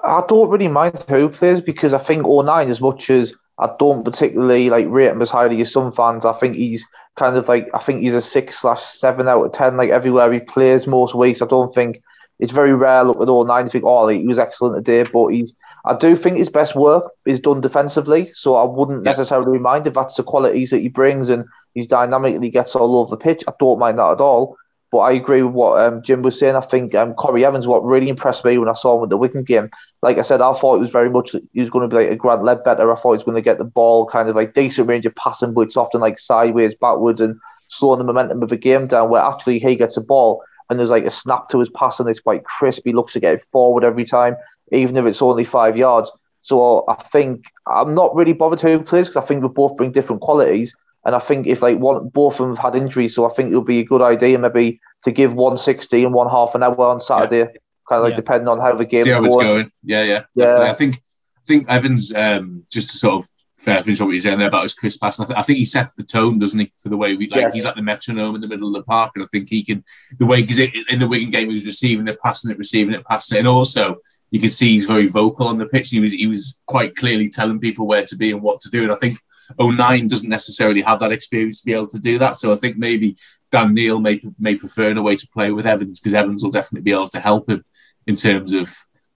I 0.03 0.23
don't 0.27 0.51
really 0.51 0.69
mind 0.69 1.05
who 1.09 1.29
plays 1.29 1.61
because 1.61 1.95
I 1.95 1.99
think 1.99 2.25
O'Nien, 2.25 2.69
as 2.69 2.81
much 2.81 3.11
as 3.11 3.33
I 3.59 3.71
don't 3.79 4.05
particularly 4.05 4.71
like 4.71 4.87
rate 4.89 5.11
him 5.11 5.23
as 5.23 5.31
highly 5.31 5.61
as 5.61 5.73
some 5.73 5.93
fans, 5.93 6.25
I 6.25 6.33
think 6.33 6.57
he's 6.57 6.85
kind 7.17 7.37
of 7.37 7.49
like 7.49 7.69
I 7.75 7.79
think 7.79 8.01
he's 8.01 8.15
a 8.15 8.21
six 8.21 8.59
slash 8.59 8.83
seven 8.83 9.29
out 9.29 9.45
of 9.45 9.53
ten. 9.53 9.77
Like 9.77 9.91
everywhere 9.91 10.33
he 10.33 10.41
plays, 10.41 10.87
most 10.87 11.15
weeks, 11.15 11.43
I 11.43 11.47
don't 11.47 11.73
think 11.73 12.03
it's 12.39 12.53
very 12.53 12.75
rare. 12.75 13.05
Look 13.05 13.21
at 13.21 13.29
all 13.29 13.43
O'Nien, 13.43 13.67
you 13.67 13.71
think 13.71 13.85
oh 13.87 14.09
he 14.09 14.27
was 14.27 14.39
excellent 14.39 14.85
today, 14.85 15.09
but 15.11 15.29
he's 15.29 15.55
I 15.87 15.95
do 15.95 16.17
think 16.17 16.39
his 16.39 16.49
best 16.49 16.75
work 16.75 17.13
is 17.27 17.41
done 17.41 17.61
defensively. 17.61 18.33
So 18.35 18.57
I 18.57 18.65
wouldn't 18.65 19.03
necessarily 19.03 19.59
mind 19.59 19.87
if 19.87 19.95
that's 19.95 20.17
the 20.17 20.23
qualities 20.23 20.71
that 20.71 20.79
he 20.79 20.89
brings 20.89 21.29
and 21.29 21.45
he's 21.75 21.87
dynamic 21.87 22.35
and 22.35 22.43
he 22.43 22.51
gets 22.51 22.75
all 22.75 22.97
over 22.97 23.11
the 23.11 23.17
pitch. 23.19 23.45
I 23.47 23.53
don't 23.61 23.79
mind 23.79 23.99
that 23.99 24.13
at 24.13 24.21
all. 24.21 24.57
But 24.91 25.01
I 25.01 25.13
agree 25.13 25.43
with 25.43 25.55
what 25.55 25.83
um, 25.83 26.03
Jim 26.03 26.23
was 26.23 26.39
saying. 26.39 26.55
I 26.55 26.61
think 26.61 26.95
um, 26.95 27.15
Corry 27.15 27.45
Evans, 27.45 27.67
what 27.67 27.85
really 27.85 28.09
impressed 28.09 28.45
me 28.45 28.57
when 28.59 28.69
I 28.69 28.75
saw 28.75 28.95
him 28.95 29.01
with 29.01 29.11
the 29.11 29.17
Wigan 29.17 29.43
game, 29.43 29.69
like 30.03 30.19
I 30.19 30.23
said, 30.23 30.41
I 30.41 30.53
thought 30.53 30.77
it 30.77 30.83
was 30.83 30.93
very 30.93 31.11
much 31.11 31.35
he 31.53 31.61
was 31.61 31.71
going 31.71 31.89
to 31.89 31.95
be 31.95 32.03
like 32.03 32.13
a 32.13 32.17
Grant 32.17 32.43
Leadbitter. 32.43 32.93
I 32.93 32.95
thought 32.95 33.13
he 33.13 33.17
was 33.17 33.25
going 33.25 33.35
to 33.35 33.43
get 33.43 33.59
the 33.59 33.65
ball 33.65 34.07
kind 34.07 34.29
of 34.29 34.37
like 34.37 34.55
decent 34.55 34.89
range 34.89 35.05
of 35.05 35.15
passing, 35.17 35.53
but 35.53 35.63
it's 35.63 35.77
often 35.77 36.01
like 36.01 36.19
sideways, 36.19 36.77
backwards, 36.77 37.21
and 37.21 37.39
slowing 37.69 37.99
the 37.99 38.05
momentum 38.05 38.43
of 38.43 38.51
the 38.51 38.57
game 38.57 38.87
down. 38.87 39.11
Where 39.11 39.21
actually 39.21 39.59
he 39.59 39.75
gets 39.75 39.97
a 39.97 40.01
ball 40.01 40.45
and 40.71 40.79
there's 40.79 40.91
like 40.91 41.05
a 41.05 41.11
snap 41.11 41.49
to 41.51 41.61
his 41.61 41.71
passing. 41.71 42.09
It's 42.09 42.21
quite 42.21 42.45
crisp. 42.45 42.83
He 42.85 42.93
looks 42.93 43.13
to 43.15 43.21
get 43.21 43.35
it 43.35 43.47
forward 43.53 43.85
every 43.85 44.05
time, 44.05 44.37
even 44.73 44.97
if 44.97 45.05
it's 45.07 45.23
only 45.23 45.45
five 45.45 45.77
yards. 45.77 46.11
So 46.41 46.85
I 46.89 46.95
think 46.95 47.47
I'm 47.67 47.95
not 47.95 48.15
really 48.15 48.33
bothered 48.35 48.61
who 48.61 48.83
plays 48.83 49.09
because 49.09 49.23
I 49.23 49.27
think 49.27 49.43
we 49.43 49.49
both 49.49 49.77
bring 49.77 49.93
different 49.93 50.23
qualities. 50.23 50.75
And 51.07 51.15
I 51.15 51.19
think 51.19 51.47
if 51.47 51.61
like 51.63 51.79
one, 51.79 52.09
both 52.09 52.35
of 52.35 52.47
them 52.47 52.57
have 52.57 52.73
had 52.73 52.75
injuries, 52.83 53.15
so 53.15 53.27
I 53.29 53.33
think 53.35 53.51
it 53.51 53.57
would 53.57 53.67
be 53.67 53.81
a 53.81 53.85
good 53.85 54.01
idea 54.03 54.39
maybe 54.39 54.81
to 55.03 55.11
give 55.11 55.35
one 55.35 55.59
sixty 55.59 56.03
and 56.03 56.15
one 56.15 56.31
half 56.31 56.55
an 56.55 56.63
hour 56.63 56.81
on 56.81 56.99
Saturday, 57.01 57.45
kind 57.89 57.99
of 57.99 58.05
like 58.05 58.13
Yeah. 58.13 58.17
depending 58.17 58.49
on 58.49 58.59
how 58.59 58.75
the 58.75 58.87
game. 58.87 59.05
See 59.05 59.11
how 59.11 59.21
going. 59.21 59.27
it's 59.27 59.37
going. 59.37 59.71
Yeah, 59.83 60.03
yeah, 60.03 60.25
Yeah. 60.35 60.45
definitely. 60.47 60.71
I 60.71 60.75
think 60.75 60.95
I 61.37 61.41
think 61.47 61.69
Evans 61.69 62.15
um, 62.15 62.65
just 62.71 62.91
to 62.93 62.97
sort 62.97 63.23
of 63.23 63.31
fair 63.65 63.83
finish 63.83 64.01
what 64.01 64.11
he's 64.11 64.23
saying 64.23 64.39
there 64.39 64.49
about 64.49 64.63
his 64.63 64.75
crisp 64.75 65.01
pass. 65.01 65.19
I, 65.19 65.25
th- 65.25 65.39
I 65.39 65.43
think 65.43 65.59
he 65.59 65.65
sets 65.65 65.95
the 65.95 66.05
tone, 66.05 66.39
doesn't 66.39 66.61
he, 66.61 66.73
for 66.79 66.89
the 66.89 66.97
way 66.97 67.17
we 67.17 67.29
like. 67.29 67.41
Yeah. 67.41 67.51
He's 67.53 67.65
like 67.65 67.75
the 67.75 67.83
metronome 67.83 68.35
in 68.35 68.41
the 68.41 68.49
middle 68.49 68.69
of 68.69 68.75
the 68.75 68.83
park, 68.83 69.13
and 69.15 69.25
I 69.25 69.27
think 69.29 69.49
he 69.49 69.65
can 69.65 69.85
the 70.19 70.27
way 70.27 70.43
because 70.43 70.59
in 70.59 70.99
the 70.99 71.09
Wigan 71.09 71.31
game 71.31 71.49
he 71.49 71.55
was 71.55 71.67
receiving 71.67 72.07
it, 72.09 72.21
passing 72.21 72.51
it, 72.51 72.59
receiving 72.59 72.95
it, 72.95 73.05
passing 73.05 73.37
it, 73.37 73.41
and 73.41 73.49
also 73.49 73.97
you 74.31 74.41
could 74.41 74.55
see 74.55 74.73
he's 74.73 74.87
very 74.87 75.07
vocal 75.07 75.49
on 75.49 75.59
the 75.59 75.67
pitch. 75.67 75.91
He 75.91 76.01
was 76.01 76.13
he 76.13 76.27
was 76.27 76.61
quite 76.67 76.97
clearly 76.97 77.29
telling 77.29 77.61
people 77.61 77.87
where 77.87 78.05
to 78.05 78.17
be 78.17 78.31
and 78.33 78.43
what 78.43 78.61
to 78.61 78.71
do, 78.71 78.83
and 78.83 78.93
I 78.93 78.97
think 78.97 79.19
O'Nien 79.59 80.09
doesn't 80.09 80.29
necessarily 80.29 80.83
have 80.83 81.01
that 81.01 81.13
experience 81.13 81.61
to 81.61 81.67
be 81.67 81.75
able 81.75 81.89
to 81.89 81.99
do 81.99 82.19
that. 82.19 82.37
So 82.37 82.53
I 82.53 82.57
think 82.57 82.77
maybe 82.77 83.17
Dan 83.51 83.75
Neil 83.75 84.01
may 84.01 84.21
may 84.39 84.57
prefer 84.57 84.91
in 84.91 84.99
a 84.99 85.03
way 85.03 85.17
to 85.17 85.29
play 85.29 85.53
with 85.53 85.67
Evans 85.67 86.01
because 86.01 86.15
Evans 86.15 86.43
will 86.43 86.51
definitely 86.51 86.83
be 86.83 86.93
able 86.93 87.09
to 87.11 87.21
help 87.21 87.49
him 87.49 87.65
in 88.07 88.17
terms 88.17 88.53
of 88.53 88.75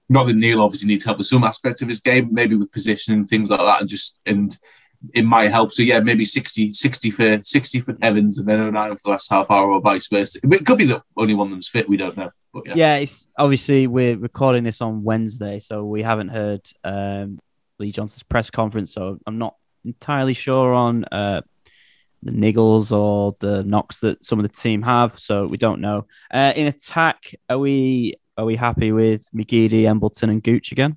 not 0.08 0.26
that 0.26 0.36
Neil 0.36 0.62
obviously 0.62 0.88
needs 0.88 1.04
help 1.04 1.18
with 1.18 1.26
some 1.26 1.44
aspects 1.44 1.82
of 1.82 1.88
his 1.88 2.00
game, 2.00 2.28
maybe 2.32 2.56
with 2.56 2.72
position 2.72 3.14
and 3.14 3.28
things 3.28 3.50
like 3.50 3.60
that, 3.60 3.80
and 3.80 3.88
just 3.88 4.18
and 4.26 4.56
it 5.14 5.24
might 5.24 5.50
help. 5.50 5.72
So 5.72 5.82
yeah, 5.82 6.00
maybe 6.00 6.24
60, 6.24 6.72
60 6.72 7.10
for 7.10 7.42
60 7.42 7.80
for 7.80 7.96
Evans 8.02 8.38
and 8.38 8.48
then 8.48 8.60
O'Nien 8.60 8.96
for 8.96 9.02
the 9.04 9.10
last 9.10 9.30
half 9.30 9.50
hour 9.50 9.70
or 9.70 9.80
vice 9.80 10.08
versa. 10.08 10.40
It 10.42 10.66
could 10.66 10.78
be 10.78 10.86
the 10.86 11.02
only 11.16 11.34
one 11.34 11.50
them's 11.50 11.68
fit, 11.68 11.88
we 11.88 11.96
don't 11.96 12.16
know. 12.16 12.30
But 12.52 12.66
yeah. 12.66 12.72
Yeah, 12.74 12.96
it's 12.96 13.26
obviously 13.38 13.86
we're 13.86 14.16
recording 14.16 14.64
this 14.64 14.80
on 14.80 15.04
Wednesday, 15.04 15.60
so 15.60 15.84
we 15.84 16.02
haven't 16.02 16.28
heard 16.28 16.66
um, 16.82 17.38
Lee 17.78 17.92
Johnson's 17.92 18.24
press 18.24 18.50
conference. 18.50 18.92
So 18.92 19.18
I'm 19.26 19.38
not 19.38 19.54
entirely 19.84 20.34
sure 20.34 20.74
on 20.74 21.04
uh, 21.04 21.42
the 22.22 22.32
niggles 22.32 22.90
or 22.90 23.36
the 23.38 23.62
knocks 23.62 24.00
that 24.00 24.24
some 24.24 24.38
of 24.38 24.42
the 24.42 24.54
team 24.54 24.82
have. 24.82 25.18
So 25.18 25.46
we 25.46 25.58
don't 25.58 25.80
know. 25.80 26.06
Uh, 26.32 26.52
in 26.56 26.66
attack, 26.66 27.34
are 27.48 27.58
we 27.58 28.16
are 28.38 28.44
we 28.44 28.56
happy 28.56 28.92
with 28.92 29.28
McGeady, 29.34 29.84
Embleton, 29.84 30.30
and 30.30 30.42
Gooch 30.42 30.70
again? 30.72 30.96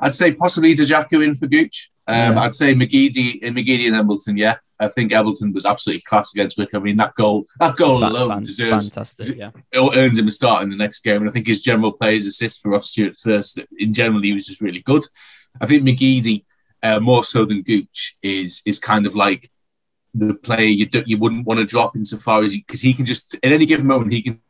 I'd 0.00 0.14
say 0.14 0.34
possibly 0.34 0.74
Jaku 0.74 1.24
in 1.24 1.36
for 1.36 1.46
Gooch. 1.46 1.90
Um, 2.06 2.34
Yeah. 2.34 2.40
I'd 2.40 2.54
say 2.54 2.74
McGeady, 2.74 3.38
and 3.42 3.56
McGeady 3.56 3.86
and 3.86 3.96
Embleton, 3.96 4.36
yeah. 4.36 4.56
I 4.80 4.88
think 4.88 5.12
Embleton 5.12 5.52
was 5.52 5.64
absolutely 5.66 6.00
class 6.02 6.34
against 6.34 6.58
Wycombe. 6.58 6.82
I 6.82 6.84
mean, 6.84 6.96
that 6.96 7.14
goal, 7.14 7.44
that 7.60 7.76
goal 7.76 8.02
alone 8.02 8.42
deserves 8.42 8.88
fantastic. 8.88 9.36
Yeah, 9.36 9.50
it 9.70 9.96
earns 9.96 10.18
him 10.18 10.26
a 10.26 10.30
start 10.30 10.62
in 10.64 10.70
the 10.70 10.76
next 10.76 11.02
game. 11.02 11.18
And 11.18 11.28
I 11.28 11.32
think 11.32 11.46
his 11.46 11.62
general 11.62 11.92
players 11.92 12.26
assist 12.26 12.60
for 12.60 12.70
Ross 12.70 12.88
Stewart 12.90 13.16
first. 13.16 13.60
In 13.78 13.92
general, 13.92 14.22
he 14.22 14.32
was 14.32 14.46
just 14.46 14.62
really 14.62 14.80
good. 14.80 15.04
I 15.60 15.66
think 15.66 15.84
McGeady, 15.84 16.44
uh, 16.82 16.98
more 16.98 17.24
so 17.24 17.44
than 17.44 17.62
Gooch, 17.62 18.16
is 18.22 18.62
is 18.64 18.78
kind 18.78 19.06
of 19.06 19.14
like 19.14 19.50
the 20.14 20.34
player 20.34 20.64
you 20.64 20.86
do, 20.86 21.04
you 21.06 21.18
wouldn't 21.18 21.46
want 21.46 21.60
to 21.60 21.66
drop 21.66 21.94
insofar 21.94 22.42
as 22.42 22.56
because 22.56 22.80
he 22.80 22.94
can 22.94 23.04
just 23.06 23.34
at 23.34 23.52
any 23.52 23.66
given 23.66 23.86
moment 23.86 24.12
he 24.12 24.22
can, 24.22 24.40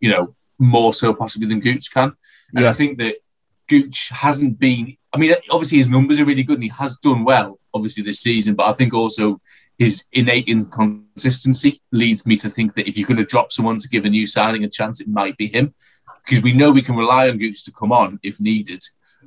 you 0.00 0.10
know, 0.10 0.34
more 0.58 0.92
so 0.94 1.12
possibly 1.14 1.46
than 1.48 1.60
Gooch 1.60 1.90
can. 1.92 2.12
And 2.54 2.64
Yeah. 2.64 2.70
I 2.70 2.72
think 2.72 2.98
that 2.98 3.16
Gooch 3.68 4.08
hasn't 4.10 4.58
been. 4.58 4.96
I 5.12 5.18
mean, 5.18 5.34
obviously 5.50 5.78
his 5.78 5.88
numbers 5.88 6.18
are 6.20 6.24
really 6.24 6.42
good 6.42 6.54
and 6.58 6.62
he 6.64 6.68
has 6.70 6.98
done 6.98 7.24
well, 7.24 7.58
obviously 7.74 8.02
this 8.02 8.20
season. 8.20 8.54
But 8.54 8.66
I 8.68 8.72
think 8.72 8.92
also 8.94 9.40
his 9.78 10.04
innate 10.12 10.48
inconsistency 10.48 11.80
leads 11.92 12.26
me 12.26 12.36
to 12.36 12.50
think 12.50 12.74
that 12.74 12.88
if 12.88 12.96
you're 12.96 13.06
going 13.08 13.16
to 13.18 13.24
drop 13.24 13.52
someone 13.52 13.78
to 13.78 13.88
give 13.88 14.04
a 14.04 14.10
new 14.10 14.26
signing 14.26 14.64
a 14.64 14.68
chance, 14.68 15.00
it 15.00 15.08
might 15.08 15.36
be 15.36 15.46
him, 15.46 15.74
because 16.24 16.42
we 16.42 16.52
know 16.52 16.70
we 16.70 16.82
can 16.82 16.96
rely 16.96 17.28
on 17.28 17.38
Gooch 17.38 17.64
to 17.64 17.72
come 17.72 17.92
on 17.92 18.18
if 18.22 18.40
needed. 18.40 18.82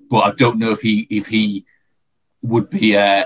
But 0.10 0.20
I 0.20 0.32
don't 0.32 0.60
know 0.60 0.72
if 0.72 0.82
he 0.82 1.08
if 1.10 1.28
he 1.28 1.66
would 2.42 2.70
be. 2.70 2.96
Uh, 2.98 3.26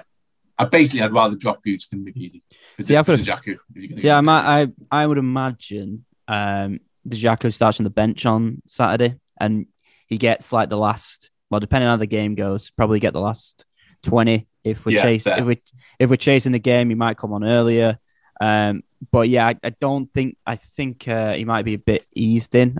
I 0.59 0.65
basically 0.65 1.01
I'd 1.03 1.13
rather 1.13 1.35
drop 1.35 1.63
Gooch 1.63 1.89
than 1.89 2.05
McGeady. 2.05 2.41
For, 2.75 2.83
See, 2.83 2.95
I've 2.95 3.05
got 3.05 3.19
a- 3.19 3.23
Jaku, 3.23 3.57
if 3.75 3.89
you're 3.89 3.97
See, 3.97 4.09
I 4.09 4.21
might. 4.21 4.61
I, 4.63 4.67
I 4.91 5.05
would 5.05 5.17
imagine 5.17 6.05
um, 6.27 6.79
Dajaku 7.07 7.53
starts 7.53 7.79
on 7.79 7.83
the 7.83 7.89
bench 7.89 8.25
on 8.25 8.61
Saturday, 8.67 9.15
and 9.39 9.67
he 10.07 10.17
gets 10.17 10.51
like 10.51 10.69
the 10.69 10.77
last. 10.77 11.31
Well, 11.49 11.59
depending 11.59 11.87
on 11.87 11.93
how 11.93 11.97
the 11.97 12.07
game 12.07 12.35
goes, 12.35 12.69
probably 12.69 12.99
get 12.99 13.13
the 13.13 13.21
last 13.21 13.65
twenty. 14.03 14.47
If 14.63 14.85
we're 14.85 14.95
Yeah, 14.95 15.03
chasing, 15.03 15.33
if 15.33 15.45
we 15.45 15.61
if 15.99 16.09
we're 16.09 16.17
chasing 16.17 16.51
the 16.51 16.59
game, 16.59 16.89
he 16.89 16.95
might 16.95 17.17
come 17.17 17.33
on 17.33 17.43
earlier. 17.43 17.99
Um, 18.39 18.83
but 19.11 19.29
yeah, 19.29 19.47
I, 19.47 19.55
I, 19.63 19.69
don't 19.69 20.11
think 20.13 20.37
I 20.45 20.55
think 20.55 21.07
uh, 21.07 21.33
he 21.33 21.45
might 21.45 21.65
be 21.65 21.73
a 21.73 21.79
bit 21.79 22.05
eased 22.13 22.53
in 22.53 22.73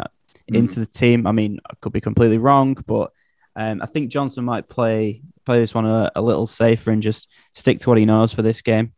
mm. 0.52 0.56
into 0.56 0.80
the 0.80 0.86
team. 0.86 1.28
I 1.28 1.32
mean, 1.32 1.60
I 1.70 1.74
could 1.80 1.94
be 1.94 2.02
completely 2.02 2.38
wrong, 2.38 2.74
but 2.86 3.12
um, 3.56 3.82
I 3.82 3.86
think 3.86 4.12
Johnson 4.12 4.46
might 4.46 4.70
play 4.70 5.22
play 5.46 5.60
this 5.60 5.74
one 5.74 5.86
a, 5.86 6.12
a, 6.16 6.22
little 6.22 6.46
safer 6.46 6.92
and 6.92 7.02
just 7.02 7.30
stick 7.54 7.80
to 7.80 7.90
what 7.90 7.98
he 7.98 8.06
knows 8.06 8.34
for 8.34 8.42
this 8.42 8.62
game. 8.62 8.94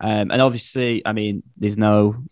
Um, 0.00 0.30
and 0.30 0.42
obviously, 0.42 1.00
I 1.06 1.12
mean, 1.12 1.44
there's 1.56 1.78
no 1.78 2.24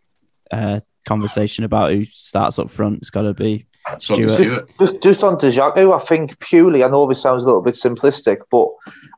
uh, 0.50 0.80
conversation 1.04 1.64
about 1.64 1.92
who 1.92 2.04
starts 2.04 2.58
up 2.58 2.70
front. 2.70 2.98
It's 2.98 3.10
got 3.10 3.22
to 3.22 3.34
be 3.34 3.66
Stewart. 3.98 4.70
Just, 4.80 5.02
just 5.02 5.24
on 5.24 5.36
Dajaku, 5.36 5.94
I 5.94 5.98
think 5.98 6.38
purely, 6.40 6.82
I 6.82 6.88
know 6.88 7.06
this 7.06 7.20
sounds 7.20 7.44
a 7.44 7.46
little 7.46 7.60
bit 7.60 7.74
simplistic, 7.74 8.38
but 8.50 8.68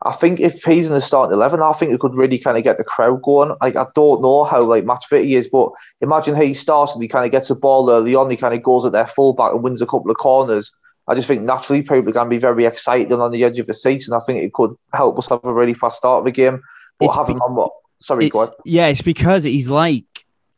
I 0.03 0.11
think 0.11 0.41
if 0.41 0.63
he's 0.63 0.87
in 0.87 0.93
the 0.93 1.01
starting 1.01 1.33
11, 1.33 1.61
I 1.61 1.71
think 1.73 1.93
it 1.93 1.99
could 1.99 2.15
really 2.15 2.37
kind 2.37 2.57
of 2.57 2.63
get 2.63 2.77
the 2.77 2.83
crowd 2.83 3.21
going. 3.21 3.55
Like, 3.61 3.77
I 3.77 3.85
don't 3.95 4.21
know 4.21 4.43
how 4.43 4.61
like 4.63 4.83
match 4.83 5.05
fit 5.07 5.25
he 5.25 5.35
is, 5.35 5.47
but 5.47 5.71
imagine 6.01 6.35
he 6.35 6.53
starts 6.53 6.93
and 6.93 7.01
he 7.01 7.07
kind 7.07 7.25
of 7.25 7.31
gets 7.31 7.49
a 7.49 7.55
ball 7.55 7.89
early 7.89 8.13
on, 8.13 8.29
he 8.29 8.35
kind 8.35 8.53
of 8.53 8.61
goes 8.61 8.85
at 8.85 8.91
their 8.91 9.07
fullback 9.07 9.53
and 9.53 9.63
wins 9.63 9.81
a 9.81 9.85
couple 9.85 10.11
of 10.11 10.17
corners. 10.17 10.71
I 11.07 11.15
just 11.15 11.29
think 11.29 11.43
naturally 11.43 11.81
people 11.81 12.09
are 12.09 12.11
going 12.11 12.25
to 12.25 12.29
be 12.29 12.37
very 12.37 12.65
excited 12.65 13.11
and 13.13 13.21
on 13.21 13.31
the 13.31 13.45
edge 13.45 13.59
of 13.59 13.67
the 13.67 13.73
seats, 13.73 14.09
and 14.09 14.15
I 14.15 14.19
think 14.19 14.43
it 14.43 14.51
could 14.51 14.75
help 14.93 15.17
us 15.17 15.27
have 15.27 15.45
a 15.45 15.53
really 15.53 15.73
fast 15.73 15.97
start 15.97 16.19
of 16.19 16.25
the 16.25 16.31
game. 16.31 16.61
But 16.99 17.05
it's 17.05 17.15
having 17.15 17.37
on 17.39 17.55
what? 17.55 17.71
Sorry, 17.99 18.29
go 18.29 18.39
on. 18.39 18.51
Yeah, 18.65 18.87
it's 18.87 19.01
because 19.01 19.45
he's 19.45 19.69
like 19.69 20.03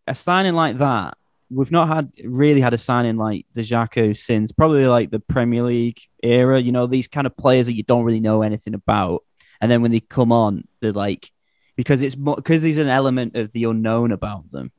a 0.07 0.15
signing 0.15 0.55
like 0.55 0.79
that 0.79 1.18
we've 1.51 1.71
not 1.71 1.87
had 1.87 2.11
really 2.23 2.61
had 2.61 2.73
a 2.73 2.77
signing 2.77 3.17
like 3.17 3.45
Dajaku 3.55 4.15
since 4.15 4.51
probably 4.51 4.87
like 4.87 5.11
the 5.11 5.19
Premier 5.19 5.63
League 5.63 5.99
era. 6.21 6.59
You 6.59 6.71
know, 6.71 6.87
these 6.87 7.07
kind 7.07 7.27
of 7.27 7.35
players 7.35 7.65
that 7.65 7.75
you 7.75 7.83
don't 7.83 8.03
really 8.03 8.19
know 8.19 8.41
anything 8.41 8.73
about, 8.73 9.23
and 9.61 9.71
then 9.71 9.81
when 9.81 9.91
they 9.91 9.99
come 9.99 10.31
on, 10.31 10.67
they're 10.81 10.91
like 10.91 11.31
because 11.75 12.01
it's 12.01 12.15
because 12.15 12.61
there's 12.61 12.77
an 12.77 12.89
element 12.89 13.35
of 13.35 13.51
the 13.51 13.63
unknown 13.65 14.11
about 14.11 14.49
them. 14.51 14.71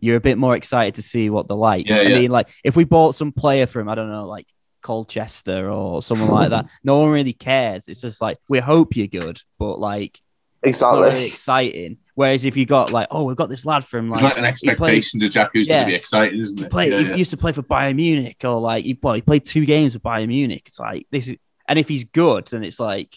You're 0.00 0.16
a 0.16 0.20
bit 0.20 0.38
more 0.38 0.56
excited 0.56 0.96
to 0.96 1.02
see 1.02 1.30
what 1.30 1.48
they're 1.48 1.56
like. 1.56 1.88
Yeah, 1.88 1.96
I 1.96 2.02
yeah. 2.02 2.18
mean, 2.18 2.30
like 2.30 2.48
if 2.64 2.76
we 2.76 2.84
bought 2.84 3.14
some 3.14 3.32
player 3.32 3.66
from 3.66 3.88
I 3.88 3.94
don't 3.94 4.10
know, 4.10 4.26
like 4.26 4.46
Colchester 4.82 5.70
or 5.70 6.02
someone 6.02 6.30
like 6.30 6.50
that, 6.50 6.66
no 6.84 6.98
one 6.98 7.10
really 7.10 7.32
cares. 7.32 7.88
It's 7.88 8.00
just 8.00 8.20
like 8.20 8.38
we 8.48 8.58
hope 8.58 8.96
you're 8.96 9.06
good, 9.06 9.40
but 9.58 9.78
like 9.78 10.20
exactly 10.62 11.02
really 11.02 11.26
exciting. 11.26 11.98
Whereas 12.16 12.46
if 12.46 12.56
you 12.56 12.64
got 12.64 12.92
like, 12.92 13.08
oh, 13.10 13.24
we've 13.24 13.36
got 13.36 13.50
this 13.50 13.66
lad 13.66 13.84
from 13.84 14.08
like, 14.08 14.16
it's 14.16 14.22
like 14.22 14.38
an 14.38 14.46
expectation 14.46 15.20
played, 15.20 15.28
to 15.28 15.32
Jack 15.32 15.50
who's 15.52 15.68
yeah, 15.68 15.74
going 15.74 15.86
to 15.86 15.90
be 15.90 15.94
excited, 15.94 16.40
isn't 16.40 16.64
it? 16.64 16.72
Yeah, 16.72 16.98
he 16.98 17.08
yeah. 17.08 17.14
used 17.14 17.30
to 17.32 17.36
play 17.36 17.52
for 17.52 17.62
Bayern 17.62 17.96
Munich, 17.96 18.42
or 18.42 18.58
like 18.58 18.86
he, 18.86 18.98
well, 19.02 19.12
he 19.12 19.20
played 19.20 19.44
two 19.44 19.66
games 19.66 19.92
with 19.92 20.02
Bayern 20.02 20.28
Munich. 20.28 20.62
It's 20.64 20.80
like 20.80 21.06
this 21.10 21.28
is, 21.28 21.36
and 21.68 21.78
if 21.78 21.88
he's 21.88 22.04
good, 22.04 22.46
then 22.46 22.64
it's 22.64 22.80
like, 22.80 23.14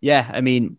yeah, 0.00 0.30
I 0.32 0.42
mean, 0.42 0.78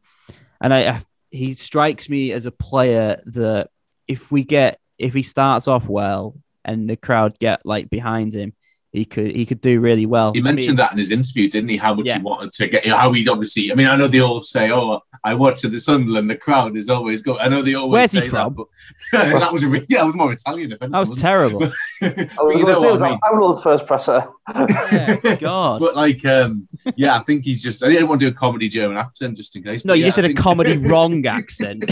and 0.62 0.74
I, 0.74 0.88
I 0.88 1.02
he 1.30 1.56
strikes 1.56 2.08
me 2.08 2.32
as 2.32 2.46
a 2.46 2.52
player 2.52 3.22
that 3.26 3.70
if 4.08 4.32
we 4.32 4.46
get 4.46 4.80
if 4.98 5.14
he 5.14 5.22
starts 5.22 5.68
off 5.68 5.90
well 5.90 6.38
and 6.64 6.90
the 6.90 6.96
crowd 6.96 7.38
get 7.38 7.66
like 7.66 7.90
behind 7.90 8.34
him, 8.34 8.54
he 8.94 9.04
could 9.06 9.36
he 9.36 9.46
could 9.46 9.60
do 9.60 9.80
really 9.80 10.06
well. 10.06 10.32
He 10.34 10.42
mentioned 10.42 10.70
I 10.70 10.72
mean, 10.72 10.78
that 10.78 10.92
in 10.94 10.98
his 10.98 11.12
interview, 11.12 11.50
didn't 11.50 11.70
he? 11.70 11.78
How 11.78 11.94
much 11.94 12.06
yeah. 12.06 12.18
he 12.18 12.24
wanted 12.24 12.52
to 12.54 12.68
get, 12.68 12.86
how 12.88 13.12
he 13.12 13.28
obviously. 13.28 13.72
I 13.72 13.76
mean, 13.76 13.88
I 13.88 13.96
know 13.96 14.08
they 14.08 14.22
all 14.22 14.42
say, 14.42 14.72
"Oh, 14.72 15.02
I 15.24 15.34
watched 15.34 15.66
at 15.66 15.72
the 15.72 15.80
Sunderland. 15.80 16.30
The 16.30 16.38
crowd 16.38 16.78
is 16.78 16.90
always 16.90 17.22
good." 17.22 17.38
I 17.38 17.50
know 17.50 17.62
they 17.62 17.74
always 17.74 17.92
Where's 17.92 18.12
say 18.12 18.22
he 18.22 18.30
from? 18.30 18.56
that, 18.56 18.66
but 19.12 19.40
that 19.40 19.52
was 19.52 19.64
a 19.64 19.68
yeah, 19.68 20.00
that 20.00 20.06
was 20.06 20.16
more 20.16 20.32
Italian. 20.32 20.72
If 20.72 20.80
that 20.80 20.90
was 20.90 21.22
terrible. 21.22 21.60
but, 21.60 21.74
I 22.02 22.42
was, 22.42 22.58
you 22.58 22.66
know 22.66 22.80
what 22.80 23.02
I 23.02 23.10
mean? 23.10 23.20
Paolo's 23.20 23.62
first 23.62 23.86
presser. 23.86 24.26
yeah, 24.56 25.36
God. 25.40 25.82
But 25.82 25.96
like, 25.96 26.24
um, 26.26 26.70
yeah, 26.96 27.18
I 27.18 27.20
think 27.20 27.44
he's 27.44 27.62
just. 27.62 27.84
I 27.84 27.90
didn't 27.90 28.08
want 28.08 28.22
to 28.22 28.28
do 28.28 28.32
a 28.32 28.36
comedy 28.36 28.70
German 28.70 28.98
accent 28.98 29.36
just 29.36 29.56
in 29.58 29.64
case. 29.64 29.84
No, 29.84 29.94
you 29.94 30.02
yeah, 30.02 30.08
just 30.08 30.16
did 30.16 30.26
a 30.26 30.34
comedy 30.34 30.78
wrong 30.78 31.26
accent. 31.26 31.86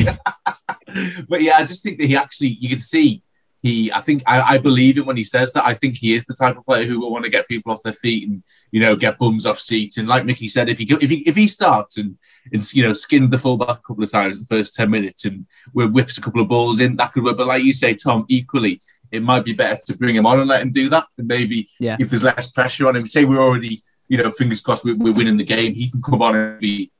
but 1.27 1.41
yeah, 1.41 1.57
I 1.57 1.65
just 1.65 1.83
think 1.83 1.99
that 1.99 2.05
he 2.05 2.15
actually, 2.15 2.47
you 2.47 2.69
can 2.69 2.79
see 2.79 3.21
he 3.65 3.91
I 3.91 3.99
think 3.99 4.21
I, 4.27 4.41
I, 4.41 4.57
believe 4.59 4.99
him 4.99 5.07
when 5.07 5.17
he 5.17 5.23
says 5.23 5.51
that. 5.53 5.65
I 5.65 5.73
think 5.73 5.95
he 5.95 6.13
is 6.13 6.25
the 6.25 6.35
type 6.35 6.55
of 6.55 6.65
player 6.65 6.85
who 6.85 6.99
will 6.99 7.11
want 7.11 7.25
to 7.25 7.31
get 7.31 7.47
people 7.47 7.71
off 7.71 7.81
their 7.81 7.93
feet 7.93 8.27
and 8.27 8.43
you 8.69 8.79
know 8.79 8.95
get 8.95 9.17
bums 9.17 9.47
off 9.47 9.59
seats. 9.59 9.97
And 9.97 10.07
like 10.07 10.23
Mickey 10.23 10.47
said, 10.47 10.69
if 10.69 10.77
he 10.77 10.85
if 11.01 11.09
he 11.09 11.27
if 11.27 11.35
he 11.35 11.47
starts 11.47 11.97
and 11.97 12.15
and 12.53 12.73
you 12.73 12.83
know 12.83 12.93
skins 12.93 13.31
the 13.31 13.39
fullback 13.39 13.79
a 13.79 13.81
couple 13.81 14.03
of 14.03 14.11
times 14.11 14.35
in 14.35 14.41
the 14.41 14.45
first 14.45 14.75
ten 14.75 14.91
minutes 14.91 15.25
and 15.25 15.47
whips 15.73 16.19
a 16.19 16.21
couple 16.21 16.41
of 16.41 16.47
balls 16.47 16.79
in, 16.79 16.95
that 16.97 17.11
could 17.13 17.23
work. 17.23 17.37
But 17.37 17.47
like 17.47 17.63
you 17.63 17.73
say, 17.73 17.95
Tom, 17.95 18.25
equally 18.27 18.81
it 19.11 19.23
might 19.23 19.45
be 19.45 19.53
better 19.53 19.79
to 19.87 19.97
bring 19.97 20.15
him 20.15 20.27
on 20.27 20.39
and 20.39 20.47
let 20.47 20.61
him 20.61 20.71
do 20.71 20.87
that. 20.89 21.07
And 21.17 21.27
maybe 21.27 21.67
yeah. 21.79 21.97
if 21.99 22.11
there's 22.11 22.23
less 22.23 22.51
pressure 22.51 22.87
on 22.87 22.95
him, 22.95 23.07
say 23.07 23.25
we're 23.25 23.41
already 23.41 23.81
you 24.09 24.17
know 24.17 24.29
fingers 24.29 24.61
crossed 24.61 24.85
we're, 24.85 24.95
we're 24.95 25.13
winning 25.13 25.37
the 25.37 25.43
game, 25.43 25.73
he 25.73 25.89
can 25.89 26.03
come 26.03 26.21
on 26.21 26.35
and 26.35 26.59
be 26.59 26.91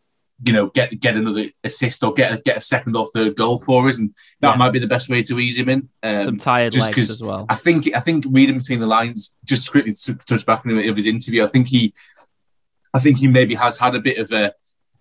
you 0.43 0.51
know, 0.51 0.67
get 0.67 0.99
get 0.99 1.15
another 1.15 1.45
assist 1.63 2.03
or 2.03 2.13
get 2.13 2.33
a, 2.33 2.38
get 2.41 2.57
a 2.57 2.61
second 2.61 2.95
or 2.95 3.07
third 3.13 3.36
goal 3.36 3.57
for 3.57 3.88
us, 3.88 3.99
and 3.99 4.13
that 4.41 4.51
yeah. 4.51 4.55
might 4.57 4.71
be 4.71 4.79
the 4.79 4.88
best 4.88 5.09
way 5.09 5.23
to 5.23 5.39
ease 5.39 5.57
him 5.57 5.69
in. 5.69 5.89
Um, 6.03 6.23
Some 6.25 6.38
tired 6.38 6.73
just 6.73 6.88
legs 6.88 7.09
as 7.09 7.23
well. 7.23 7.45
I 7.47 7.55
think 7.55 7.93
I 7.95 7.99
think 7.99 8.25
reading 8.29 8.57
between 8.57 8.79
the 8.79 8.88
lines, 8.88 9.36
just 9.45 9.71
quickly 9.71 9.93
to 9.93 10.15
touch 10.15 10.45
back 10.45 10.65
on 10.65 10.77
of 10.77 10.95
his 10.95 11.05
interview, 11.05 11.43
I 11.43 11.47
think 11.47 11.67
he, 11.67 11.93
I 12.93 12.99
think 12.99 13.17
he 13.17 13.27
maybe 13.27 13.55
has 13.55 13.77
had 13.77 13.95
a 13.95 14.01
bit 14.01 14.17
of 14.17 14.31
a, 14.33 14.53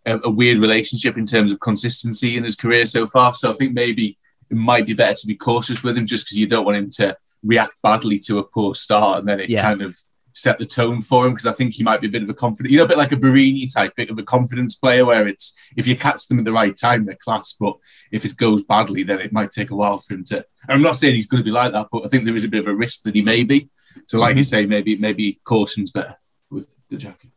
a, 0.07 0.21
a 0.25 0.31
weird 0.31 0.59
relationship 0.59 1.19
in 1.19 1.25
terms 1.25 1.51
of 1.51 1.59
consistency 1.59 2.37
in 2.37 2.45
his 2.45 2.55
career 2.55 2.87
so 2.87 3.07
far. 3.09 3.35
So 3.35 3.53
I 3.53 3.57
think 3.57 3.75
maybe 3.75 4.17
it 4.51 4.57
might 4.57 4.87
be 4.87 4.95
better 4.95 5.15
to 5.15 5.27
be 5.27 5.35
cautious 5.35 5.83
with 5.83 5.99
him, 5.99 6.07
just 6.07 6.27
because 6.27 6.39
you 6.39 6.47
don't 6.47 6.65
want 6.65 6.77
him 6.77 6.91
to 6.91 7.17
react 7.43 7.75
badly 7.83 8.19
to 8.19 8.39
a 8.39 8.45
poor 8.45 8.75
start 8.75 9.19
and 9.19 9.29
then 9.29 9.41
it 9.41 9.51
yeah. 9.51 9.63
kind 9.63 9.83
of 9.83 9.97
set 10.35 10.59
the 10.59 10.67
tone 10.67 11.01
for 11.01 11.25
him 11.27 11.33
because 11.33 11.47
I 11.47 11.53
think 11.53 11.75
he 11.75 11.83
might 11.83 12.01
be 12.01 12.09
a 12.09 12.11
bit 12.11 12.23
of 12.23 12.29
a 12.29 12.35
confident, 12.35 12.73
you 12.73 12.79
know, 12.79 12.85
a 12.85 12.89
bit 12.89 12.99
like 12.99 13.13
a 13.13 13.17
Barini 13.17 13.73
type, 13.73 13.95
bit 13.97 14.11
of 14.11 14.19
a 14.19 14.23
confidence 14.23 14.75
player 14.75 15.07
where 15.07 15.27
it's 15.27 15.55
if 15.77 15.87
you 15.87 15.97
catch 15.97 16.27
them 16.27 16.41
at 16.41 16.45
the 16.45 16.53
right 16.53 16.77
time, 16.77 17.07
they're 17.07 17.15
class. 17.15 17.55
But 17.59 17.77
if 18.11 18.25
it 18.25 18.37
goes 18.37 18.65
badly, 18.65 19.05
then 19.05 19.21
it 19.21 19.33
might 19.33 19.53
take 19.53 19.71
a 19.71 19.77
while 19.77 19.99
for 19.99 20.15
him 20.15 20.25
to. 20.25 20.45
I'm 20.69 20.83
not 20.83 20.99
saying 20.99 21.15
he's 21.15 21.29
going 21.29 21.43
to 21.43 21.45
be 21.45 21.53
like 21.53 21.73
that, 21.73 21.87
but 21.91 22.05
I 22.05 22.09
think 22.09 22.25
there 22.25 22.35
is 22.35 22.45
a 22.45 22.49
bit 22.49 22.61
of 22.61 22.69
a 22.69 22.75
risk 22.75 23.03
that 23.05 23.15
he 23.15 23.23
may 23.23 23.45
be. 23.45 23.71
So, 24.07 24.19
like 24.19 24.33
mm-hmm. 24.33 24.39
you 24.39 24.45
say, 24.45 24.67
maybe 24.67 24.97
maybe 24.99 25.41
caution's 25.45 25.93
better 25.93 26.17
with 26.51 26.77
Dajaku. 26.91 27.31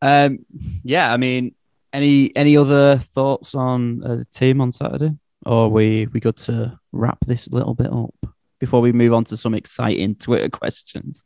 Um, 0.00 0.46
yeah, 0.82 1.12
I 1.12 1.16
mean, 1.18 1.54
any 1.92 2.34
any 2.34 2.56
other 2.56 2.96
thoughts 2.96 3.54
on 3.54 4.02
uh, 4.02 4.16
the 4.16 4.24
team 4.24 4.60
on 4.60 4.72
Saturday, 4.72 5.14
or 5.44 5.68
we 5.68 6.06
we 6.06 6.20
got 6.20 6.36
to 6.38 6.78
wrap 6.90 7.18
this 7.26 7.46
a 7.46 7.54
little 7.54 7.74
bit 7.74 7.92
up 7.92 8.14
before 8.58 8.80
we 8.80 8.92
move 8.92 9.12
on 9.12 9.24
to 9.24 9.36
some 9.36 9.54
exciting 9.54 10.14
Twitter 10.14 10.48
questions? 10.58 11.24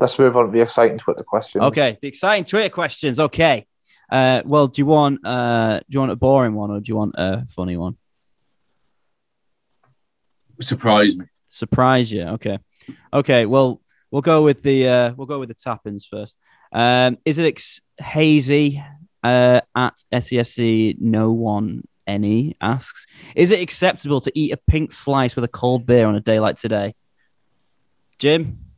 Let's 0.00 0.18
move 0.18 0.36
on 0.36 0.46
to 0.46 0.50
the 0.50 0.60
exciting 0.60 0.98
Twitter 0.98 1.22
questions. 1.22 1.62
Okay, 1.64 1.98
the 2.00 2.08
exciting 2.08 2.44
Twitter 2.44 2.70
questions. 2.70 3.20
Okay. 3.20 3.66
Uh, 4.10 4.42
well, 4.44 4.66
do 4.66 4.82
you 4.82 4.86
want 4.86 5.24
uh, 5.24 5.78
do 5.78 5.84
you 5.90 6.00
want 6.00 6.10
a 6.10 6.16
boring 6.16 6.54
one 6.54 6.70
or 6.70 6.80
do 6.80 6.90
you 6.90 6.96
want 6.96 7.14
a 7.16 7.46
funny 7.46 7.76
one? 7.76 7.96
Surprise 10.60 11.16
me. 11.16 11.26
Surprise 11.48 12.10
you. 12.10 12.22
Okay. 12.22 12.58
Okay. 13.12 13.46
Well, 13.46 13.80
we'll 14.10 14.22
go 14.22 14.42
with 14.42 14.62
the 14.62 14.88
uh, 14.88 15.12
we'll 15.16 15.28
go 15.28 15.38
with 15.38 15.48
the 15.48 15.54
tappings 15.54 16.06
first. 16.06 16.36
Um, 16.72 17.18
is 17.24 17.38
it 17.38 17.46
ex- 17.46 17.80
hazy 17.98 18.82
uh, 19.22 19.60
at 19.76 20.02
SESC? 20.12 21.00
No 21.00 21.32
one 21.32 21.86
any 22.06 22.56
asks. 22.60 23.06
Is 23.36 23.52
it 23.52 23.60
acceptable 23.60 24.20
to 24.22 24.32
eat 24.34 24.52
a 24.52 24.56
pink 24.56 24.90
slice 24.90 25.36
with 25.36 25.44
a 25.44 25.48
cold 25.48 25.86
beer 25.86 26.06
on 26.06 26.16
a 26.16 26.20
day 26.20 26.40
like 26.40 26.56
today? 26.56 26.94
Jim. 28.18 28.69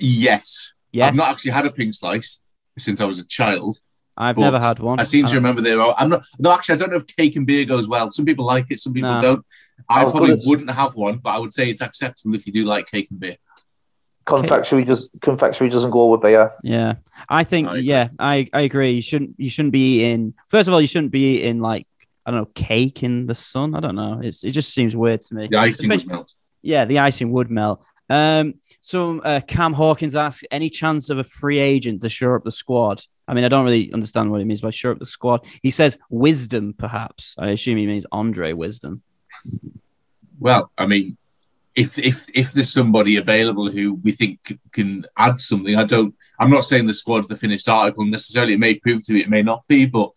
Yes. 0.00 0.72
Yes. 0.92 1.08
I've 1.08 1.16
not 1.16 1.28
actually 1.30 1.52
had 1.52 1.66
a 1.66 1.70
pink 1.70 1.94
slice 1.94 2.42
since 2.78 3.00
I 3.00 3.04
was 3.04 3.18
a 3.18 3.24
child. 3.26 3.78
I've 4.16 4.36
never 4.36 4.58
had 4.60 4.80
one. 4.80 5.00
I 5.00 5.04
seem 5.04 5.24
to 5.26 5.32
uh, 5.32 5.36
remember 5.36 5.62
there. 5.62 5.80
I'm 5.80 6.10
not. 6.10 6.24
No, 6.38 6.52
actually, 6.52 6.74
I 6.74 6.78
don't 6.78 6.90
know 6.90 6.96
if 6.96 7.06
cake 7.06 7.36
and 7.36 7.46
beer 7.46 7.64
goes 7.64 7.88
well. 7.88 8.10
Some 8.10 8.24
people 8.26 8.44
like 8.44 8.66
it, 8.70 8.80
some 8.80 8.92
people 8.92 9.10
No. 9.12 9.20
don't. 9.22 9.46
I, 9.88 10.00
I 10.00 10.04
was 10.04 10.12
probably 10.12 10.28
gonna 10.30 10.40
s- 10.40 10.46
wouldn't 10.46 10.70
have 10.70 10.94
one, 10.94 11.18
but 11.18 11.30
I 11.30 11.38
would 11.38 11.52
say 11.54 11.70
it's 11.70 11.80
acceptable 11.80 12.34
if 12.34 12.46
you 12.46 12.52
do 12.52 12.64
like 12.66 12.90
cake 12.90 13.08
and 13.10 13.18
beer. 13.20 13.36
Confectionery 14.26 14.84
does 14.84 15.10
confectionery 15.22 15.70
doesn't 15.70 15.90
go 15.90 16.06
with 16.08 16.20
beer. 16.20 16.52
Yeah, 16.62 16.96
I 17.28 17.42
think 17.44 17.66
I 17.68 17.70
agree. 17.72 17.82
yeah, 17.82 18.08
I, 18.18 18.48
I 18.52 18.60
agree. 18.60 18.90
You 18.92 19.02
shouldn't 19.02 19.34
you 19.38 19.48
shouldn't 19.50 19.72
be 19.72 20.00
eating. 20.00 20.34
First 20.50 20.68
of 20.68 20.74
all, 20.74 20.80
you 20.80 20.86
shouldn't 20.86 21.10
be 21.12 21.38
eating 21.38 21.60
like 21.60 21.86
I 22.26 22.30
don't 22.30 22.40
know 22.40 22.50
cake 22.54 23.02
in 23.02 23.26
the 23.26 23.34
sun. 23.34 23.74
I 23.74 23.80
don't 23.80 23.96
know. 23.96 24.20
It's 24.22 24.44
it 24.44 24.50
just 24.50 24.74
seems 24.74 24.94
weird 24.94 25.22
to 25.22 25.34
me. 25.34 25.48
The 25.50 25.56
icing 25.56 25.88
would 25.88 26.06
melt. 26.06 26.34
Yeah, 26.62 26.84
the 26.84 26.98
icing 26.98 27.32
would 27.32 27.50
melt. 27.50 27.82
Um, 28.10 28.54
so 28.80 29.20
uh, 29.20 29.40
Cam 29.40 29.72
Hawkins 29.72 30.16
asks, 30.16 30.42
any 30.50 30.68
chance 30.68 31.08
of 31.10 31.18
a 31.18 31.24
free 31.24 31.60
agent 31.60 32.02
to 32.02 32.08
shore 32.08 32.36
up 32.36 32.44
the 32.44 32.50
squad? 32.50 33.02
I 33.28 33.34
mean, 33.34 33.44
I 33.44 33.48
don't 33.48 33.64
really 33.64 33.92
understand 33.92 34.30
what 34.30 34.40
he 34.40 34.44
means 34.44 34.60
by 34.60 34.70
shore 34.70 34.92
up 34.92 34.98
the 34.98 35.06
squad. 35.06 35.46
He 35.62 35.70
says 35.70 35.96
wisdom, 36.10 36.74
perhaps. 36.76 37.36
I 37.38 37.50
assume 37.50 37.78
he 37.78 37.86
means 37.86 38.04
Andre 38.10 38.52
Wisdom. 38.52 39.02
Well, 40.40 40.72
I 40.76 40.86
mean, 40.86 41.16
if 41.76 41.98
if 41.98 42.28
if 42.34 42.52
there's 42.52 42.72
somebody 42.72 43.16
available 43.16 43.70
who 43.70 43.94
we 43.94 44.10
think 44.10 44.58
can 44.72 45.06
add 45.16 45.40
something, 45.40 45.76
I 45.76 45.84
don't. 45.84 46.14
I'm 46.38 46.50
not 46.50 46.64
saying 46.64 46.86
the 46.88 46.94
squad's 46.94 47.28
the 47.28 47.36
finished 47.36 47.68
article 47.68 48.04
necessarily. 48.04 48.54
It 48.54 48.58
may 48.58 48.74
prove 48.74 49.06
to 49.06 49.12
be, 49.12 49.20
it 49.20 49.30
may 49.30 49.42
not 49.42 49.64
be, 49.68 49.86
but 49.86 50.10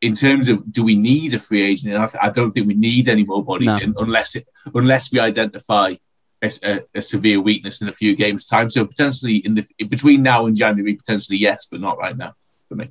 in 0.00 0.14
terms 0.14 0.48
of 0.48 0.72
do 0.72 0.82
we 0.84 0.96
need 0.96 1.34
a 1.34 1.38
free 1.38 1.62
agent? 1.62 1.94
I, 1.96 2.28
I 2.28 2.30
don't 2.30 2.52
think 2.52 2.66
we 2.66 2.74
need 2.74 3.08
any 3.08 3.24
more 3.24 3.44
bodies 3.44 3.66
No. 3.66 3.76
in 3.78 3.94
unless 3.98 4.36
it 4.36 4.46
unless 4.74 5.12
we 5.12 5.18
identify 5.18 5.96
a, 6.42 6.50
a, 6.62 6.80
a 6.96 7.02
severe 7.02 7.40
weakness 7.40 7.80
in 7.82 7.88
a 7.88 7.92
few 7.92 8.14
games 8.16 8.46
time. 8.46 8.70
So 8.70 8.84
potentially 8.84 9.36
in 9.36 9.54
the 9.54 9.66
between 9.86 10.22
now 10.22 10.46
and 10.46 10.56
January, 10.56 10.94
potentially 10.94 11.38
yes, 11.38 11.66
but 11.66 11.80
not 11.80 11.98
right 11.98 12.16
now 12.16 12.34
for 12.68 12.76
me. 12.76 12.90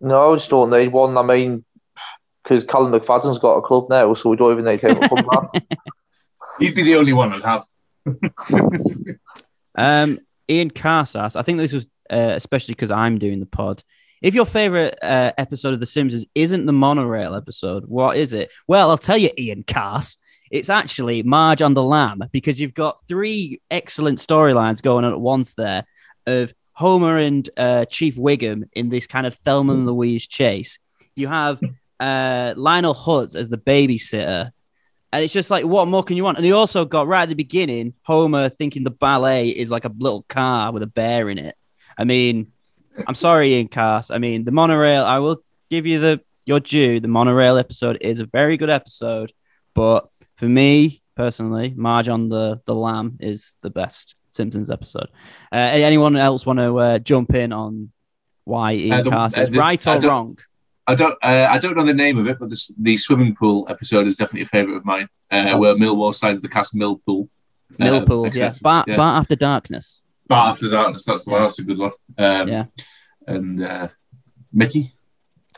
No, 0.00 0.32
I 0.32 0.36
just 0.36 0.50
don't 0.50 0.70
need 0.70 0.88
one. 0.88 1.16
I 1.16 1.22
mean, 1.22 1.64
because 2.42 2.64
Callum 2.64 2.92
McFadzean's 2.92 3.38
got 3.38 3.56
a 3.56 3.62
club 3.62 3.88
now, 3.90 4.14
so 4.14 4.30
we 4.30 4.36
don't 4.36 4.52
even 4.52 4.64
need 4.64 4.80
him 4.80 5.00
to 5.00 5.08
come 5.08 5.26
back. 5.26 5.64
He'd 6.58 6.74
be 6.74 6.82
the 6.82 6.96
only 6.96 7.12
one 7.12 7.32
I'd 7.32 7.42
have. 7.42 7.64
Um, 9.80 10.18
Ian 10.48 10.70
Carsas, 10.70 11.36
I 11.36 11.42
think 11.42 11.58
this 11.58 11.72
was 11.72 11.86
uh, 12.10 12.32
especially 12.34 12.74
because 12.74 12.90
I'm 12.90 13.18
doing 13.18 13.38
the 13.38 13.46
pod. 13.46 13.82
If 14.20 14.34
your 14.34 14.44
favorite 14.44 14.98
uh, 15.00 15.32
episode 15.38 15.74
of 15.74 15.80
The 15.80 15.86
Simpsons 15.86 16.26
isn't 16.34 16.66
the 16.66 16.72
monorail 16.72 17.36
episode, 17.36 17.84
what 17.86 18.16
is 18.16 18.32
it? 18.32 18.50
Well, 18.66 18.90
I'll 18.90 18.98
tell 18.98 19.18
you, 19.18 19.30
Ian 19.38 19.62
Cars. 19.62 20.18
It's 20.50 20.70
actually 20.70 21.22
Marge 21.22 21.62
on 21.62 21.74
the 21.74 21.82
Lamb 21.82 22.22
because 22.32 22.60
you've 22.60 22.74
got 22.74 23.00
three 23.06 23.60
excellent 23.70 24.18
storylines 24.18 24.82
going 24.82 25.04
on 25.04 25.12
at 25.12 25.20
once 25.20 25.54
there 25.54 25.84
of 26.26 26.52
Homer 26.72 27.18
and 27.18 27.48
uh, 27.56 27.84
Chief 27.86 28.16
Wiggum 28.16 28.68
in 28.72 28.88
this 28.88 29.06
kind 29.06 29.26
of 29.26 29.34
Thelma 29.34 29.72
and 29.72 29.86
Louise 29.86 30.26
chase. 30.26 30.78
You 31.16 31.28
have 31.28 31.60
uh, 31.98 32.54
Lionel 32.56 32.94
Hutz 32.94 33.34
as 33.34 33.48
the 33.48 33.58
babysitter. 33.58 34.50
And 35.12 35.24
it's 35.24 35.32
just 35.32 35.50
like, 35.50 35.64
what 35.64 35.88
more 35.88 36.04
can 36.04 36.16
you 36.16 36.24
want? 36.24 36.36
And 36.36 36.46
you 36.46 36.54
also 36.54 36.84
got 36.84 37.08
right 37.08 37.22
at 37.22 37.30
the 37.30 37.34
beginning, 37.34 37.94
Homer 38.02 38.48
thinking 38.48 38.84
the 38.84 38.90
ballet 38.90 39.48
is 39.48 39.70
like 39.70 39.86
a 39.86 39.92
little 39.98 40.22
car 40.28 40.70
with 40.70 40.82
a 40.82 40.86
bear 40.86 41.30
in 41.30 41.38
it. 41.38 41.56
I 41.96 42.04
mean, 42.04 42.52
I'm 43.06 43.14
sorry, 43.14 43.54
Ian 43.54 43.68
Cast. 43.68 44.12
I 44.12 44.18
mean, 44.18 44.44
the 44.44 44.52
monorail, 44.52 45.04
I 45.04 45.18
will 45.18 45.42
give 45.70 45.86
you 45.86 45.98
the 45.98 46.20
your 46.44 46.60
due. 46.60 47.00
The 47.00 47.08
monorail 47.08 47.58
episode 47.58 47.98
is 48.00 48.20
a 48.20 48.26
very 48.26 48.56
good 48.56 48.70
episode, 48.70 49.32
but 49.74 50.08
for 50.38 50.46
me 50.46 51.02
personally, 51.14 51.74
Marge 51.76 52.08
on 52.08 52.28
the 52.28 52.60
the 52.64 52.74
Lamb 52.74 53.18
is 53.20 53.56
the 53.60 53.70
best 53.70 54.14
Simpsons 54.30 54.70
episode. 54.70 55.08
Uh, 55.52 55.56
anyone 55.56 56.16
else 56.16 56.46
want 56.46 56.60
to 56.60 56.78
uh, 56.78 56.98
jump 56.98 57.34
in 57.34 57.52
on 57.52 57.90
why 58.44 58.72
Ian 58.74 59.12
Uh, 59.12 59.20
uh, 59.20 59.30
is 59.36 59.50
right 59.50 59.86
or 59.86 59.98
wrong? 60.00 60.38
I 60.86 60.94
don't 60.94 61.16
uh, 61.22 61.48
I 61.50 61.58
don't 61.58 61.76
know 61.76 61.84
the 61.84 61.92
name 61.92 62.18
of 62.18 62.26
it, 62.28 62.38
but 62.38 62.48
the, 62.48 62.74
the 62.78 62.96
swimming 62.96 63.34
pool 63.34 63.66
episode 63.68 64.06
is 64.06 64.16
definitely 64.16 64.42
a 64.42 64.46
favourite 64.46 64.76
of 64.76 64.84
mine, 64.84 65.08
uh, 65.30 65.56
where 65.58 65.74
Millwall 65.74 66.14
signs 66.14 66.40
the 66.40 66.48
cast 66.48 66.74
Millpool. 66.74 67.28
Uh, 67.78 67.84
Millpool, 67.84 68.22
yeah. 68.22 68.28
exception. 68.28 68.62
Bar, 68.62 68.84
yeah. 68.86 69.00
After 69.00 69.36
Darkness. 69.36 70.02
Bart 70.28 70.62
of 70.62 70.70
Darkness, 70.70 71.04
that's 71.04 71.24
the 71.24 71.32
one. 71.32 71.42
That's 71.42 71.58
a 71.58 71.64
good 71.64 71.78
one. 71.78 71.92
Um, 72.16 72.48
Yeah. 72.48 72.64
And 73.26 73.64
uh, 73.64 73.88
Mickey. 74.52 74.94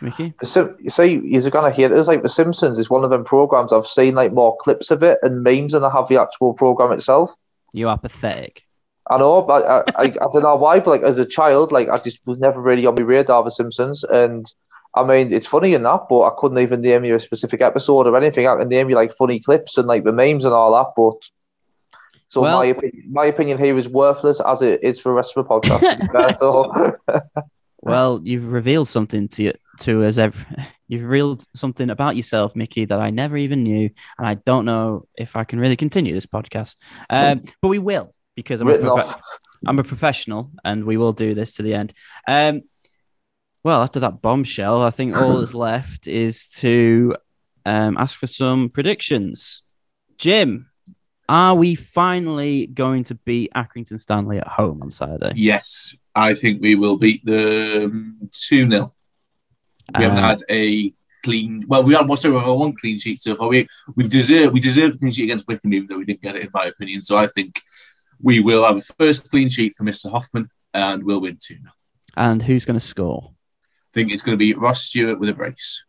Mickey? 0.02 0.34
The 0.40 0.46
Sim- 0.46 0.76
you 0.80 0.90
see, 0.90 1.20
you're 1.24 1.50
gonna 1.50 1.70
hear 1.70 1.88
this 1.88 2.06
like 2.08 2.22
The 2.22 2.28
Simpsons 2.28 2.78
is 2.78 2.90
one 2.90 3.04
of 3.04 3.10
them 3.10 3.24
programs 3.24 3.72
I've 3.72 3.86
seen 3.86 4.14
like 4.14 4.32
more 4.32 4.56
clips 4.58 4.90
of 4.90 5.02
it 5.02 5.18
and 5.22 5.42
memes 5.42 5.72
than 5.72 5.84
I 5.84 5.90
have 5.90 6.08
the 6.08 6.20
actual 6.20 6.54
program 6.54 6.92
itself. 6.92 7.32
You 7.72 7.88
are 7.88 7.98
pathetic. 7.98 8.62
I 9.10 9.18
know, 9.18 9.42
but 9.42 9.64
I, 9.66 9.78
I, 9.96 10.04
I 10.04 10.08
don't 10.32 10.42
know 10.42 10.54
why, 10.56 10.78
but 10.80 10.90
like 10.90 11.02
as 11.02 11.18
a 11.18 11.26
child, 11.26 11.72
like 11.72 11.88
I 11.88 11.98
just 11.98 12.18
was 12.26 12.38
never 12.38 12.60
really 12.60 12.86
on 12.86 12.94
my 12.94 13.02
radar 13.02 13.42
The 13.42 13.50
Simpsons, 13.50 14.04
and 14.04 14.50
I 14.94 15.04
mean 15.04 15.32
it's 15.32 15.46
funny 15.46 15.74
in 15.74 15.82
that, 15.82 16.02
but 16.08 16.22
I 16.22 16.30
couldn't 16.38 16.58
even 16.58 16.80
name 16.80 17.04
you 17.04 17.14
a 17.14 17.20
specific 17.20 17.60
episode 17.60 18.06
or 18.06 18.16
anything. 18.16 18.46
I 18.46 18.56
can 18.56 18.68
name 18.68 18.88
you 18.88 18.96
like 18.96 19.12
funny 19.12 19.40
clips 19.40 19.76
and 19.78 19.86
like 19.88 20.04
the 20.04 20.12
memes 20.12 20.44
and 20.44 20.54
all 20.54 20.72
that, 20.74 20.92
but. 20.96 21.28
So 22.28 22.42
Well- 22.42 22.58
my 22.58 22.66
opinion, 22.66 23.04
my 23.10 23.24
opinion 23.26 23.58
here 23.58 23.76
is 23.76 23.88
worthless 23.88 24.40
as 24.40 24.62
it 24.62 24.84
is 24.84 25.00
for 25.00 25.08
the 25.08 25.14
rest 25.14 25.36
of 25.36 25.48
the 25.48 25.50
podcast. 25.50 26.36
so 26.36 26.70
Well, 27.82 28.20
you've 28.22 28.52
revealed 28.52 28.88
something 28.88 29.28
to 29.28 29.42
you, 29.42 29.52
to 29.80 30.04
us. 30.04 30.18
Every, 30.18 30.44
you've 30.88 31.02
revealed 31.02 31.44
something 31.54 31.90
about 31.90 32.16
yourself, 32.16 32.54
Mickey, 32.54 32.84
that 32.84 33.00
I 33.00 33.10
never 33.10 33.36
even 33.36 33.62
knew, 33.62 33.90
and 34.18 34.26
I 34.26 34.34
don't 34.34 34.64
know 34.64 35.06
if 35.16 35.36
I 35.36 35.44
can 35.44 35.58
really 35.58 35.76
continue 35.76 36.12
this 36.12 36.26
podcast. 36.26 36.76
Um, 37.08 37.42
but 37.62 37.68
we 37.68 37.78
will 37.78 38.12
because 38.36 38.60
I'm 38.60 38.68
a, 38.68 38.78
off. 38.88 39.20
I'm 39.66 39.78
a 39.78 39.84
professional, 39.84 40.50
and 40.64 40.84
we 40.84 40.96
will 40.96 41.12
do 41.12 41.34
this 41.34 41.54
to 41.54 41.62
the 41.62 41.74
end. 41.74 41.92
Um, 42.26 42.62
well, 43.62 43.82
after 43.82 44.00
that 44.00 44.22
bombshell, 44.22 44.82
I 44.82 44.90
think 44.90 45.16
all 45.16 45.36
that's 45.40 45.54
left 45.54 46.06
is 46.06 46.48
to 46.56 47.16
um, 47.66 47.96
ask 47.98 48.16
for 48.16 48.26
some 48.26 48.70
predictions. 48.70 49.62
Jim, 50.16 50.70
are 51.28 51.54
we 51.54 51.74
finally 51.74 52.66
going 52.66 53.04
to 53.04 53.14
beat 53.14 53.52
Accrington 53.54 53.98
Stanley 54.00 54.38
at 54.38 54.48
home 54.48 54.82
on 54.82 54.90
Saturday? 54.90 55.32
Yes, 55.36 55.94
I 56.14 56.34
think 56.34 56.60
we 56.60 56.74
will 56.74 56.96
beat 56.96 57.24
them 57.24 58.18
2 58.32 58.68
0. 58.70 58.90
We 59.96 60.04
haven't 60.04 60.18
Uh, 60.18 60.28
had 60.28 60.42
a 60.50 60.92
clean. 61.24 61.64
Well, 61.66 61.82
we 61.82 61.94
had 61.94 62.06
one, 62.08 62.18
sorry, 62.18 62.34
we 62.34 62.40
had 62.40 62.48
one 62.48 62.74
clean 62.76 62.98
sheet 62.98 63.20
so 63.20 63.36
far. 63.36 63.48
We 63.48 63.66
we've 63.96 64.08
deserved 64.10 64.52
we 64.54 64.60
deserved 64.60 64.96
a 64.96 64.98
clean 64.98 65.12
sheet 65.12 65.24
against 65.24 65.46
Wickham, 65.48 65.72
even 65.74 65.86
though 65.88 65.98
we 65.98 66.04
didn't 66.04 66.22
get 66.22 66.36
it, 66.36 66.42
in 66.42 66.50
my 66.52 66.66
opinion. 66.66 67.02
So 67.02 67.16
I 67.16 67.26
think 67.26 67.60
we 68.20 68.40
will 68.40 68.64
have 68.64 68.76
a 68.76 68.80
first 68.98 69.30
clean 69.30 69.48
sheet 69.48 69.74
for 69.76 69.84
Mr. 69.84 70.10
Hoffmann, 70.10 70.50
and 70.74 71.02
we'll 71.04 71.20
win 71.20 71.38
two 71.40 71.54
0 71.56 71.72
and 72.16 72.42
who's 72.42 72.64
going 72.64 72.78
to 72.78 72.84
score? 72.84 73.30
I 73.32 73.90
think 73.94 74.10
it's 74.12 74.22
going 74.22 74.36
to 74.36 74.38
be 74.38 74.54
Ross 74.54 74.82
Stewart 74.82 75.20
with 75.20 75.28
a 75.28 75.32
brace. 75.32 75.84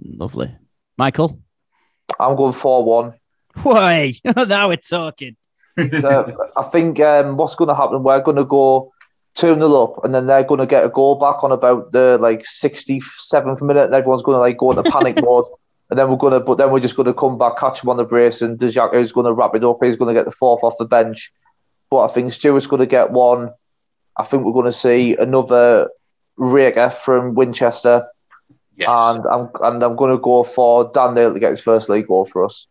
Lovely. 0.00 0.54
Michael? 0.96 1.40
I'm 2.20 2.36
going 2.36 2.52
four 2.52 2.84
one. 2.84 3.14
Why? 3.62 4.14
now 4.24 4.68
we're 4.68 4.76
talking. 4.76 5.36
Uh, 5.78 6.32
I 6.56 6.62
think 6.64 7.00
um, 7.00 7.36
what's 7.36 7.54
going 7.54 7.68
to 7.68 7.74
happen, 7.74 8.02
we're 8.02 8.20
going 8.20 8.36
to 8.36 8.44
go 8.44 8.92
2 9.36 9.54
0 9.54 9.82
up, 9.82 10.04
and 10.04 10.14
then 10.14 10.26
they're 10.26 10.44
going 10.44 10.60
to 10.60 10.66
get 10.66 10.84
a 10.84 10.88
goal 10.88 11.14
back 11.14 11.44
on 11.44 11.52
about 11.52 11.92
the 11.92 12.18
like 12.20 12.42
67th 12.42 13.62
minute, 13.62 13.84
and 13.84 13.94
everyone's 13.94 14.22
going 14.22 14.36
to 14.36 14.40
like 14.40 14.56
go 14.58 14.70
into 14.72 14.90
panic 14.90 15.16
mode. 15.22 15.46
And 15.88 15.98
then 15.98 16.10
we're 16.10 16.16
going 16.16 16.32
to, 16.32 16.40
but 16.40 16.58
then 16.58 16.72
we're 16.72 16.80
just 16.80 16.96
going 16.96 17.06
to 17.06 17.14
come 17.14 17.38
back, 17.38 17.58
catch 17.58 17.82
him 17.84 17.90
on 17.90 17.96
the 17.96 18.04
brace, 18.04 18.42
and 18.42 18.58
Dajaku 18.58 18.94
is 18.94 19.12
going 19.12 19.26
to 19.26 19.32
wrap 19.32 19.54
it 19.54 19.62
up. 19.62 19.78
He's 19.82 19.94
going 19.94 20.12
to 20.12 20.18
get 20.18 20.24
the 20.24 20.32
fourth 20.32 20.64
off 20.64 20.74
the 20.78 20.84
bench. 20.84 21.32
But 21.90 22.04
I 22.04 22.08
think 22.08 22.32
Stewart's 22.32 22.66
going 22.66 22.80
to 22.80 22.86
get 22.86 23.12
one. 23.12 23.50
I 24.16 24.24
think 24.24 24.42
we're 24.44 24.52
going 24.52 24.64
to 24.64 24.72
see 24.72 25.14
another 25.16 25.88
raker 26.36 26.90
from 26.90 27.34
Winchester, 27.34 28.04
Yes. 28.76 28.88
and 28.90 29.24
I'm 29.26 29.46
and 29.62 29.82
I'm 29.82 29.96
going 29.96 30.10
to 30.10 30.20
go 30.20 30.42
for 30.44 30.90
Dan 30.92 31.14
Neil 31.14 31.32
to 31.32 31.38
get 31.38 31.50
his 31.50 31.60
first 31.60 31.88
league 31.88 32.08
goal 32.08 32.24
for 32.26 32.44
us. 32.44 32.66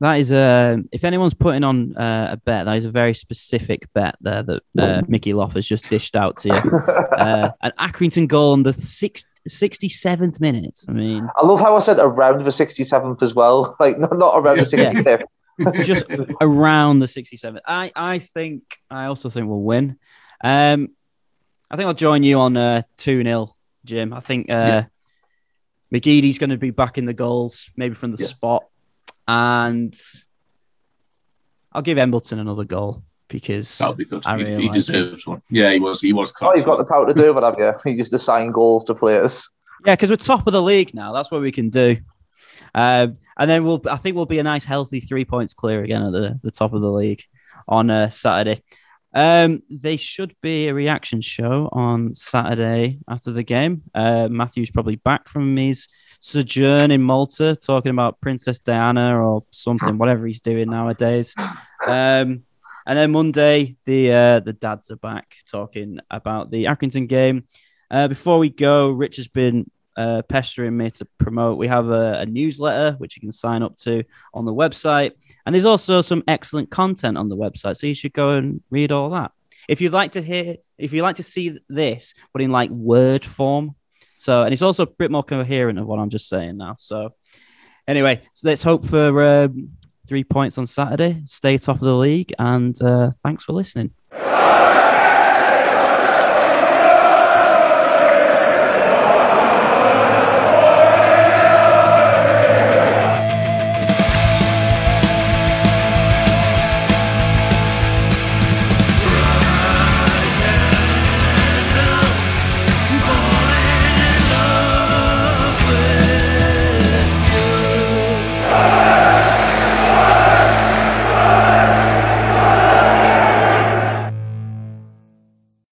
That 0.00 0.20
is 0.20 0.30
a. 0.30 0.78
If 0.92 1.02
anyone's 1.04 1.34
putting 1.34 1.64
on 1.64 1.96
uh, 1.96 2.28
a 2.32 2.36
bet, 2.36 2.66
that 2.66 2.76
is 2.76 2.84
a 2.84 2.90
very 2.90 3.14
specific 3.14 3.92
bet 3.94 4.14
there 4.20 4.44
that 4.44 4.62
uh, 4.78 5.02
Mickey 5.08 5.32
Loff 5.34 5.54
has 5.54 5.66
just 5.66 5.88
dished 5.90 6.14
out 6.14 6.36
to 6.38 6.48
you. 6.48 6.62
Uh, 7.18 7.50
an 7.62 7.72
Accrington 7.80 8.28
goal 8.28 8.54
in 8.54 8.62
the 8.62 8.72
six, 8.72 9.24
67th 9.48 10.40
minute. 10.40 10.78
I 10.88 10.92
mean, 10.92 11.28
I 11.36 11.44
love 11.44 11.58
how 11.58 11.74
I 11.74 11.80
said 11.80 11.98
around 11.98 12.42
the 12.42 12.50
67th 12.50 13.22
as 13.22 13.34
well. 13.34 13.74
Like, 13.80 13.98
not, 13.98 14.16
not 14.16 14.38
around 14.38 14.58
the 14.58 14.76
Yeah. 14.76 14.92
65th. 14.92 15.84
just 15.84 16.06
around 16.40 17.00
the 17.00 17.06
67th. 17.06 17.58
I, 17.66 17.90
I 17.96 18.20
think, 18.20 18.62
I 18.88 19.06
also 19.06 19.28
think 19.30 19.48
we'll 19.48 19.62
win. 19.62 19.98
Um, 20.44 20.90
I 21.72 21.76
think 21.76 21.88
I'll 21.88 21.94
join 21.94 22.22
you 22.22 22.38
on 22.38 22.56
uh, 22.56 22.82
2 22.98 23.24
0, 23.24 23.56
Jim. 23.84 24.12
I 24.12 24.20
think 24.20 24.48
uh, 24.48 24.84
McGeady's 25.92 26.38
going 26.38 26.50
to 26.50 26.56
be 26.58 26.70
back 26.70 26.98
in 26.98 27.04
the 27.04 27.14
goals, 27.14 27.68
maybe 27.76 27.96
from 27.96 28.12
the 28.12 28.18
Yeah. 28.22 28.28
spot. 28.28 28.64
And 29.28 29.94
I'll 31.72 31.82
give 31.82 31.98
Embleton 31.98 32.38
another 32.38 32.64
goal 32.64 33.04
because 33.28 33.76
That'll 33.78 33.94
be 33.94 34.06
good. 34.06 34.26
I 34.26 34.38
he, 34.38 34.44
really 34.44 34.62
he 34.62 34.68
like 34.68 34.72
deserves 34.72 35.26
one. 35.26 35.42
Yeah, 35.50 35.70
he 35.72 35.78
was. 35.78 36.00
He 36.00 36.12
was. 36.12 36.32
Oh, 36.32 36.38
Class, 36.38 36.56
you've 36.56 36.64
got 36.64 36.78
the 36.78 36.84
power 36.84 37.06
to 37.06 37.14
do 37.14 37.32
that, 37.32 37.42
have 37.42 37.58
you? 37.58 37.74
You 37.92 37.98
just 37.98 38.12
assign 38.14 38.50
goals 38.50 38.84
to 38.84 38.94
players. 38.94 39.48
Yeah, 39.84 39.94
because 39.94 40.10
we're 40.10 40.16
top 40.16 40.46
of 40.46 40.52
the 40.52 40.62
league 40.62 40.94
now. 40.94 41.12
That's 41.12 41.30
what 41.30 41.42
we 41.42 41.52
can 41.52 41.68
do. 41.70 41.98
Um, 42.74 43.14
and 43.38 43.48
then 43.48 43.64
we'll, 43.64 43.82
I 43.88 43.96
think 43.96 44.16
we'll 44.16 44.26
be 44.26 44.38
a 44.38 44.42
nice, 44.42 44.64
healthy 44.64 45.00
three 45.00 45.24
points 45.24 45.54
clear 45.54 45.82
again 45.82 46.02
at 46.02 46.12
the, 46.12 46.40
the 46.42 46.50
top 46.50 46.72
of 46.72 46.80
the 46.80 46.90
league 46.90 47.22
on 47.68 47.90
uh, 47.90 48.08
Saturday. 48.08 48.62
Um, 49.14 49.62
they 49.70 49.96
should 49.96 50.34
be 50.42 50.68
a 50.68 50.74
reaction 50.74 51.20
show 51.20 51.68
on 51.72 52.14
Saturday 52.14 52.98
after 53.08 53.30
the 53.30 53.42
game. 53.42 53.82
Uh, 53.94 54.28
Matthew's 54.30 54.70
probably 54.70 54.96
back 54.96 55.28
from 55.28 55.56
his 55.56 55.88
sojourn 56.20 56.90
in 56.90 57.02
Malta, 57.02 57.56
talking 57.56 57.90
about 57.90 58.20
Princess 58.20 58.60
Diana 58.60 59.22
or 59.22 59.44
something, 59.50 59.98
whatever 59.98 60.26
he's 60.26 60.40
doing 60.40 60.70
nowadays. 60.70 61.34
Um, 61.86 62.44
and 62.86 62.96
then 62.96 63.12
Monday, 63.12 63.76
the 63.84 64.12
uh, 64.12 64.40
the 64.40 64.52
dads 64.54 64.90
are 64.90 64.96
back 64.96 65.36
talking 65.50 66.00
about 66.10 66.50
the 66.50 66.64
Accrington 66.64 67.06
game. 67.06 67.44
Uh, 67.90 68.08
before 68.08 68.38
we 68.38 68.48
go, 68.48 68.90
Rich 68.90 69.16
has 69.16 69.28
been 69.28 69.70
uh, 69.96 70.22
pestering 70.22 70.76
me 70.76 70.90
to 70.90 71.04
promote. 71.18 71.58
We 71.58 71.68
have 71.68 71.90
a, 71.90 72.20
a 72.20 72.26
newsletter 72.26 72.96
which 72.98 73.16
you 73.16 73.20
can 73.20 73.32
sign 73.32 73.62
up 73.62 73.76
to 73.78 74.04
on 74.32 74.44
the 74.44 74.54
website, 74.54 75.12
and 75.44 75.54
there's 75.54 75.66
also 75.66 76.00
some 76.00 76.22
excellent 76.28 76.70
content 76.70 77.18
on 77.18 77.28
the 77.28 77.36
website, 77.36 77.76
so 77.76 77.86
you 77.86 77.94
should 77.94 78.12
go 78.12 78.30
and 78.30 78.62
read 78.70 78.90
all 78.90 79.10
that. 79.10 79.32
If 79.68 79.82
you'd 79.82 79.92
like 79.92 80.12
to 80.12 80.22
hear, 80.22 80.56
if 80.78 80.92
you'd 80.92 81.02
like 81.02 81.16
to 81.16 81.22
see 81.22 81.58
this, 81.68 82.14
but 82.32 82.40
in 82.40 82.50
like 82.50 82.70
word 82.70 83.24
form, 83.24 83.74
so 84.18 84.42
and 84.42 84.52
it's 84.52 84.62
also 84.62 84.82
a 84.82 84.86
bit 84.86 85.10
more 85.10 85.22
coherent 85.22 85.78
of 85.78 85.86
what 85.86 85.98
I'm 85.98 86.10
just 86.10 86.28
saying 86.28 86.58
now. 86.58 86.74
So 86.78 87.14
anyway, 87.86 88.20
so 88.34 88.48
let's 88.48 88.62
hope 88.62 88.84
for 88.84 89.24
um, 89.24 89.70
three 90.06 90.24
points 90.24 90.58
on 90.58 90.66
Saturday. 90.66 91.22
Stay 91.24 91.56
top 91.56 91.76
of 91.76 91.82
the 91.82 91.94
league, 91.94 92.34
and 92.38 92.80
uh, 92.82 93.12
thanks 93.22 93.42
for 93.44 93.54
listening. 93.54 93.92